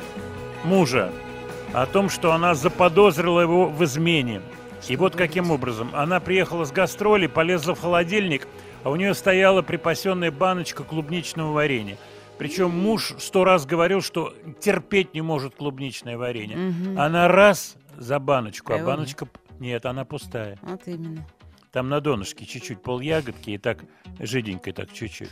мужа 0.63 1.11
о 1.73 1.87
том, 1.87 2.11
что 2.11 2.33
она 2.33 2.53
заподозрила 2.53 3.41
его 3.41 3.67
в 3.67 3.83
измене. 3.83 4.43
И 4.87 4.95
вот 4.95 5.15
каким 5.15 5.49
образом. 5.49 5.89
Она 5.95 6.19
приехала 6.19 6.65
с 6.65 6.71
гастролей, 6.71 7.27
полезла 7.27 7.73
в 7.73 7.81
холодильник, 7.81 8.47
а 8.83 8.91
у 8.91 8.95
нее 8.95 9.15
стояла 9.15 9.63
припасенная 9.63 10.29
баночка 10.29 10.83
клубничного 10.83 11.51
варенья. 11.51 11.97
Причем 12.37 12.69
муж 12.69 13.15
сто 13.17 13.43
раз 13.43 13.65
говорил, 13.65 14.03
что 14.03 14.35
терпеть 14.59 15.15
не 15.15 15.21
может 15.21 15.55
клубничное 15.55 16.15
варенье. 16.15 16.57
Мгм. 16.57 16.99
Она 16.99 17.27
раз 17.27 17.75
за 17.95 18.19
баночку, 18.19 18.71
а 18.71 18.77
баночка... 18.77 19.27
Нет, 19.59 19.87
она 19.87 20.05
пустая. 20.05 20.59
Вот 20.61 20.81
именно. 20.85 21.25
Там 21.71 21.89
на 21.89 22.01
донышке 22.01 22.45
чуть-чуть 22.45 22.83
пол 22.83 22.99
ягодки 22.99 23.49
и 23.49 23.57
так 23.57 23.79
жиденькой 24.19 24.73
так 24.73 24.93
чуть-чуть. 24.93 25.31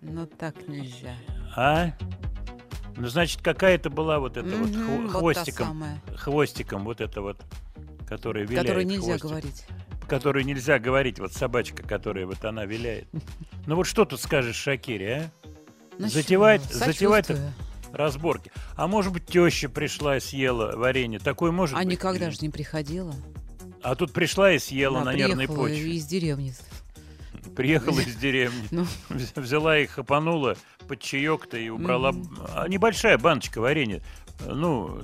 Но 0.00 0.26
так 0.26 0.66
нельзя. 0.68 1.14
А? 1.56 1.92
Ну, 2.96 3.08
значит, 3.08 3.42
какая-то 3.42 3.90
была 3.90 4.18
вот 4.18 4.36
эта 4.36 4.48
вот 4.56 4.70
хво- 4.70 5.02
вот 5.02 5.10
хвостиком, 5.12 5.84
хвостиком 6.16 6.84
вот 6.84 7.00
это 7.00 7.20
вот, 7.22 7.40
которая 8.08 8.44
виляет. 8.44 8.66
Которую 8.66 8.86
нельзя 8.86 9.18
хвостик. 9.18 9.22
говорить. 9.28 9.64
Которую 10.08 10.44
нельзя 10.46 10.78
говорить, 10.78 11.18
вот 11.18 11.32
собачка, 11.32 11.82
которая 11.82 12.26
вот 12.26 12.44
она 12.44 12.64
виляет. 12.64 13.08
Ну 13.66 13.76
вот 13.76 13.84
что 13.86 14.06
тут 14.06 14.18
скажешь 14.20 14.56
Шакире, 14.56 15.30
а? 15.44 15.56
Ну, 15.98 16.08
затевать, 16.08 16.62
сочувствую. 16.64 17.52
разборки. 17.92 18.50
А 18.76 18.86
может 18.86 19.12
быть, 19.12 19.26
теща 19.26 19.68
пришла 19.68 20.16
и 20.16 20.20
съела 20.20 20.74
варенье. 20.74 21.18
Такое 21.18 21.50
может 21.52 21.76
А 21.76 21.80
быть? 21.80 21.88
никогда 21.88 22.26
или 22.28 22.32
же 22.32 22.38
не 22.40 22.48
приходила. 22.48 23.14
А 23.82 23.94
тут 23.94 24.12
пришла 24.14 24.52
и 24.52 24.58
съела 24.58 25.02
Она 25.02 25.12
на 25.12 25.16
нервной 25.16 25.46
почве. 25.46 25.96
из 25.96 26.06
деревни. 26.06 26.54
Приехала 27.56 28.00
из 28.00 28.16
деревни, 28.16 28.66
Ну. 28.70 28.86
вз- 29.10 29.40
взяла 29.40 29.78
их, 29.78 29.90
хапанула 29.92 30.56
под 30.86 31.00
чаек-то 31.00 31.56
и 31.56 31.68
убрала. 31.68 32.14
А, 32.54 32.66
небольшая 32.68 33.18
баночка 33.18 33.60
варенья, 33.60 34.02
ну, 34.46 35.00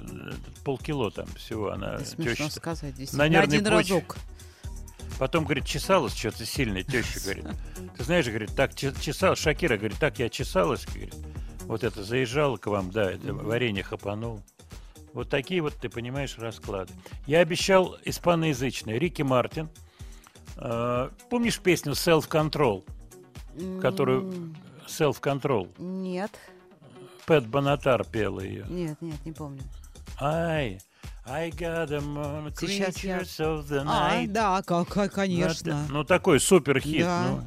полкило 0.65 1.11
там 1.11 1.27
всего 1.37 1.71
она. 1.73 1.99
Смешно 2.01 2.49
сказать, 2.51 2.95
На 3.13 3.29
нервной 3.29 3.59
Один 3.59 3.65
почве. 3.73 3.95
разок. 3.97 4.17
Потом, 5.19 5.45
говорит, 5.45 5.65
чесалась 5.65 6.15
что-то 6.17 6.45
сильно, 6.45 6.83
теща 6.83 7.21
говорит. 7.21 7.47
Ты 7.97 8.03
знаешь, 8.05 8.27
говорит, 8.27 8.55
так 8.57 8.75
че- 8.75 8.93
чесалась, 9.01 9.39
Шакира 9.39 9.77
говорит, 9.77 9.99
так 9.99 10.19
я 10.19 10.29
чесалась, 10.29 10.87
говорит, 10.87 11.15
вот 11.67 11.85
это 11.85 12.03
заезжала 12.03 12.57
к 12.57 12.67
вам, 12.67 12.91
да, 12.91 13.13
это 13.13 13.33
варенье 13.33 13.85
хапанул. 13.85 14.41
Вот 15.13 15.29
такие 15.31 15.61
вот, 15.63 15.75
ты 15.77 15.89
понимаешь, 15.89 16.37
расклады. 16.39 16.93
Я 17.27 17.39
обещал 17.41 17.97
испаноязычный. 18.05 18.99
Рики 18.99 19.23
Мартин. 19.23 19.69
Э, 20.57 21.11
помнишь 21.31 21.59
песню 21.61 21.93
Self 21.93 22.29
Control, 22.29 22.85
которую 23.81 24.23
М, 24.33 24.57
Self 24.87 25.21
Control? 25.21 25.69
Нет, 25.79 26.31
Пэт 27.27 27.47
Бонатар 27.47 28.05
пела 28.05 28.41
ее. 28.41 28.65
нет, 28.69 28.97
нет, 29.01 29.25
не 29.25 29.33
помню. 29.33 29.63
I, 30.21 30.79
I 31.27 31.51
got 31.51 31.89
them 31.89 32.15
on 32.17 32.53
Сейчас 32.61 32.99
я- 33.03 33.19
creatures 33.21 33.41
of 33.41 33.67
the 33.69 33.83
А, 33.87 34.15
night. 34.23 34.29
да, 34.29 34.63
как, 34.63 34.89
как- 34.89 35.13
конечно. 35.13 35.87
Ну, 35.89 36.05
такой 36.05 36.39
супер 36.39 36.81
хит. 36.81 37.03
Да. 37.03 37.27
ну. 37.29 37.41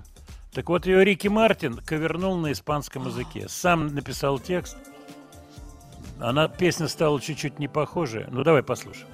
Так 0.52 0.70
вот, 0.70 0.86
ее 0.88 1.06
Рики 1.06 1.28
Мартин 1.28 1.76
ковернул 1.78 2.36
на 2.38 2.52
испанском 2.52 3.06
языке. 3.06 3.48
Сам 3.48 3.94
написал 3.94 4.40
текст. 4.40 4.76
Она, 6.20 6.48
песня 6.48 6.88
стала 6.88 7.22
чуть-чуть 7.22 7.60
не 7.60 7.68
похожая. 7.68 8.28
Ну, 8.32 8.44
давай 8.44 8.64
послушаем. 8.64 9.08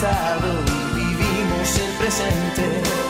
Pasado 0.00 0.64
vivimos 0.94 1.78
el 1.78 1.90
presente. 1.98 3.09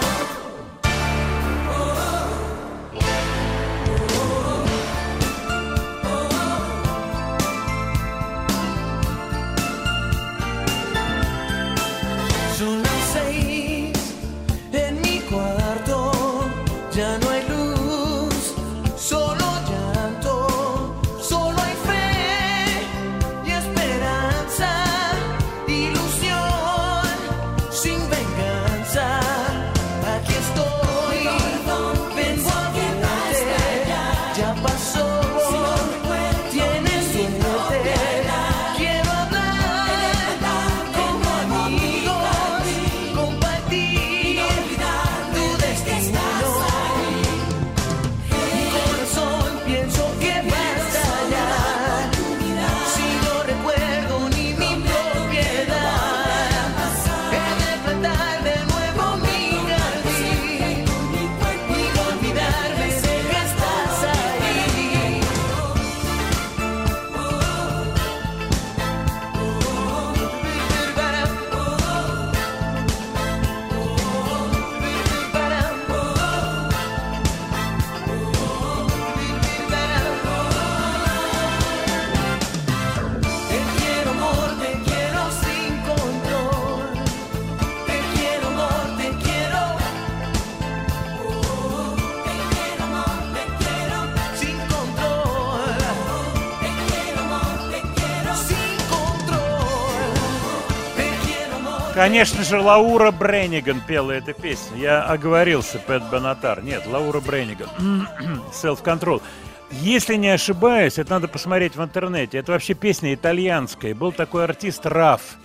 Конечно 102.10 102.42
же, 102.42 102.58
Лаура 102.58 103.12
Бренниган 103.12 103.80
пела 103.82 104.10
эту 104.10 104.34
песню. 104.34 104.78
Я 104.78 105.04
оговорился, 105.04 105.78
Пэт 105.78 106.02
Бонатар. 106.10 106.60
Нет, 106.60 106.84
Лаура 106.88 107.20
Бренниган. 107.20 107.68
Self-Control. 108.52 109.22
Если 109.70 110.16
не 110.16 110.30
ошибаюсь, 110.30 110.98
это 110.98 111.08
надо 111.12 111.28
посмотреть 111.28 111.76
в 111.76 111.84
интернете. 111.84 112.38
Это 112.38 112.50
вообще 112.50 112.74
песня 112.74 113.14
итальянская. 113.14 113.94
Был 113.94 114.10
такой 114.10 114.42
артист 114.42 114.86
Раф. 114.86 115.36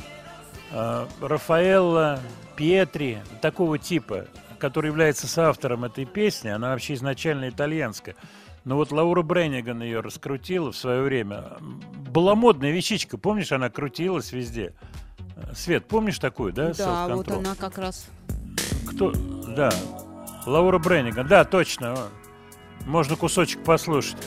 э, 0.72 1.06
Рафаэлло 1.22 2.20
Пьетри, 2.56 3.20
такого 3.44 3.78
типа, 3.78 4.26
который 4.58 4.88
является 4.88 5.28
соавтором 5.28 5.86
этой 5.86 6.06
песни. 6.06 6.50
Она 6.50 6.72
вообще 6.72 6.96
изначально 6.96 7.50
итальянская. 7.50 8.16
Но 8.64 8.76
вот 8.78 8.92
Лаура 8.92 9.22
Бренниган 9.22 9.84
ее 9.84 10.00
раскрутила 10.00 10.72
в 10.72 10.76
свое 10.76 11.04
время. 11.04 11.44
Была 12.10 12.34
модная 12.34 12.72
вещичка, 12.72 13.20
помнишь, 13.20 13.52
она 13.52 13.70
крутилась 13.70 14.32
везде. 14.32 14.74
Свет, 15.54 15.88
помнишь 15.88 16.20
такую, 16.20 16.54
да? 16.54 16.74
Да, 16.74 17.08
вот 17.08 17.30
она 17.32 17.56
как 17.56 17.78
раз. 17.78 18.08
Кто? 18.88 19.12
Да. 19.56 19.72
Лаура 20.46 20.80
Бренниган. 20.80 21.28
Да, 21.28 21.44
точно. 21.44 21.96
Можно 22.86 23.16
кусочек 23.16 23.64
послушать. 23.64 24.18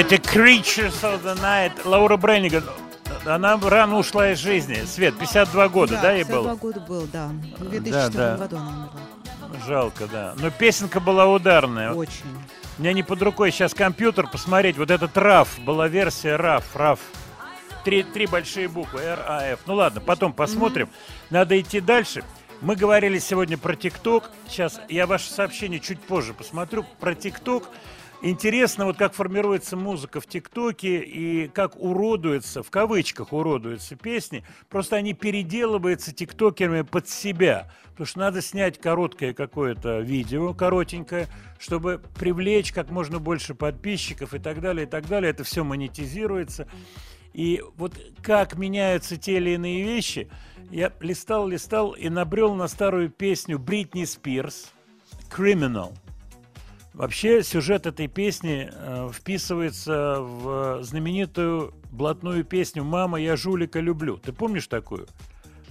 Эти 0.00 0.14
Creatures 0.14 1.02
of 1.02 1.22
the 1.22 1.38
Night. 1.42 1.72
Лаура 1.84 2.16
Бренниган. 2.16 2.64
Она 3.26 3.60
рано 3.62 3.98
ушла 3.98 4.30
из 4.32 4.38
жизни. 4.38 4.82
Свет, 4.86 5.14
52 5.18 5.68
года, 5.68 5.98
да, 6.00 6.12
ей 6.12 6.24
52 6.24 6.40
было? 6.42 6.54
года 6.56 6.80
был, 6.80 7.06
да. 7.12 7.26
В 7.58 7.64
Да, 7.64 7.68
2004 7.68 8.10
да. 8.14 8.36
году 8.38 8.56
она 8.56 8.68
умерла. 8.70 9.66
Жалко, 9.66 10.06
да. 10.06 10.32
Но 10.38 10.50
песенка 10.50 11.00
была 11.00 11.26
ударная. 11.26 11.92
Очень. 11.92 12.24
У 12.78 12.80
меня 12.80 12.94
не 12.94 13.02
под 13.02 13.20
рукой 13.20 13.50
сейчас 13.50 13.74
компьютер 13.74 14.26
посмотреть. 14.26 14.78
Вот 14.78 14.90
этот 14.90 15.14
RAF, 15.18 15.48
была 15.66 15.86
версия 15.86 16.38
RAF, 16.38 16.64
RAF. 16.74 16.98
Три, 17.84 18.02
три 18.02 18.26
большие 18.26 18.68
буквы, 18.68 19.00
R, 19.02 19.18
A, 19.28 19.42
F. 19.52 19.60
Ну 19.66 19.74
ладно, 19.74 20.00
потом 20.00 20.32
посмотрим. 20.32 20.88
Надо 21.28 21.60
идти 21.60 21.78
дальше. 21.78 22.24
Мы 22.62 22.74
говорили 22.74 23.18
сегодня 23.18 23.58
про 23.58 23.76
ТикТок. 23.76 24.30
Сейчас 24.48 24.80
я 24.88 25.06
ваше 25.06 25.30
сообщение 25.30 25.78
чуть 25.78 26.00
позже 26.00 26.32
посмотрю. 26.32 26.86
Про 27.00 27.14
ТикТок. 27.14 27.68
Интересно, 28.22 28.84
вот 28.84 28.98
как 28.98 29.14
формируется 29.14 29.78
музыка 29.78 30.20
в 30.20 30.26
ТикТоке 30.26 30.98
и 30.98 31.48
как 31.48 31.80
уродуется, 31.80 32.62
в 32.62 32.70
кавычках 32.70 33.32
уродуются 33.32 33.96
песни. 33.96 34.44
Просто 34.68 34.96
они 34.96 35.14
переделываются 35.14 36.12
тиктокерами 36.12 36.82
под 36.82 37.08
себя. 37.08 37.70
Потому 37.92 38.06
что 38.06 38.18
надо 38.18 38.42
снять 38.42 38.78
короткое 38.78 39.32
какое-то 39.32 40.00
видео, 40.00 40.52
коротенькое, 40.52 41.28
чтобы 41.58 42.02
привлечь 42.18 42.72
как 42.72 42.90
можно 42.90 43.20
больше 43.20 43.54
подписчиков 43.54 44.34
и 44.34 44.38
так 44.38 44.60
далее, 44.60 44.86
и 44.86 44.88
так 44.88 45.08
далее. 45.08 45.30
Это 45.30 45.42
все 45.42 45.64
монетизируется. 45.64 46.68
И 47.32 47.62
вот 47.76 47.98
как 48.22 48.58
меняются 48.58 49.16
те 49.16 49.38
или 49.38 49.50
иные 49.50 49.82
вещи, 49.82 50.28
я 50.70 50.92
листал, 51.00 51.48
листал 51.48 51.92
и 51.92 52.10
набрел 52.10 52.54
на 52.54 52.68
старую 52.68 53.08
песню 53.08 53.58
Бритни 53.58 54.04
Спирс 54.04 54.72
«Criminal». 55.34 55.94
Вообще 56.92 57.42
сюжет 57.42 57.86
этой 57.86 58.08
песни 58.08 58.68
э, 58.72 59.10
вписывается 59.12 60.16
в 60.20 60.82
знаменитую 60.82 61.72
блатную 61.92 62.44
песню 62.44 62.82
«Мама, 62.84 63.20
я 63.20 63.36
жулика 63.36 63.78
люблю». 63.80 64.16
Ты 64.18 64.32
помнишь 64.32 64.66
такую? 64.66 65.06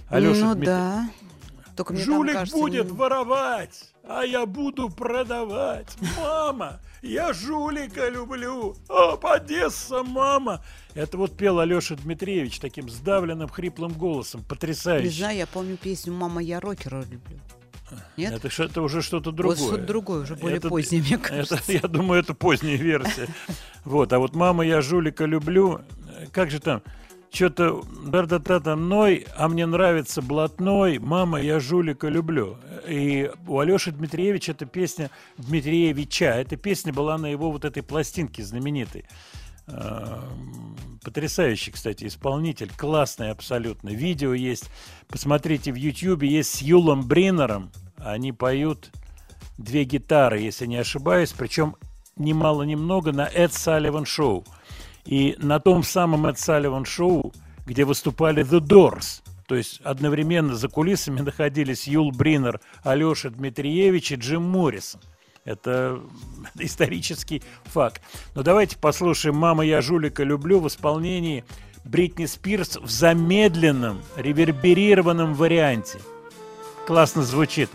Алёша 0.08 0.46
ну 0.46 0.54
Дмит- 0.54 0.64
да. 0.66 1.10
Только 1.76 1.92
мне 1.92 2.04
там 2.04 2.14
Жулик 2.14 2.34
кажется, 2.34 2.56
будет 2.58 2.86
не- 2.90 2.92
воровать, 2.96 3.92
а 4.06 4.22
я 4.22 4.44
буду 4.44 4.90
продавать. 4.90 5.96
Мама, 6.18 6.80
я 7.00 7.32
жулика 7.32 8.08
люблю. 8.08 8.76
О, 8.88 9.18
Одесса, 9.22 10.02
мама. 10.02 10.62
Это 10.94 11.16
вот 11.16 11.36
пел 11.36 11.58
Алеша 11.60 11.94
Дмитриевич 11.96 12.58
таким 12.60 12.90
сдавленным, 12.90 13.48
хриплым 13.48 13.92
голосом. 13.92 14.40
Не 14.40 14.46
Потрясающе. 14.46 15.10
знаю, 15.10 15.36
я 15.38 15.46
помню 15.46 15.76
песню 15.76 16.12
«Мама, 16.12 16.42
я 16.42 16.60
рокера 16.60 17.02
люблю». 17.02 17.38
Нет? 18.16 18.32
Это, 18.44 18.62
это 18.62 18.82
уже 18.82 19.02
что-то 19.02 19.30
Вот 19.30 19.36
другое. 19.36 19.56
что-то 19.56 19.82
другое, 19.84 20.20
уже 20.22 20.34
более 20.36 20.58
Это- 20.58 20.68
позднее, 20.68 21.00
мне 21.02 21.14
это, 21.14 21.28
кажется. 21.28 21.60
я 21.72 21.80
думаю, 21.80 22.20
это 22.20 22.34
поздняя 22.34 22.76
версия. 22.76 23.28
Вот, 23.84 24.12
а 24.12 24.18
вот 24.18 24.34
«Мама, 24.34 24.64
я 24.66 24.82
жулика 24.82 25.24
люблю». 25.24 25.80
э, 26.18 26.26
Как 26.32 26.50
же 26.50 26.60
там? 26.60 26.82
Что-то 27.32 27.82
да-да-да 28.04 28.76
ной, 28.76 29.26
а 29.36 29.48
мне 29.48 29.64
нравится 29.64 30.20
блатной. 30.20 30.98
Мама, 30.98 31.40
я 31.40 31.60
жулика 31.60 32.08
люблю. 32.08 32.58
И 32.88 33.30
у 33.46 33.58
Алеши 33.60 33.90
Дмитриевича 33.92 34.52
эта 34.52 34.66
песня 34.66 35.10
Дмитриевича. 35.38 36.24
Эта 36.26 36.56
песня 36.56 36.92
была 36.92 37.16
на 37.18 37.26
его 37.26 37.50
вот 37.52 37.64
этой 37.64 37.82
пластинке 37.82 38.42
знаменитой. 38.42 39.04
Эм, 39.66 40.76
Потрясающий, 41.02 41.70
кстати, 41.70 42.04
исполнитель. 42.06 42.70
Классный 42.76 43.30
абсолютно. 43.30 43.88
Видео 43.88 44.34
есть. 44.34 44.70
Посмотрите 45.08 45.72
в 45.72 45.76
Ютьюбе. 45.76 46.28
Есть 46.28 46.56
с 46.56 46.62
Юлом 46.62 47.06
Бринером. 47.06 47.70
Они 47.96 48.32
поют 48.32 48.90
две 49.56 49.84
гитары, 49.84 50.40
если 50.40 50.66
не 50.66 50.76
ошибаюсь. 50.76 51.32
Причем 51.32 51.76
немало-немного 52.16 53.12
на 53.12 53.26
Эд 53.26 53.54
Салливан 53.54 54.04
Шоу. 54.04 54.44
И 55.06 55.36
на 55.38 55.58
том 55.58 55.82
самом 55.82 56.26
Эд 56.26 56.38
Салливан 56.38 56.84
Шоу, 56.84 57.32
где 57.64 57.86
выступали 57.86 58.44
The 58.44 58.60
Doors. 58.60 59.22
То 59.46 59.54
есть 59.56 59.80
одновременно 59.80 60.54
за 60.54 60.68
кулисами 60.68 61.22
находились 61.22 61.88
Юл 61.88 62.12
Бринер, 62.12 62.60
Алеша 62.84 63.30
Дмитриевич 63.30 64.12
и 64.12 64.16
Джим 64.16 64.42
Моррисон. 64.42 65.00
Это 65.44 66.00
исторический 66.58 67.42
факт. 67.64 68.02
Но 68.34 68.42
давайте 68.42 68.76
послушаем 68.76 69.36
«Мама, 69.36 69.64
я 69.64 69.80
жулика 69.80 70.22
люблю» 70.22 70.60
в 70.60 70.68
исполнении 70.68 71.44
Бритни 71.84 72.26
Спирс 72.26 72.76
в 72.76 72.90
замедленном, 72.90 74.02
реверберированном 74.16 75.34
варианте. 75.34 75.98
Классно 76.86 77.22
звучит. 77.22 77.70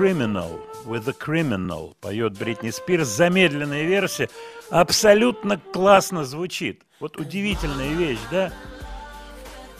Criminal. 0.00 0.58
With 0.86 1.04
the 1.04 1.14
criminal. 1.14 1.94
Поет 2.00 2.38
Бритни 2.38 2.70
Спирс. 2.70 3.06
Замедленная 3.06 3.84
версия. 3.84 4.30
Абсолютно 4.70 5.58
классно 5.58 6.24
звучит. 6.24 6.82
Вот 7.00 7.18
удивительная 7.18 7.92
вещь, 7.92 8.18
да? 8.30 8.50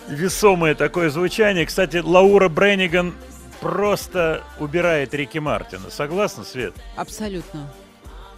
Весомое 0.08 0.74
такое 0.74 1.08
звучание. 1.08 1.64
Кстати, 1.64 1.98
Лаура 1.98 2.48
Бренниган 2.50 3.14
просто 3.60 4.44
убирает 4.58 5.14
Рики 5.14 5.38
Мартина. 5.38 5.90
Согласна, 5.90 6.44
Свет? 6.44 6.74
Абсолютно. 6.96 7.72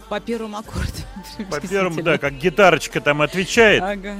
По 0.07 0.21
первому 0.21 0.59
аккорду. 0.59 0.87
По 1.51 1.59
первому, 1.59 2.01
да, 2.01 2.17
как 2.17 2.33
гитарочка 2.33 3.01
там 3.01 3.21
отвечает. 3.21 3.83
Ага. 3.83 4.15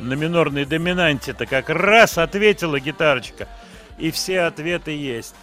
На 0.00 0.14
минорной 0.14 0.66
доминанте-то 0.66 1.46
как 1.46 1.70
раз 1.70 2.18
ответила 2.18 2.78
гитарочка. 2.78 3.48
И 3.98 4.10
все 4.10 4.40
ответы 4.40 4.90
есть. 4.90 5.34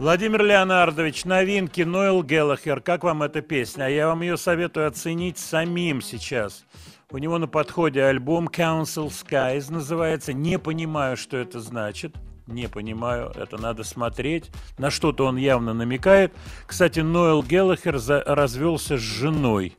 Владимир 0.00 0.42
Леонардович, 0.42 1.26
новинки, 1.26 1.82
Ноэл 1.82 2.22
Геллахер. 2.22 2.80
Как 2.80 3.04
вам 3.04 3.22
эта 3.22 3.42
песня? 3.42 3.84
А 3.84 3.88
я 3.90 4.06
вам 4.06 4.22
ее 4.22 4.38
советую 4.38 4.86
оценить 4.88 5.36
самим 5.36 6.00
сейчас. 6.00 6.64
У 7.10 7.18
него 7.18 7.36
на 7.36 7.46
подходе 7.46 8.02
альбом 8.04 8.48
Council 8.48 9.08
Skies 9.08 9.70
называется. 9.70 10.32
Не 10.32 10.58
понимаю, 10.58 11.18
что 11.18 11.36
это 11.36 11.60
значит. 11.60 12.14
Не 12.46 12.66
понимаю, 12.66 13.30
это 13.36 13.58
надо 13.60 13.84
смотреть. 13.84 14.50
На 14.78 14.90
что-то 14.90 15.26
он 15.26 15.36
явно 15.36 15.74
намекает. 15.74 16.32
Кстати, 16.66 17.00
Ноэл 17.00 17.42
Геллахер 17.42 17.98
за- 17.98 18.24
развелся 18.26 18.96
с 18.96 19.00
женой. 19.02 19.76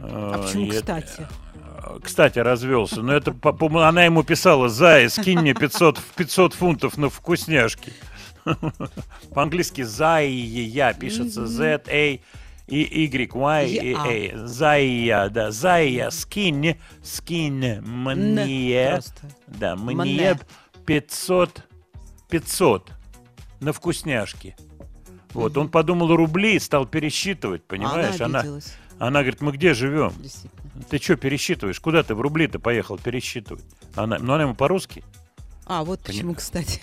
А 0.00 0.42
почему, 0.42 0.64
и 0.66 0.68
это- 0.68 0.76
кстати? 0.80 1.26
кстати, 2.02 2.38
развелся. 2.40 3.00
Но 3.00 3.14
это, 3.14 3.34
она 3.88 4.04
ему 4.04 4.22
писала, 4.22 4.68
Зая, 4.68 5.08
скинь 5.08 5.40
мне 5.40 5.54
500, 5.54 5.96
в 5.96 6.14
500 6.14 6.52
фунтов 6.52 6.98
на 6.98 7.08
вкусняшки. 7.08 7.94
По-английски 9.34 9.82
Зая 9.82 10.94
пишется 10.94 11.46
Z-A 11.46 12.20
и 12.66 13.04
Y, 13.04 13.32
Y, 13.34 14.34
A. 14.34 14.46
Зая, 14.46 15.28
да, 15.30 15.50
Зая, 15.50 16.10
скинь, 16.10 16.76
скинь 17.02 17.80
мне, 17.80 19.00
да, 19.46 19.76
мне 19.76 19.94
Мне. 19.96 20.38
500, 20.86 21.64
500 22.28 22.92
на 23.60 23.72
вкусняшки. 23.72 24.56
Вот, 25.32 25.56
он 25.56 25.68
подумал 25.68 26.14
рубли 26.14 26.56
и 26.56 26.58
стал 26.58 26.86
пересчитывать, 26.86 27.64
понимаешь? 27.64 28.20
Она 28.20 28.44
Она, 28.98 29.20
говорит, 29.20 29.40
мы 29.40 29.52
где 29.52 29.74
живем? 29.74 30.12
Ты 30.90 30.98
что 30.98 31.16
пересчитываешь? 31.16 31.80
Куда 31.80 32.02
ты 32.02 32.14
в 32.14 32.20
рубли-то 32.20 32.58
поехал 32.58 32.98
пересчитывать? 32.98 33.64
Она, 33.94 34.18
ну, 34.18 34.32
она 34.34 34.44
ему 34.44 34.54
по-русски. 34.54 35.04
А, 35.66 35.84
вот 35.84 36.00
Пони- 36.00 36.16
почему, 36.16 36.34
кстати. 36.34 36.80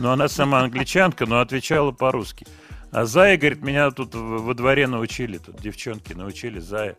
Ну, 0.00 0.08
она 0.10 0.28
сама 0.28 0.60
англичанка, 0.60 1.26
но 1.26 1.40
отвечала 1.40 1.92
по-русски. 1.92 2.46
А 2.90 3.04
Зая, 3.04 3.36
говорит, 3.36 3.60
меня 3.62 3.90
тут 3.90 4.14
во 4.14 4.54
дворе 4.54 4.86
научили, 4.86 5.36
тут 5.36 5.60
девчонки 5.60 6.14
научили 6.14 6.58
Зая. 6.58 6.96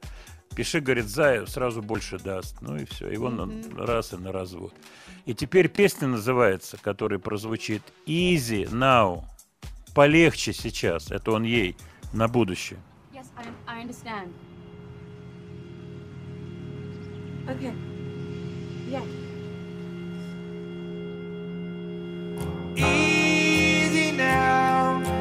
Пиши, 0.56 0.82
говорит, 0.82 1.07
Зая 1.07 1.48
сразу 1.48 1.82
больше 1.82 2.19
даст. 2.19 2.61
Ну 2.61 2.76
и 2.76 2.86
все. 2.86 3.10
И 3.10 3.18
он 3.18 3.38
на- 3.38 3.86
раз 3.88 4.14
и 4.14 4.18
на 4.18 4.32
развод. 4.32 4.73
И 5.26 5.34
теперь 5.34 5.68
песня 5.68 6.07
называется, 6.10 6.78
которая 6.80 7.18
прозвучит 7.18 7.82
Easy 8.06 8.69
Now. 8.69 9.23
Полегче 9.95 10.53
сейчас. 10.53 11.10
Это 11.10 11.32
он 11.32 11.41
ей 11.44 11.76
на 12.14 12.28
будущее. 12.28 12.80
Yes, 13.14 13.26
I, 13.36 13.45
I 13.80 13.84
understand. 13.84 14.30
Okay. 17.48 17.73
Yeah. 18.91 19.20
Easy 22.77 24.11
now. 24.14 25.20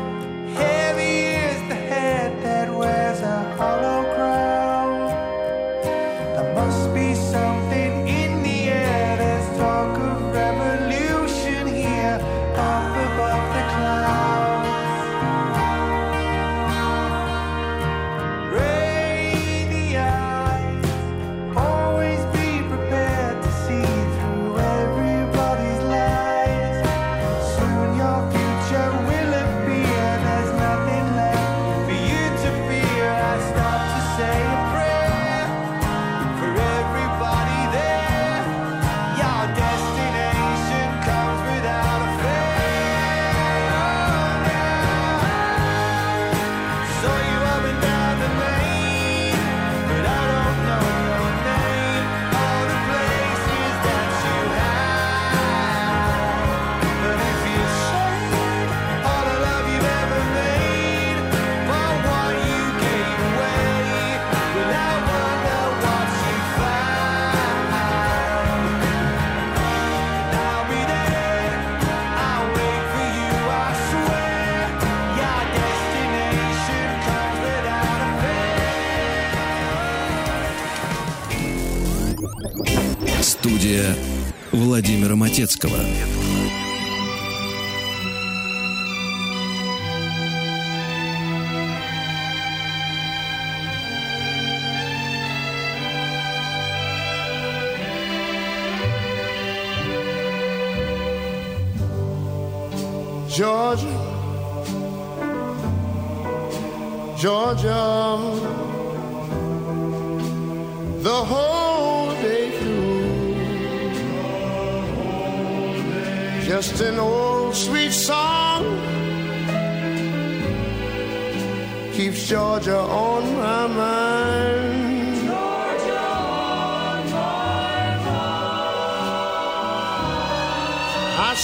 Владимира 85.68 86.09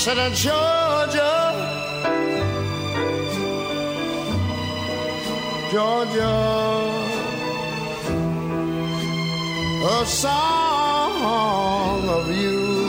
uh, 0.09 0.31
Georgia, 0.31 1.53
Georgia, 5.73 6.37
a 9.85 10.07
song 10.07 12.09
of 12.09 12.29
you 12.37 12.87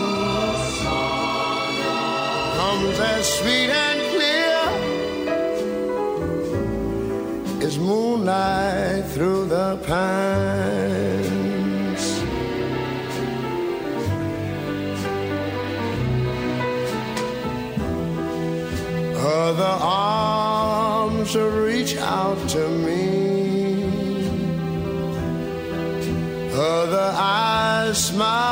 comes 2.56 2.99
as 2.99 3.26
sweet 3.39 3.72
and 3.72 3.99
clear 4.14 4.60
as 7.65 7.80
moonlight 7.80 9.06
through 9.06 9.45
the 9.45 9.77
pines. 9.88 10.77
Smile 27.98 28.47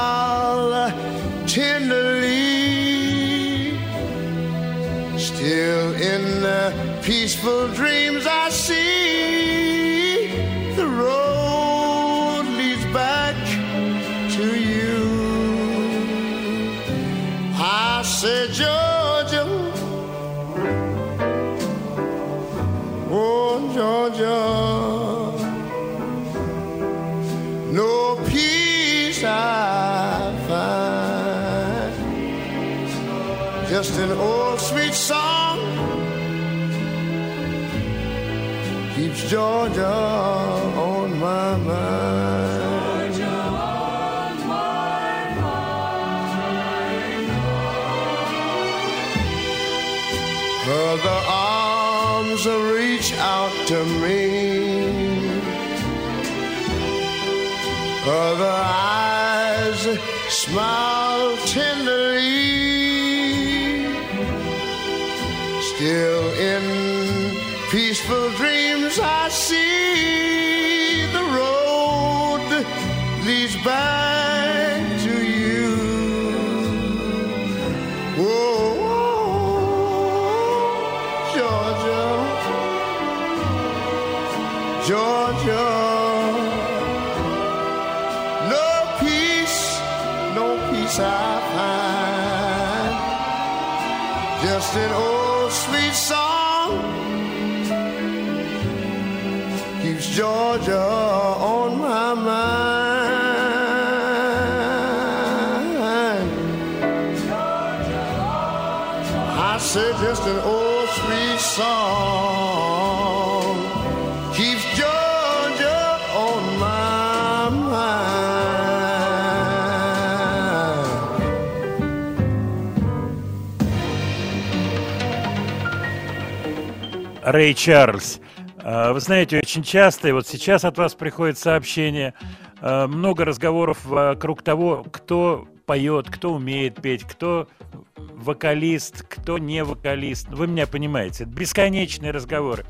Рэй 127.26 127.56
Чарльз. 127.56 128.19
А, 128.61 128.93
Вы 128.93 128.99
знаете, 128.99 129.39
очень 129.39 129.64
часто, 129.64 130.07
и 130.07 130.11
вот 130.11 130.27
сейчас 130.27 130.64
от 130.64 130.77
вас 130.77 130.93
приходит 130.93 131.39
сообщение, 131.39 132.14
а, 132.61 132.85
много 132.88 133.26
разговоров 133.26 133.84
вокруг 133.84 134.43
того, 134.43 134.85
кто 134.91 135.47
поет, 135.65 136.07
кто 136.07 136.35
умеет 136.35 136.80
петь, 136.84 137.03
кто 137.03 137.47
вокалист, 137.95 139.02
кто 139.10 139.39
не 139.39 139.64
вокалист. 139.64 140.27
Вы 140.30 140.45
меня 140.45 140.68
понимаете, 140.68 141.23
это 141.23 141.34
бесконечные 141.34 142.11
разговоры. 142.11 142.64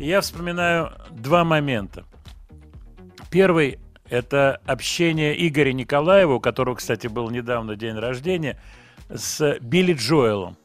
И 0.00 0.06
я 0.06 0.22
вспоминаю 0.22 0.90
два 1.12 1.44
момента. 1.44 2.04
Первый– 3.30 3.78
это 4.08 4.60
общение 4.66 5.46
Игоря 5.46 5.72
Николаева, 5.72 6.34
у 6.34 6.40
которого, 6.40 6.74
кстати, 6.74 7.06
был 7.06 7.30
недавно 7.30 7.76
день 7.76 7.94
рождения, 7.94 8.60
с 9.08 9.56
Билли 9.60 9.92
Джоэлом. 9.94 10.56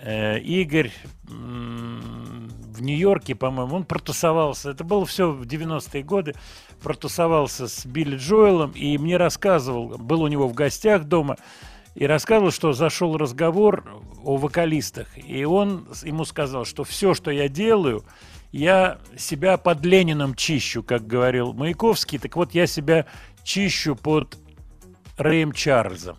Э, 0.00 0.40
Игорь 0.40 0.90
в 1.28 2.82
Нью-Йорке, 2.82 3.34
по-моему, 3.34 3.76
он 3.76 3.84
протусовался. 3.84 4.70
Это 4.70 4.84
было 4.84 5.04
все 5.04 5.30
в 5.30 5.42
90-е 5.42 6.02
годы. 6.02 6.34
Протусовался 6.82 7.68
с 7.68 7.84
Билли 7.84 8.16
Джоэлом 8.16 8.70
и 8.72 8.96
мне 8.98 9.16
рассказывал, 9.16 9.98
был 9.98 10.22
у 10.22 10.28
него 10.28 10.48
в 10.48 10.54
гостях 10.54 11.04
дома, 11.04 11.36
и 11.94 12.06
рассказывал, 12.06 12.52
что 12.52 12.72
зашел 12.72 13.16
разговор 13.16 13.84
о 14.22 14.36
вокалистах. 14.36 15.08
И 15.16 15.44
он 15.44 15.88
ему 16.04 16.24
сказал, 16.24 16.64
что 16.64 16.84
все, 16.84 17.14
что 17.14 17.32
я 17.32 17.48
делаю, 17.48 18.04
я 18.52 18.98
себя 19.16 19.56
под 19.56 19.84
Лениным 19.84 20.34
чищу, 20.34 20.82
как 20.82 21.06
говорил 21.06 21.52
Маяковский. 21.52 22.18
Так 22.18 22.36
вот, 22.36 22.54
я 22.54 22.66
себя 22.68 23.06
чищу 23.42 23.96
под 23.96 24.38
Рэем 25.16 25.52
Чарльзом. 25.52 26.18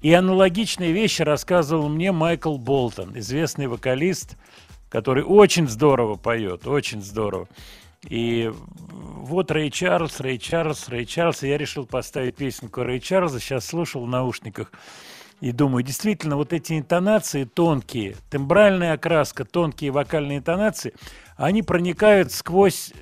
И 0.00 0.12
аналогичные 0.12 0.92
вещи 0.92 1.22
рассказывал 1.22 1.88
мне 1.88 2.10
Майкл 2.10 2.56
Болтон, 2.56 3.18
известный 3.18 3.66
вокалист, 3.66 4.36
который 4.88 5.24
очень 5.24 5.68
здорово 5.68 6.14
поет, 6.16 6.66
очень 6.66 7.02
здорово. 7.02 7.48
И 8.08 8.50
вот 8.52 9.50
Рэй 9.50 9.70
Чарльз, 9.70 10.20
Рэй 10.20 10.38
Чарльз, 10.38 10.88
Рэй 10.88 11.04
Чарльз. 11.04 11.42
И 11.42 11.48
я 11.48 11.58
решил 11.58 11.84
поставить 11.84 12.36
песенку 12.36 12.82
Рэй 12.82 12.98
Чарльза. 12.98 13.40
Сейчас 13.40 13.66
слушал 13.66 14.04
в 14.04 14.08
наушниках 14.08 14.72
и 15.40 15.52
думаю, 15.52 15.82
действительно, 15.82 16.36
вот 16.36 16.52
эти 16.52 16.78
интонации 16.78 17.44
тонкие, 17.44 18.16
тембральная 18.30 18.94
окраска, 18.94 19.44
тонкие 19.44 19.90
вокальные 19.90 20.38
интонации, 20.38 20.94
они 21.36 21.62
проникают 21.62 22.32
сквозь 22.32 22.92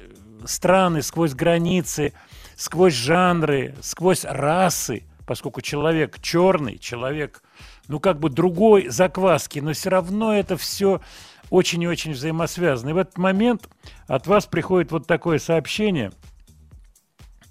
страны, 0.44 1.02
сквозь 1.02 1.34
границы, 1.34 2.12
сквозь 2.56 2.94
жанры, 2.94 3.74
сквозь 3.80 4.24
расы, 4.24 5.02
поскольку 5.28 5.60
человек 5.60 6.18
черный, 6.22 6.78
человек, 6.78 7.42
ну, 7.86 8.00
как 8.00 8.18
бы 8.18 8.30
другой 8.30 8.88
закваски, 8.88 9.58
но 9.58 9.74
все 9.74 9.90
равно 9.90 10.34
это 10.34 10.56
все 10.56 11.02
очень 11.50 11.82
и 11.82 11.86
очень 11.86 12.12
взаимосвязано. 12.12 12.90
И 12.90 12.92
в 12.94 12.96
этот 12.96 13.18
момент 13.18 13.68
от 14.06 14.26
вас 14.26 14.46
приходит 14.46 14.90
вот 14.90 15.06
такое 15.06 15.38
сообщение. 15.38 16.12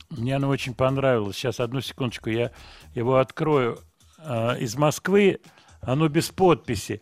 Мне 0.10 0.38
оно 0.38 0.50
очень 0.50 0.74
понравилось. 0.74 1.36
Сейчас, 1.36 1.60
одну 1.60 1.82
секундочку, 1.82 2.32
я 2.32 2.52
его 2.96 3.18
открою. 3.18 3.78
А, 4.18 4.56
Из 4.56 4.76
Москвы, 4.76 5.40
оно 5.82 6.08
без 6.08 6.30
подписи. 6.30 7.02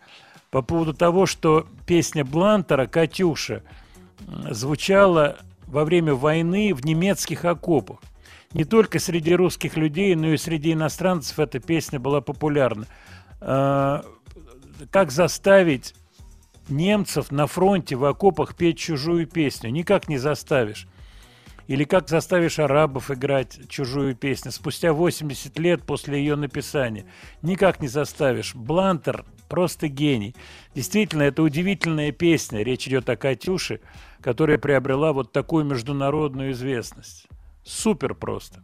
По 0.51 0.61
поводу 0.61 0.93
того, 0.93 1.25
что 1.25 1.67
песня 1.87 2.25
Блантера 2.25 2.85
«Катюша» 2.85 3.63
звучала 4.51 5.37
во 5.67 5.85
время 5.85 6.15
войны 6.15 6.73
в 6.73 6.85
немецких 6.85 7.45
окопах. 7.45 7.99
Не 8.55 8.63
только 8.63 8.99
среди 8.99 9.35
русских 9.35 9.75
людей, 9.75 10.15
но 10.15 10.29
и 10.29 10.37
среди 10.37 10.71
иностранцев 10.71 11.39
эта 11.39 11.59
песня 11.59 11.99
была 11.99 12.21
популярна. 12.21 12.87
А, 13.41 14.05
Как 14.91 15.11
заставить 15.11 15.93
немцев 16.69 17.31
на 17.31 17.47
фронте 17.47 17.97
в 17.97 18.05
окопах 18.05 18.55
петь 18.55 18.77
чужую 18.77 19.27
песню? 19.27 19.71
Никак 19.71 20.07
не 20.07 20.17
заставишь. 20.17 20.87
Или 21.67 21.83
как 21.83 22.07
заставишь 22.07 22.59
арабов 22.59 23.11
играть 23.11 23.59
чужую 23.67 24.15
песню 24.15 24.53
спустя 24.53 24.93
80 24.93 25.59
лет 25.59 25.83
после 25.83 26.19
ее 26.19 26.37
написания? 26.37 27.05
Никак 27.41 27.81
не 27.81 27.89
заставишь. 27.89 28.55
Блантер 28.55 29.25
просто 29.49 29.89
гений. 29.89 30.33
Действительно, 30.73 31.23
это 31.23 31.43
удивительная 31.43 32.13
песня. 32.13 32.63
Речь 32.63 32.87
идет 32.87 33.09
о 33.09 33.17
Катюше, 33.17 33.81
которая 34.21 34.57
приобрела 34.57 35.11
вот 35.11 35.33
такую 35.33 35.65
международную 35.65 36.53
известность. 36.53 37.27
Супер 37.65 38.13
просто. 38.13 38.63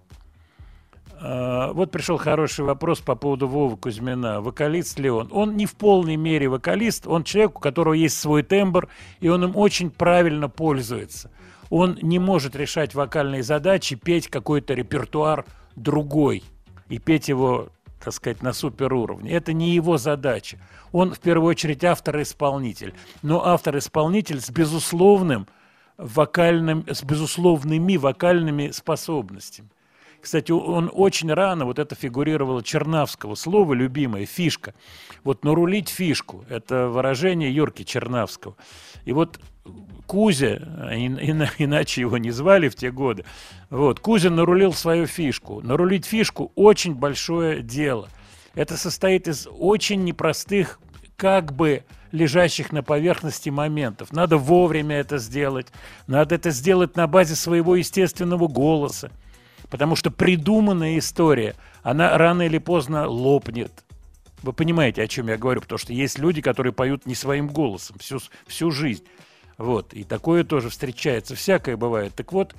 А, 1.20 1.74
Вот 1.74 1.92
пришел 1.92 2.18
хороший 2.18 2.64
вопрос 2.64 3.00
по 3.00 3.16
поводу 3.16 3.48
Вовы 3.48 3.76
Кузьмина. 3.76 4.42
Вокалист 4.42 5.00
ли 5.00 5.10
он? 5.10 5.28
Он 5.32 5.58
не 5.58 5.66
в 5.66 5.76
полной 5.76 6.16
мере 6.16 6.48
вокалист, 6.48 7.08
он 7.08 7.24
человек, 7.24 7.58
у 7.58 7.60
которого 7.60 7.94
есть 7.94 8.20
свой 8.20 8.44
тембр, 8.44 8.88
и 9.20 9.28
он 9.28 9.44
им 9.44 9.58
очень 9.58 9.90
правильно 9.90 10.50
пользуется. 10.50 11.32
Он 11.70 11.98
не 12.02 12.20
может 12.20 12.56
решать 12.56 12.94
вокальные 12.94 13.44
задачи, 13.44 13.96
петь 13.96 14.28
какой-то 14.28 14.74
репертуар 14.74 15.46
другой 15.76 16.44
и 16.90 17.00
петь 17.00 17.28
его 17.28 17.70
так 18.04 18.14
сказать, 18.16 18.42
на 18.42 18.52
суперуровне. 18.52 19.32
Это 19.32 19.54
не 19.54 19.76
его 19.76 19.98
задача. 19.98 20.58
Он, 20.92 21.14
в 21.14 21.20
первую 21.20 21.50
очередь, 21.50 21.84
автор-исполнитель. 21.84 22.96
Но 23.22 23.46
автор-исполнитель 23.46 24.42
с 24.42 24.50
безусловным 24.50 25.48
вокальным, 26.02 26.86
с 26.90 27.04
безусловными 27.04 27.98
вокальными 27.98 28.72
способностями. 28.72 29.70
Кстати, 30.22 30.52
он 30.52 30.92
очень 30.94 31.34
рано, 31.34 31.66
вот 31.66 31.80
это 31.80 31.96
фигурировало 31.96 32.64
Чернавского, 32.64 33.34
слово 33.34 33.74
любимое, 33.74 34.28
фишка. 34.28 34.76
Вот 35.24 35.44
нарулить 35.44 35.90
фишку, 35.90 36.46
это 36.48 36.90
выражение 36.90 37.54
Юрки 37.54 37.84
Чернавского. 37.84 38.56
И 39.04 39.14
вот 39.14 39.40
Кузя, 40.06 40.60
а 40.78 40.94
ин- 40.94 41.18
ина- 41.20 41.50
иначе 41.58 42.02
его 42.02 42.18
не 42.20 42.30
звали 42.30 42.70
в 42.70 42.76
те 42.76 42.92
годы, 42.92 43.26
вот, 43.72 44.00
Кузя 44.00 44.30
нарулил 44.30 44.74
свою 44.74 45.08
фишку. 45.08 45.62
Нарулить 45.62 46.06
фишку 46.06 46.52
очень 46.56 46.94
большое 46.94 47.64
дело. 47.64 48.08
Это 48.54 48.78
состоит 48.78 49.28
из 49.28 49.48
очень 49.52 50.04
непростых, 50.04 50.80
как 51.16 51.54
бы 51.54 51.84
лежащих 52.12 52.72
на 52.72 52.84
поверхности 52.84 53.50
моментов. 53.50 54.12
Надо 54.12 54.38
вовремя 54.38 54.98
это 54.98 55.18
сделать. 55.18 55.68
Надо 56.08 56.36
это 56.36 56.52
сделать 56.52 56.96
на 56.96 57.08
базе 57.08 57.36
своего 57.36 57.76
естественного 57.76 58.48
голоса. 58.48 59.12
Потому 59.70 59.96
что 59.96 60.12
придуманная 60.12 60.98
история, 60.98 61.56
она 61.84 62.18
рано 62.18 62.44
или 62.44 62.58
поздно 62.58 63.08
лопнет. 63.08 63.72
Вы 64.44 64.54
понимаете, 64.54 65.04
о 65.04 65.08
чем 65.08 65.28
я 65.28 65.38
говорю, 65.38 65.62
потому 65.62 65.78
что 65.78 65.94
есть 65.94 66.20
люди, 66.20 66.42
которые 66.42 66.74
поют 66.74 67.06
не 67.06 67.16
своим 67.16 67.48
голосом 67.48 67.98
всю, 68.00 68.20
всю 68.48 68.72
жизнь. 68.72 69.04
Вот, 69.58 69.94
и 69.94 70.04
такое 70.04 70.44
тоже 70.44 70.70
встречается, 70.70 71.36
всякое 71.36 71.78
бывает. 71.78 72.16
Так 72.16 72.34
вот, 72.34 72.56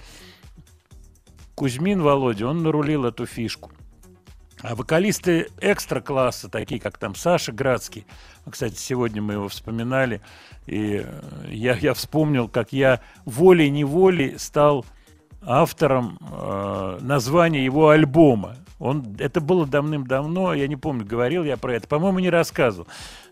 Кузьмин 1.57 2.01
Володя, 2.01 2.47
он 2.47 2.63
нарулил 2.63 3.05
эту 3.05 3.27
фишку. 3.27 3.73
А 4.63 4.77
вокалисты 4.77 5.49
экстра-класса, 5.61 6.49
такие 6.49 6.81
как 6.81 6.97
там 6.97 7.17
Саша 7.17 7.51
Градский, 7.51 8.07
кстати, 8.49 8.77
сегодня 8.77 9.21
мы 9.21 9.35
его 9.35 9.49
вспоминали, 9.49 10.21
и 10.67 11.03
э, 11.05 11.21
я, 11.49 11.75
я 11.75 11.95
вспомнил, 11.95 12.49
как 12.49 12.73
я 12.73 13.01
волей-неволей 13.25 14.39
стал 14.39 14.87
автором 15.43 16.19
э, 16.21 16.99
названия 17.01 17.65
его 17.65 17.89
альбома. 17.89 18.57
Он, 18.79 19.17
это 19.19 19.41
было 19.41 19.67
давным-давно, 19.67 20.55
я 20.55 20.69
не 20.69 20.77
помню, 20.77 21.05
говорил 21.05 21.43
я 21.43 21.57
про 21.57 21.75
это, 21.75 21.89
по-моему, 21.89 22.21
не 22.21 22.31
рассказывал. 22.31 22.87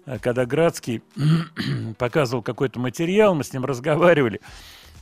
Э, 0.07 0.19
Когда 0.19 0.47
Градский 0.47 1.01
показывал 1.99 2.43
какой-то 2.43 2.81
материал, 2.81 3.37
мы 3.37 3.45
с 3.45 3.53
ним 3.53 3.65
разговаривали, 3.65 4.41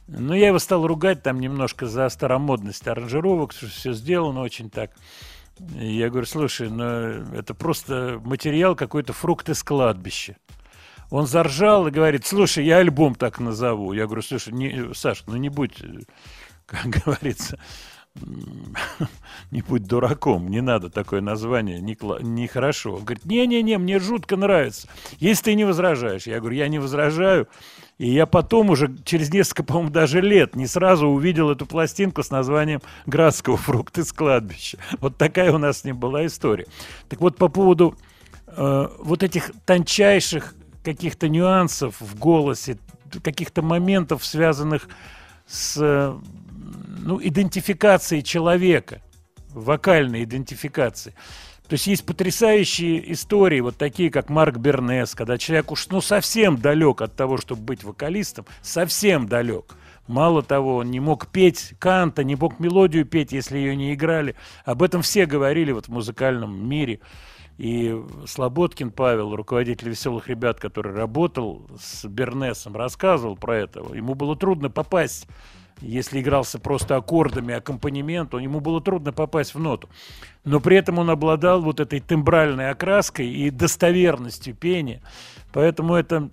но 0.06 0.34
я 0.34 0.48
его 0.48 0.58
стал 0.58 0.86
ругать 0.86 1.22
там 1.22 1.40
немножко 1.40 1.86
за 1.86 2.06
старомодность 2.10 2.86
аранжировок, 2.86 3.52
все 3.52 3.94
сделано 3.94 4.42
очень 4.42 4.68
так. 4.68 4.90
Я 5.74 6.08
говорю, 6.08 6.26
слушай, 6.26 6.70
ну 6.70 6.84
это 6.84 7.54
просто 7.54 8.20
материал 8.24 8.76
какой-то 8.76 9.12
фрукт 9.12 9.48
из 9.48 9.62
кладбища. 9.62 10.36
Он 11.10 11.26
заржал 11.26 11.86
и 11.86 11.90
говорит, 11.90 12.26
слушай, 12.26 12.64
я 12.64 12.78
альбом 12.78 13.14
так 13.14 13.40
назову. 13.40 13.92
Я 13.92 14.06
говорю, 14.06 14.22
слушай, 14.22 14.52
не, 14.52 14.94
Саш, 14.94 15.24
ну 15.26 15.36
не 15.36 15.48
будь, 15.48 15.82
как 16.66 16.86
говорится, 16.86 17.58
не 19.50 19.62
будь 19.62 19.84
дураком, 19.84 20.48
не 20.48 20.60
надо 20.60 20.90
такое 20.90 21.20
название, 21.20 21.80
не 21.80 21.94
кла- 21.94 22.22
нехорошо. 22.22 22.94
Он 22.94 23.04
говорит, 23.04 23.24
не-не-не, 23.24 23.78
мне 23.78 23.98
жутко 23.98 24.36
нравится, 24.36 24.88
если 25.18 25.44
ты 25.44 25.54
не 25.54 25.64
возражаешь. 25.64 26.26
Я 26.26 26.40
говорю, 26.40 26.56
я 26.56 26.68
не 26.68 26.78
возражаю. 26.78 27.48
И 27.98 28.10
я 28.10 28.26
потом 28.26 28.70
уже, 28.70 28.96
через 29.04 29.32
несколько, 29.32 29.64
по-моему, 29.64 29.90
даже 29.90 30.20
лет, 30.20 30.54
не 30.54 30.68
сразу 30.68 31.08
увидел 31.08 31.50
эту 31.50 31.66
пластинку 31.66 32.22
с 32.22 32.30
названием 32.30 32.80
«Градского 33.06 33.56
фрукт 33.56 33.98
из 33.98 34.12
кладбища». 34.12 34.78
Вот 35.00 35.16
такая 35.16 35.52
у 35.52 35.58
нас 35.58 35.80
с 35.80 35.84
ним 35.84 35.98
была 35.98 36.24
история. 36.24 36.66
Так 37.08 37.20
вот, 37.20 37.36
по 37.36 37.48
поводу 37.48 37.96
э, 38.46 38.88
вот 39.00 39.24
этих 39.24 39.50
тончайших 39.66 40.54
каких-то 40.84 41.28
нюансов 41.28 42.00
в 42.00 42.16
голосе, 42.16 42.78
каких-то 43.22 43.62
моментов, 43.62 44.24
связанных 44.24 44.88
с 45.48 45.76
э, 45.80 46.16
ну, 47.00 47.20
идентификацией 47.20 48.22
человека, 48.22 49.02
вокальной 49.50 50.22
идентификацией. 50.22 51.16
То 51.68 51.74
есть 51.74 51.86
есть 51.86 52.06
потрясающие 52.06 53.12
истории, 53.12 53.60
вот 53.60 53.76
такие, 53.76 54.10
как 54.10 54.30
Марк 54.30 54.56
Бернес, 54.56 55.14
когда 55.14 55.36
человек 55.36 55.70
уж 55.70 55.88
ну, 55.88 56.00
совсем 56.00 56.56
далек 56.56 57.02
от 57.02 57.14
того, 57.14 57.36
чтобы 57.36 57.62
быть 57.62 57.84
вокалистом, 57.84 58.46
совсем 58.62 59.28
далек. 59.28 59.76
Мало 60.06 60.42
того, 60.42 60.76
он 60.76 60.90
не 60.90 61.00
мог 61.00 61.26
петь 61.26 61.74
канта, 61.78 62.24
не 62.24 62.36
мог 62.36 62.58
мелодию 62.58 63.04
петь, 63.04 63.32
если 63.32 63.58
ее 63.58 63.76
не 63.76 63.92
играли. 63.92 64.34
Об 64.64 64.82
этом 64.82 65.02
все 65.02 65.26
говорили 65.26 65.72
вот 65.72 65.86
в 65.86 65.90
музыкальном 65.90 66.66
мире. 66.66 67.00
И 67.58 67.94
Слободкин 68.26 68.90
Павел, 68.90 69.36
руководитель 69.36 69.90
«Веселых 69.90 70.28
ребят», 70.28 70.60
который 70.60 70.94
работал 70.94 71.68
с 71.78 72.06
Бернесом, 72.06 72.76
рассказывал 72.76 73.36
про 73.36 73.58
это. 73.58 73.80
Ему 73.92 74.14
было 74.14 74.36
трудно 74.36 74.70
попасть, 74.70 75.26
если 75.80 76.20
игрался 76.20 76.58
просто 76.58 76.96
аккордами, 76.96 77.54
аккомпанемент, 77.54 78.30
то 78.30 78.38
ему 78.38 78.60
было 78.60 78.80
трудно 78.80 79.12
попасть 79.12 79.54
в 79.54 79.60
ноту. 79.60 79.88
Но 80.44 80.60
при 80.60 80.76
этом 80.76 80.98
он 80.98 81.10
обладал 81.10 81.62
вот 81.62 81.80
этой 81.80 82.00
тембральной 82.00 82.70
окраской 82.70 83.28
и 83.28 83.50
достоверностью 83.50 84.54
пения. 84.54 85.02
Поэтому 85.52 85.94
это, 85.94 86.30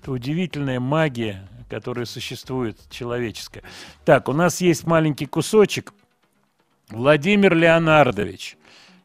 это 0.00 0.12
удивительная 0.12 0.80
магия, 0.80 1.48
которая 1.68 2.04
существует, 2.04 2.78
человеческая. 2.90 3.62
Так, 4.04 4.28
у 4.28 4.32
нас 4.32 4.60
есть 4.60 4.86
маленький 4.86 5.26
кусочек. 5.26 5.94
Владимир 6.90 7.54
Леонардович, 7.54 8.56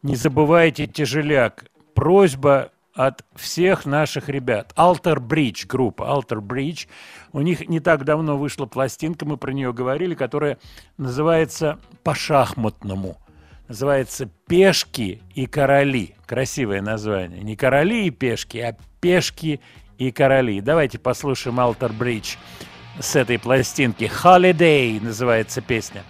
не 0.02 0.16
забывайте 0.16 0.86
тяжеляк. 0.86 1.64
Просьба 1.94 2.70
от 2.98 3.24
всех 3.36 3.86
наших 3.86 4.28
ребят. 4.28 4.72
Alter 4.76 5.18
Bridge 5.20 5.66
группа, 5.68 6.02
Alter 6.02 6.40
Bridge. 6.40 6.88
У 7.32 7.40
них 7.40 7.68
не 7.68 7.78
так 7.78 8.04
давно 8.04 8.36
вышла 8.36 8.66
пластинка, 8.66 9.24
мы 9.24 9.36
про 9.36 9.52
нее 9.52 9.72
говорили, 9.72 10.16
которая 10.16 10.58
называется 10.96 11.78
по-шахматному. 12.02 13.16
Называется 13.68 14.28
«Пешки 14.48 15.22
и 15.34 15.46
короли». 15.46 16.16
Красивое 16.26 16.82
название. 16.82 17.40
Не 17.42 17.54
короли 17.54 18.06
и 18.06 18.10
пешки, 18.10 18.58
а 18.58 18.76
пешки 19.00 19.60
и 19.98 20.10
короли. 20.10 20.60
Давайте 20.60 20.98
послушаем 20.98 21.60
Alter 21.60 21.96
Bridge 21.96 22.36
с 22.98 23.14
этой 23.14 23.38
пластинки. 23.38 24.10
«Holiday» 24.24 25.00
называется 25.00 25.60
песня. 25.60 26.02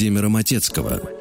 Владимира 0.00 0.30
Матецкого. 0.30 1.19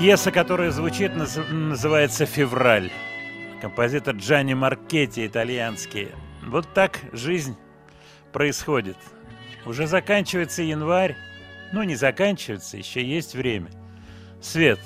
Пьеса, 0.00 0.32
которая 0.32 0.70
звучит, 0.70 1.12
наз- 1.12 1.46
называется 1.52 2.24
«Февраль». 2.24 2.90
Композитор 3.60 4.14
Джанни 4.16 4.54
Маркетти, 4.54 5.26
итальянский. 5.26 6.08
Вот 6.42 6.72
так 6.72 7.00
жизнь 7.12 7.54
происходит. 8.32 8.96
Уже 9.66 9.86
заканчивается 9.86 10.62
январь. 10.62 11.16
Ну, 11.74 11.82
не 11.82 11.96
заканчивается, 11.96 12.78
еще 12.78 13.04
есть 13.04 13.34
время. 13.34 13.68
Свет, 14.40 14.80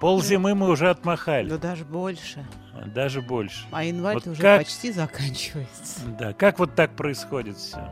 ползимы 0.00 0.56
мы 0.56 0.68
уже 0.68 0.90
отмахали. 0.90 1.48
Да 1.48 1.58
даже 1.58 1.84
больше. 1.84 2.44
Даже 2.86 3.22
больше. 3.22 3.64
А 3.70 3.84
январь 3.84 4.14
Вот 4.14 4.26
уже 4.26 4.42
как- 4.42 4.58
почти 4.62 4.90
заканчивается. 4.90 6.00
Да, 6.18 6.32
как 6.32 6.58
вот 6.58 6.74
так 6.74 6.96
происходит 6.96 7.56
все? 7.56 7.88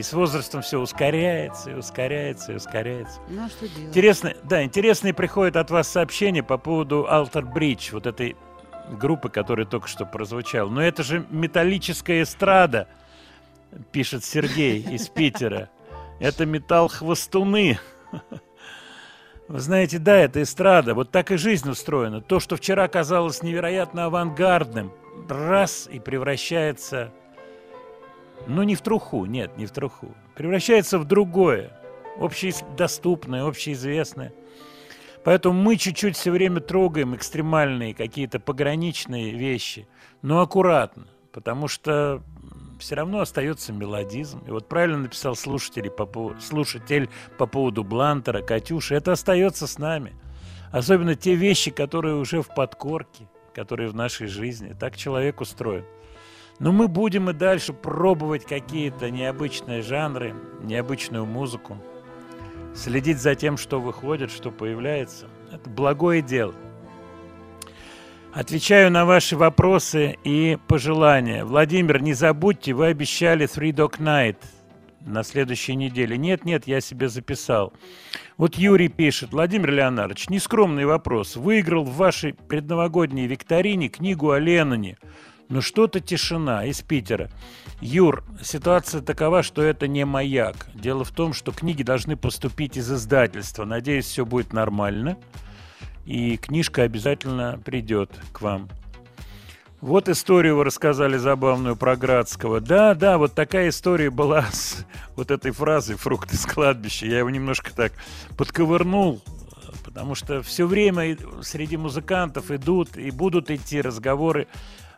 И 0.00 0.02
с 0.02 0.14
возрастом 0.14 0.62
все 0.62 0.78
ускоряется, 0.78 1.72
и 1.72 1.74
ускоряется, 1.74 2.52
и 2.52 2.54
ускоряется. 2.54 3.20
Ну, 3.28 3.44
а 3.44 3.50
что 3.50 3.68
делать? 3.68 3.88
Интересно, 3.90 4.32
да, 4.44 4.64
интересные 4.64 5.12
приходят 5.12 5.56
от 5.56 5.70
вас 5.70 5.88
сообщения 5.88 6.42
по 6.42 6.56
поводу 6.56 7.06
Alter 7.06 7.42
Bridge, 7.42 7.90
вот 7.92 8.06
этой 8.06 8.34
группы, 8.92 9.28
которая 9.28 9.66
только 9.66 9.88
что 9.88 10.06
прозвучала. 10.06 10.70
Но 10.70 10.82
это 10.82 11.02
же 11.02 11.26
металлическая 11.28 12.22
эстрада, 12.22 12.88
пишет 13.92 14.24
Сергей 14.24 14.80
из 14.80 15.10
Питера. 15.10 15.68
Это 16.18 16.46
металл 16.46 16.88
хвостуны. 16.88 17.78
Вы 19.48 19.58
знаете, 19.58 19.98
да, 19.98 20.16
это 20.16 20.40
эстрада. 20.40 20.94
Вот 20.94 21.10
так 21.10 21.30
и 21.30 21.36
жизнь 21.36 21.68
устроена. 21.68 22.22
То, 22.22 22.40
что 22.40 22.56
вчера 22.56 22.88
казалось 22.88 23.42
невероятно 23.42 24.06
авангардным, 24.06 24.94
раз 25.28 25.90
и 25.92 26.00
превращается, 26.00 27.12
ну 28.46 28.62
не 28.62 28.74
в 28.74 28.82
труху, 28.82 29.24
нет, 29.24 29.56
не 29.56 29.66
в 29.66 29.70
труху, 29.70 30.14
превращается 30.36 30.98
в 30.98 31.04
другое, 31.04 31.70
общедоступное, 32.18 33.44
общеизвестное. 33.44 34.32
Поэтому 35.24 35.60
мы 35.60 35.76
чуть-чуть 35.76 36.16
все 36.16 36.30
время 36.30 36.60
трогаем 36.60 37.14
экстремальные 37.14 37.94
какие-то 37.94 38.40
пограничные 38.40 39.32
вещи, 39.32 39.86
но 40.22 40.40
аккуратно, 40.40 41.06
потому 41.32 41.68
что 41.68 42.22
все 42.80 42.94
равно 42.94 43.20
остается 43.20 43.72
мелодизм. 43.72 44.42
И 44.46 44.50
вот 44.50 44.68
правильно 44.68 44.98
написал 44.98 45.36
слушатель 45.36 45.90
по, 45.90 46.34
слушатель 46.40 47.08
по 47.38 47.46
поводу 47.46 47.84
Блантера, 47.84 48.42
Катюши, 48.42 48.94
это 48.94 49.12
остается 49.12 49.66
с 49.66 49.78
нами. 49.78 50.14
Особенно 50.72 51.14
те 51.14 51.34
вещи, 51.34 51.70
которые 51.70 52.14
уже 52.14 52.42
в 52.42 52.48
подкорке, 52.54 53.28
которые 53.54 53.90
в 53.90 53.94
нашей 53.94 54.26
жизни. 54.26 54.74
Так 54.78 54.96
человек 54.96 55.40
устроен. 55.40 55.84
Но 56.60 56.72
мы 56.72 56.88
будем 56.88 57.30
и 57.30 57.32
дальше 57.32 57.72
пробовать 57.72 58.44
какие-то 58.44 59.10
необычные 59.10 59.80
жанры, 59.80 60.34
необычную 60.62 61.24
музыку, 61.24 61.78
следить 62.74 63.18
за 63.18 63.34
тем, 63.34 63.56
что 63.56 63.80
выходит, 63.80 64.30
что 64.30 64.50
появляется. 64.50 65.26
Это 65.50 65.68
благое 65.70 66.20
дело. 66.20 66.54
Отвечаю 68.34 68.92
на 68.92 69.06
ваши 69.06 69.36
вопросы 69.36 70.18
и 70.22 70.58
пожелания. 70.68 71.44
Владимир, 71.44 72.00
не 72.00 72.12
забудьте, 72.12 72.74
вы 72.74 72.86
обещали 72.86 73.48
Three 73.48 73.72
Dog 73.72 73.98
Night 73.98 74.36
на 75.00 75.22
следующей 75.22 75.74
неделе. 75.74 76.18
Нет, 76.18 76.44
нет, 76.44 76.66
я 76.66 76.82
себе 76.82 77.08
записал. 77.08 77.72
Вот 78.36 78.56
Юрий 78.56 78.88
пишет. 78.88 79.32
Владимир 79.32 79.72
Леонардович, 79.72 80.28
нескромный 80.28 80.84
вопрос. 80.84 81.36
Выиграл 81.36 81.84
в 81.84 81.96
вашей 81.96 82.34
предновогодней 82.34 83.26
викторине 83.26 83.88
книгу 83.88 84.30
о 84.30 84.38
Ленноне. 84.38 84.98
Но 85.50 85.60
что-то 85.60 85.98
тишина 85.98 86.64
из 86.64 86.80
Питера. 86.80 87.28
Юр, 87.80 88.22
ситуация 88.40 89.02
такова, 89.02 89.42
что 89.42 89.62
это 89.62 89.88
не 89.88 90.04
маяк. 90.04 90.68
Дело 90.74 91.04
в 91.04 91.10
том, 91.10 91.32
что 91.32 91.50
книги 91.50 91.82
должны 91.82 92.16
поступить 92.16 92.76
из 92.76 92.90
издательства. 92.90 93.64
Надеюсь, 93.64 94.06
все 94.06 94.24
будет 94.24 94.52
нормально. 94.52 95.18
И 96.06 96.36
книжка 96.36 96.82
обязательно 96.82 97.60
придет 97.64 98.12
к 98.32 98.40
вам. 98.42 98.68
Вот 99.80 100.08
историю 100.08 100.56
вы 100.56 100.64
рассказали 100.64 101.16
забавную 101.16 101.74
про 101.74 101.96
Градского. 101.96 102.60
Да, 102.60 102.94
да, 102.94 103.18
вот 103.18 103.34
такая 103.34 103.70
история 103.70 104.10
была 104.10 104.42
с 104.52 104.86
вот 105.16 105.32
этой 105.32 105.50
фразой 105.50 105.96
«фрукты 105.96 106.36
с 106.36 106.46
кладбища». 106.46 107.06
Я 107.06 107.18
его 107.18 107.30
немножко 107.30 107.74
так 107.74 107.92
подковырнул, 108.36 109.20
потому 109.84 110.14
что 110.14 110.42
все 110.42 110.66
время 110.66 111.16
среди 111.42 111.76
музыкантов 111.76 112.52
идут 112.52 112.96
и 112.96 113.10
будут 113.10 113.50
идти 113.50 113.80
разговоры 113.80 114.46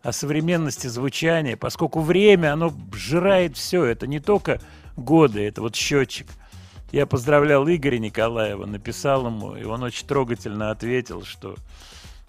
о 0.03 0.13
современности 0.13 0.87
звучания, 0.87 1.57
поскольку 1.57 2.01
время, 2.01 2.53
оно 2.53 2.75
сжирает 2.93 3.57
все. 3.57 3.85
Это 3.85 4.07
не 4.07 4.21
только 4.21 4.61
годы, 4.97 5.47
это 5.47 5.63
вот 5.63 5.77
счетчик. 5.77 6.27
Я 6.91 7.07
поздравлял 7.07 7.67
Игоря 7.67 7.99
Николаева, 7.99 8.67
написал 8.67 9.27
ему, 9.27 9.57
и 9.57 9.65
он 9.65 9.83
очень 9.83 10.07
трогательно 10.07 10.71
ответил, 10.71 11.25
что 11.25 11.57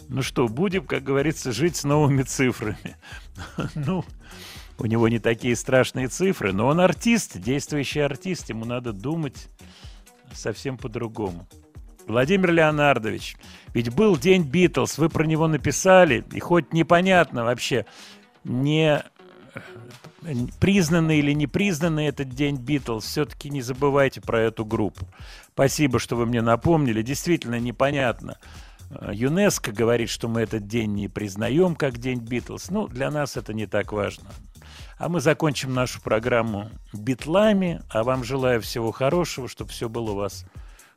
ну 0.09 0.21
что, 0.21 0.47
будем, 0.47 0.85
как 0.85 1.03
говорится, 1.03 1.51
жить 1.51 1.75
с 1.75 1.83
новыми 1.83 2.23
цифрами. 2.23 2.95
Ну, 3.75 4.05
у 4.77 4.85
него 4.85 5.07
не 5.07 5.19
такие 5.19 5.55
страшные 5.55 6.07
цифры, 6.07 6.51
но 6.53 6.67
он 6.67 6.79
артист, 6.79 7.39
действующий 7.39 7.99
артист, 8.01 8.49
ему 8.49 8.65
надо 8.65 8.91
думать 8.91 9.49
совсем 10.33 10.77
по-другому. 10.77 11.47
Владимир 12.07 12.51
Леонардович, 12.51 13.37
ведь 13.73 13.93
был 13.93 14.17
день 14.17 14.43
Битлз, 14.43 14.97
вы 14.97 15.09
про 15.09 15.25
него 15.25 15.47
написали, 15.47 16.23
и 16.31 16.39
хоть 16.39 16.73
непонятно 16.73 17.43
вообще, 17.43 17.85
не 18.43 19.03
э, 19.53 19.59
признанный 20.59 21.19
или 21.19 21.31
не 21.33 21.47
признанный 21.47 22.05
этот 22.05 22.29
день 22.29 22.57
Битлз, 22.57 23.05
все-таки 23.05 23.49
не 23.49 23.61
забывайте 23.61 24.21
про 24.21 24.39
эту 24.39 24.65
группу. 24.65 25.07
Спасибо, 25.53 25.99
что 25.99 26.15
вы 26.15 26.25
мне 26.25 26.41
напомнили. 26.41 27.01
Действительно 27.01 27.59
непонятно. 27.59 28.37
Э, 28.89 29.11
ЮНЕСКО 29.13 29.71
говорит, 29.71 30.09
что 30.09 30.27
мы 30.27 30.41
этот 30.41 30.67
день 30.67 30.93
не 30.93 31.07
признаем 31.07 31.75
как 31.75 31.97
день 31.97 32.19
Битлз. 32.19 32.69
Ну, 32.69 32.87
для 32.87 33.09
нас 33.09 33.37
это 33.37 33.53
не 33.53 33.65
так 33.65 33.91
важно. 33.91 34.29
А 34.97 35.09
мы 35.09 35.19
закончим 35.19 35.73
нашу 35.73 36.01
программу 36.01 36.69
битлами. 36.93 37.81
А 37.89 38.03
вам 38.03 38.23
желаю 38.23 38.61
всего 38.61 38.91
хорошего, 38.91 39.47
чтобы 39.47 39.71
все 39.71 39.89
было 39.89 40.11
у 40.11 40.15
вас 40.15 40.45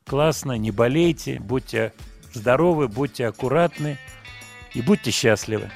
классно. 0.05 0.57
Не 0.57 0.71
болейте, 0.71 1.39
будьте 1.39 1.93
здоровы, 2.37 2.87
будьте 2.87 3.27
аккуратны 3.27 3.97
и 4.73 4.81
будьте 4.81 5.11
счастливы. 5.11 5.69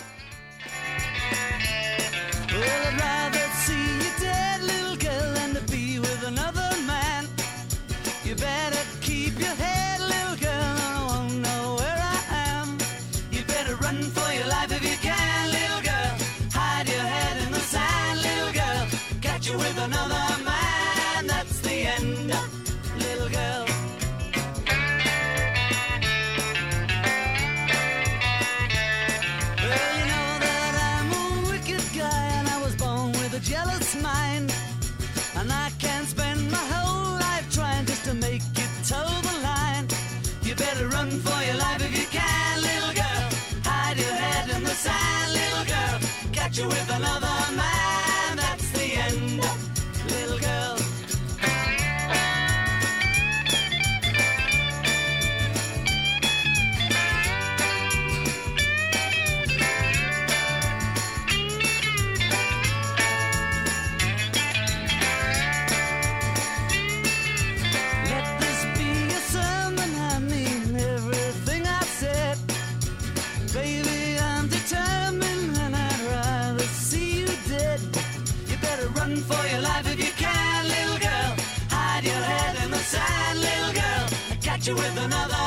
You 84.71 84.77
with 84.77 84.97
another 84.97 85.40